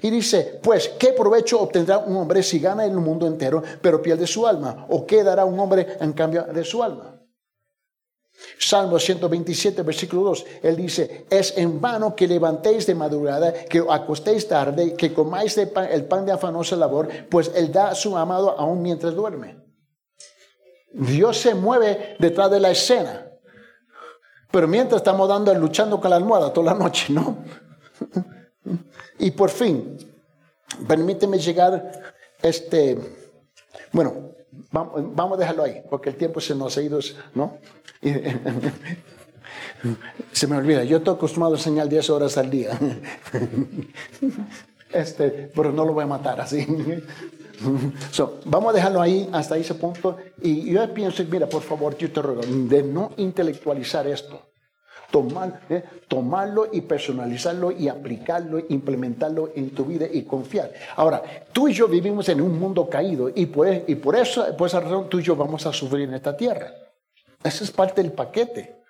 Y 0.00 0.10
dice, 0.10 0.60
pues, 0.62 0.90
¿qué 0.98 1.12
provecho 1.12 1.60
obtendrá 1.60 1.98
un 1.98 2.16
hombre 2.16 2.42
si 2.42 2.58
gana 2.58 2.84
el 2.84 2.92
mundo 2.92 3.26
entero, 3.26 3.62
pero 3.80 4.02
pierde 4.02 4.26
su 4.26 4.46
alma? 4.46 4.86
¿O 4.90 5.06
qué 5.06 5.22
dará 5.22 5.44
un 5.44 5.58
hombre 5.58 5.96
en 6.00 6.12
cambio 6.12 6.44
de 6.44 6.64
su 6.64 6.82
alma? 6.82 7.21
Salmo 8.58 8.98
127, 8.98 9.82
versículo 9.82 10.22
2, 10.22 10.46
él 10.62 10.76
dice, 10.76 11.26
es 11.28 11.56
en 11.56 11.80
vano 11.80 12.14
que 12.14 12.28
levantéis 12.28 12.86
de 12.86 12.94
madrugada, 12.94 13.52
que 13.52 13.84
acostéis 13.88 14.46
tarde, 14.46 14.94
que 14.94 15.12
comáis 15.12 15.58
el 15.58 16.04
pan 16.04 16.24
de 16.24 16.32
afanosa 16.32 16.76
labor, 16.76 17.08
pues 17.28 17.50
él 17.54 17.72
da 17.72 17.88
a 17.88 17.94
su 17.94 18.16
amado 18.16 18.58
aún 18.58 18.82
mientras 18.82 19.14
duerme. 19.14 19.56
Dios 20.92 21.38
se 21.38 21.54
mueve 21.54 22.16
detrás 22.18 22.50
de 22.50 22.60
la 22.60 22.70
escena, 22.70 23.26
pero 24.50 24.68
mientras 24.68 25.00
estamos 25.00 25.28
dando, 25.28 25.52
luchando 25.54 26.00
con 26.00 26.10
la 26.10 26.16
almohada 26.16 26.52
toda 26.52 26.72
la 26.72 26.78
noche, 26.78 27.12
¿no? 27.12 27.38
Y 29.18 29.30
por 29.30 29.50
fin, 29.50 29.98
permíteme 30.88 31.38
llegar, 31.38 31.92
este, 32.42 32.98
bueno, 33.92 34.31
vamos, 34.72 35.36
a 35.38 35.40
dejarlo 35.40 35.62
ahí, 35.62 35.82
porque 35.88 36.10
el 36.10 36.16
tiempo 36.16 36.40
se 36.40 36.54
nos 36.54 36.76
ha 36.76 36.82
ido, 36.82 36.98
¿no? 37.34 37.58
se 40.32 40.46
me 40.46 40.56
olvida, 40.56 40.84
yo 40.84 40.98
estoy 40.98 41.14
acostumbrado 41.14 41.54
a 41.54 41.58
enseñar 41.58 41.88
10 41.88 42.10
horas 42.10 42.38
al 42.38 42.50
día. 42.50 42.78
Este, 44.92 45.50
pero 45.56 45.72
no 45.72 45.86
lo 45.86 45.94
voy 45.94 46.04
a 46.04 46.06
matar 46.06 46.38
así. 46.38 46.66
vamos 48.44 48.74
a 48.74 48.76
dejarlo 48.76 49.00
ahí 49.00 49.26
hasta 49.32 49.56
ese 49.56 49.72
punto. 49.72 50.18
Y 50.42 50.70
yo 50.70 50.92
pienso, 50.92 51.24
mira, 51.24 51.48
por 51.48 51.62
favor, 51.62 51.96
yo 51.96 52.12
te 52.12 52.20
ruego, 52.20 52.42
de 52.42 52.82
no 52.82 53.12
intelectualizar 53.16 54.06
esto 54.06 54.51
tomar, 55.12 55.60
eh, 55.68 55.84
tomarlo 56.08 56.68
y 56.72 56.80
personalizarlo 56.80 57.70
y 57.70 57.88
aplicarlo, 57.88 58.58
implementarlo 58.68 59.50
en 59.54 59.70
tu 59.70 59.84
vida 59.84 60.06
y 60.10 60.22
confiar. 60.22 60.72
Ahora, 60.96 61.22
tú 61.52 61.68
y 61.68 61.74
yo 61.74 61.86
vivimos 61.86 62.28
en 62.30 62.40
un 62.40 62.58
mundo 62.58 62.88
caído 62.88 63.30
y 63.32 63.46
por, 63.46 63.68
y 63.68 63.94
por, 63.94 64.16
eso, 64.16 64.56
por 64.56 64.66
esa 64.66 64.80
razón 64.80 65.08
tú 65.08 65.20
y 65.20 65.22
yo 65.22 65.36
vamos 65.36 65.64
a 65.66 65.72
sufrir 65.72 66.08
en 66.08 66.14
esta 66.14 66.36
tierra. 66.36 66.72
Esa 67.44 67.62
es 67.62 67.70
parte 67.70 68.02
del 68.02 68.12
paquete. 68.12 68.82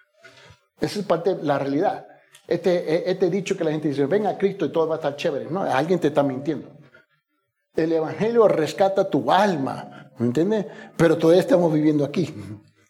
Esa 0.80 1.00
es 1.00 1.04
parte 1.04 1.34
de 1.34 1.42
la 1.42 1.58
realidad. 1.58 2.06
Este, 2.46 2.70
e, 2.70 3.10
este 3.10 3.28
dicho 3.28 3.56
que 3.56 3.64
la 3.64 3.72
gente 3.72 3.88
dice, 3.88 4.06
ven 4.06 4.26
a 4.26 4.38
Cristo 4.38 4.64
y 4.64 4.72
todo 4.72 4.86
va 4.86 4.94
a 4.94 4.98
estar 4.98 5.16
chévere. 5.16 5.46
No, 5.50 5.62
alguien 5.62 5.98
te 5.98 6.08
está 6.08 6.22
mintiendo. 6.22 6.70
El 7.74 7.92
Evangelio 7.92 8.46
rescata 8.46 9.08
tu 9.10 9.32
alma, 9.32 10.12
¿me 10.18 10.26
entiendes? 10.26 10.66
Pero 10.96 11.18
todavía 11.18 11.40
estamos 11.40 11.72
viviendo 11.72 12.04
aquí, 12.04 12.32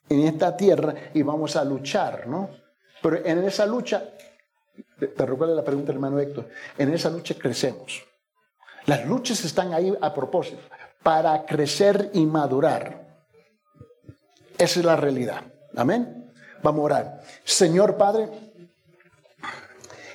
en 0.08 0.20
esta 0.20 0.56
tierra, 0.56 0.94
y 1.14 1.22
vamos 1.22 1.54
a 1.56 1.64
luchar, 1.64 2.26
¿no? 2.26 2.61
Pero 3.02 3.24
en 3.24 3.44
esa 3.44 3.66
lucha, 3.66 4.04
te 4.98 5.26
recuerdo 5.26 5.54
la 5.54 5.64
pregunta 5.64 5.92
hermano 5.92 6.18
Héctor, 6.18 6.48
en 6.78 6.94
esa 6.94 7.10
lucha 7.10 7.34
crecemos. 7.34 8.02
Las 8.86 9.04
luchas 9.06 9.44
están 9.44 9.74
ahí 9.74 9.92
a 10.00 10.14
propósito, 10.14 10.60
para 11.02 11.44
crecer 11.44 12.10
y 12.14 12.24
madurar. 12.24 13.02
Esa 14.56 14.80
es 14.80 14.86
la 14.86 14.96
realidad. 14.96 15.42
Amén. 15.76 16.32
Vamos 16.62 16.80
a 16.80 16.84
orar. 16.84 17.20
Señor 17.44 17.96
Padre, 17.96 18.51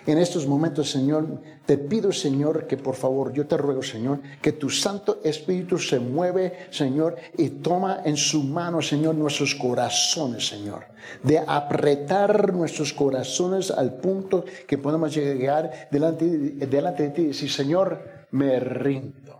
en 0.07 0.19
estos 0.19 0.47
momentos, 0.47 0.89
Señor, 0.89 1.41
te 1.65 1.77
pido, 1.77 2.13
Señor, 2.13 2.65
que 2.65 2.77
por 2.77 2.95
favor, 2.95 3.33
yo 3.33 3.45
te 3.45 3.57
ruego, 3.57 3.83
Señor, 3.83 4.21
que 4.41 4.53
tu 4.53 4.69
Santo 4.69 5.19
Espíritu 5.21 5.77
se 5.77 5.99
mueve, 5.99 6.67
Señor, 6.69 7.17
y 7.37 7.49
toma 7.49 8.01
en 8.05 8.15
su 8.15 8.41
mano, 8.43 8.81
Señor, 8.81 9.15
nuestros 9.15 9.53
corazones, 9.53 10.47
Señor. 10.47 10.85
De 11.23 11.39
apretar 11.39 12.53
nuestros 12.53 12.93
corazones 12.93 13.69
al 13.69 13.95
punto 13.95 14.45
que 14.65 14.77
podamos 14.77 15.13
llegar 15.13 15.89
delante, 15.91 16.25
delante 16.25 17.03
de 17.03 17.09
ti 17.09 17.21
y 17.23 17.27
decir, 17.27 17.51
Señor, 17.51 18.01
me 18.31 18.61
rindo. 18.61 19.35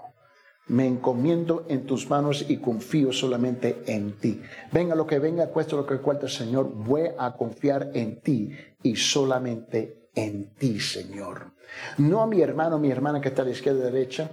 Me 0.68 0.86
encomiendo 0.86 1.66
en 1.70 1.86
tus 1.86 2.10
manos 2.10 2.46
y 2.50 2.58
confío 2.58 3.14
solamente 3.14 3.84
en 3.88 4.18
ti. 4.20 4.42
Venga 4.74 4.96
lo 4.96 5.08
que 5.08 5.20
venga, 5.20 5.48
cuesta 5.48 5.78
lo 5.78 5.86
que 5.86 6.00
cueste, 6.00 6.28
Señor, 6.28 6.70
voy 6.74 7.04
a 7.18 7.32
confiar 7.38 7.92
en 7.94 8.20
ti 8.20 8.52
y 8.84 8.98
solamente 8.98 9.97
en 10.18 10.56
ti, 10.56 10.80
Señor. 10.80 11.54
No 11.98 12.22
a 12.22 12.28
mi 12.28 12.42
hermano, 12.42 12.80
mi 12.80 12.90
hermana 12.92 13.22
que 13.22 13.30
está 13.30 13.44
a 13.44 13.46
la 13.46 13.52
izquierda 13.52 13.82
y 13.82 13.92
derecha, 13.92 14.32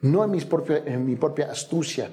no 0.00 0.24
en, 0.24 1.06
mi 1.06 1.16
propia 1.16 1.50
astucia, 1.50 2.10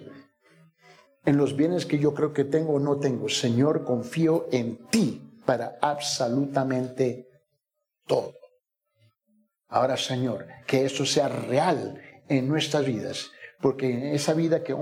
en 1.25 1.37
los 1.37 1.55
bienes 1.55 1.85
que 1.85 1.97
yo 1.97 2.13
creo 2.13 2.33
que 2.33 2.43
tengo 2.43 2.73
o 2.73 2.79
no 2.79 2.97
tengo. 2.99 3.29
Señor, 3.29 3.83
confío 3.83 4.47
en 4.51 4.87
ti 4.87 5.41
para 5.45 5.77
absolutamente 5.81 7.27
todo. 8.05 8.33
Ahora, 9.67 9.97
Señor, 9.97 10.45
que 10.67 10.85
eso 10.85 11.05
sea 11.05 11.27
real 11.27 11.99
en 12.29 12.47
nuestras 12.47 12.85
vidas, 12.85 13.31
porque 13.59 14.13
esa 14.13 14.33
vida 14.33 14.63
que, 14.63 14.75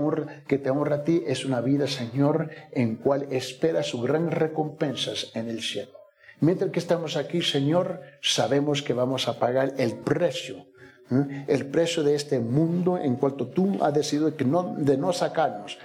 te 0.58 0.70
honra 0.70 0.96
a 0.96 1.04
ti 1.04 1.22
es 1.26 1.46
una 1.46 1.62
vida, 1.62 1.86
Señor, 1.86 2.50
en 2.72 2.96
cual 2.96 3.26
espera 3.30 3.82
sus 3.82 4.02
grandes 4.02 4.34
recompensas 4.34 5.30
en 5.34 5.48
el 5.48 5.62
cielo. 5.62 6.03
Mientras 6.40 6.70
que 6.70 6.78
estamos 6.78 7.16
aquí, 7.16 7.42
Señor, 7.42 8.00
sabemos 8.20 8.82
que 8.82 8.92
vamos 8.92 9.28
a 9.28 9.38
pagar 9.38 9.74
el 9.78 9.94
precio, 9.94 10.66
¿eh? 11.10 11.44
el 11.48 11.66
precio 11.66 12.02
de 12.02 12.14
este 12.14 12.38
mundo 12.40 12.98
en 12.98 13.16
cuanto 13.16 13.48
tú 13.48 13.78
has 13.82 13.94
decidido 13.94 14.36
que 14.36 14.44
no, 14.44 14.74
de 14.76 14.96
no 14.96 15.12
sacarnos. 15.12 15.78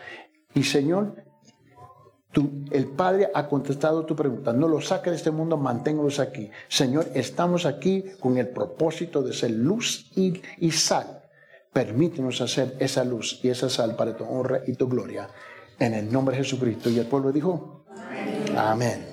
Y 0.54 0.64
Señor, 0.64 1.16
tú, 2.32 2.66
el 2.72 2.88
Padre 2.88 3.30
ha 3.34 3.47
contestado 3.47 4.06
tu 4.06 4.16
pregunta. 4.16 4.54
No 4.54 4.68
lo 4.68 4.82
saques 4.82 5.12
de 5.12 5.18
este 5.18 5.32
mundo, 5.32 5.58
manténlos 5.58 6.20
aquí. 6.20 6.50
Señor, 6.68 7.08
estamos 7.14 7.66
aquí 7.66 8.06
con 8.20 8.38
el 8.38 8.50
propósito 8.50 9.22
de 9.22 9.34
ser 9.34 9.52
luz 9.52 10.12
y, 10.16 10.41
y 10.58 10.72
sal. 10.72 11.24
Permítenos 11.72 12.41
hacer 12.41 12.76
esa 12.80 13.04
luz 13.04 13.39
y 13.43 13.50
esa 13.50 13.70
sal 13.70 13.95
para 13.95 14.18
tu 14.18 14.24
honra 14.24 14.62
y 14.66 14.74
tu 14.74 14.88
gloria. 14.88 15.30
En 15.78 15.93
el 15.93 16.12
nombre 16.12 16.36
de 16.36 16.43
Jesucristo. 16.43 16.89
Y 16.89 16.97
el 17.00 17.06
pueblo 17.06 17.32
dijo, 17.32 17.86
amén. 18.58 19.09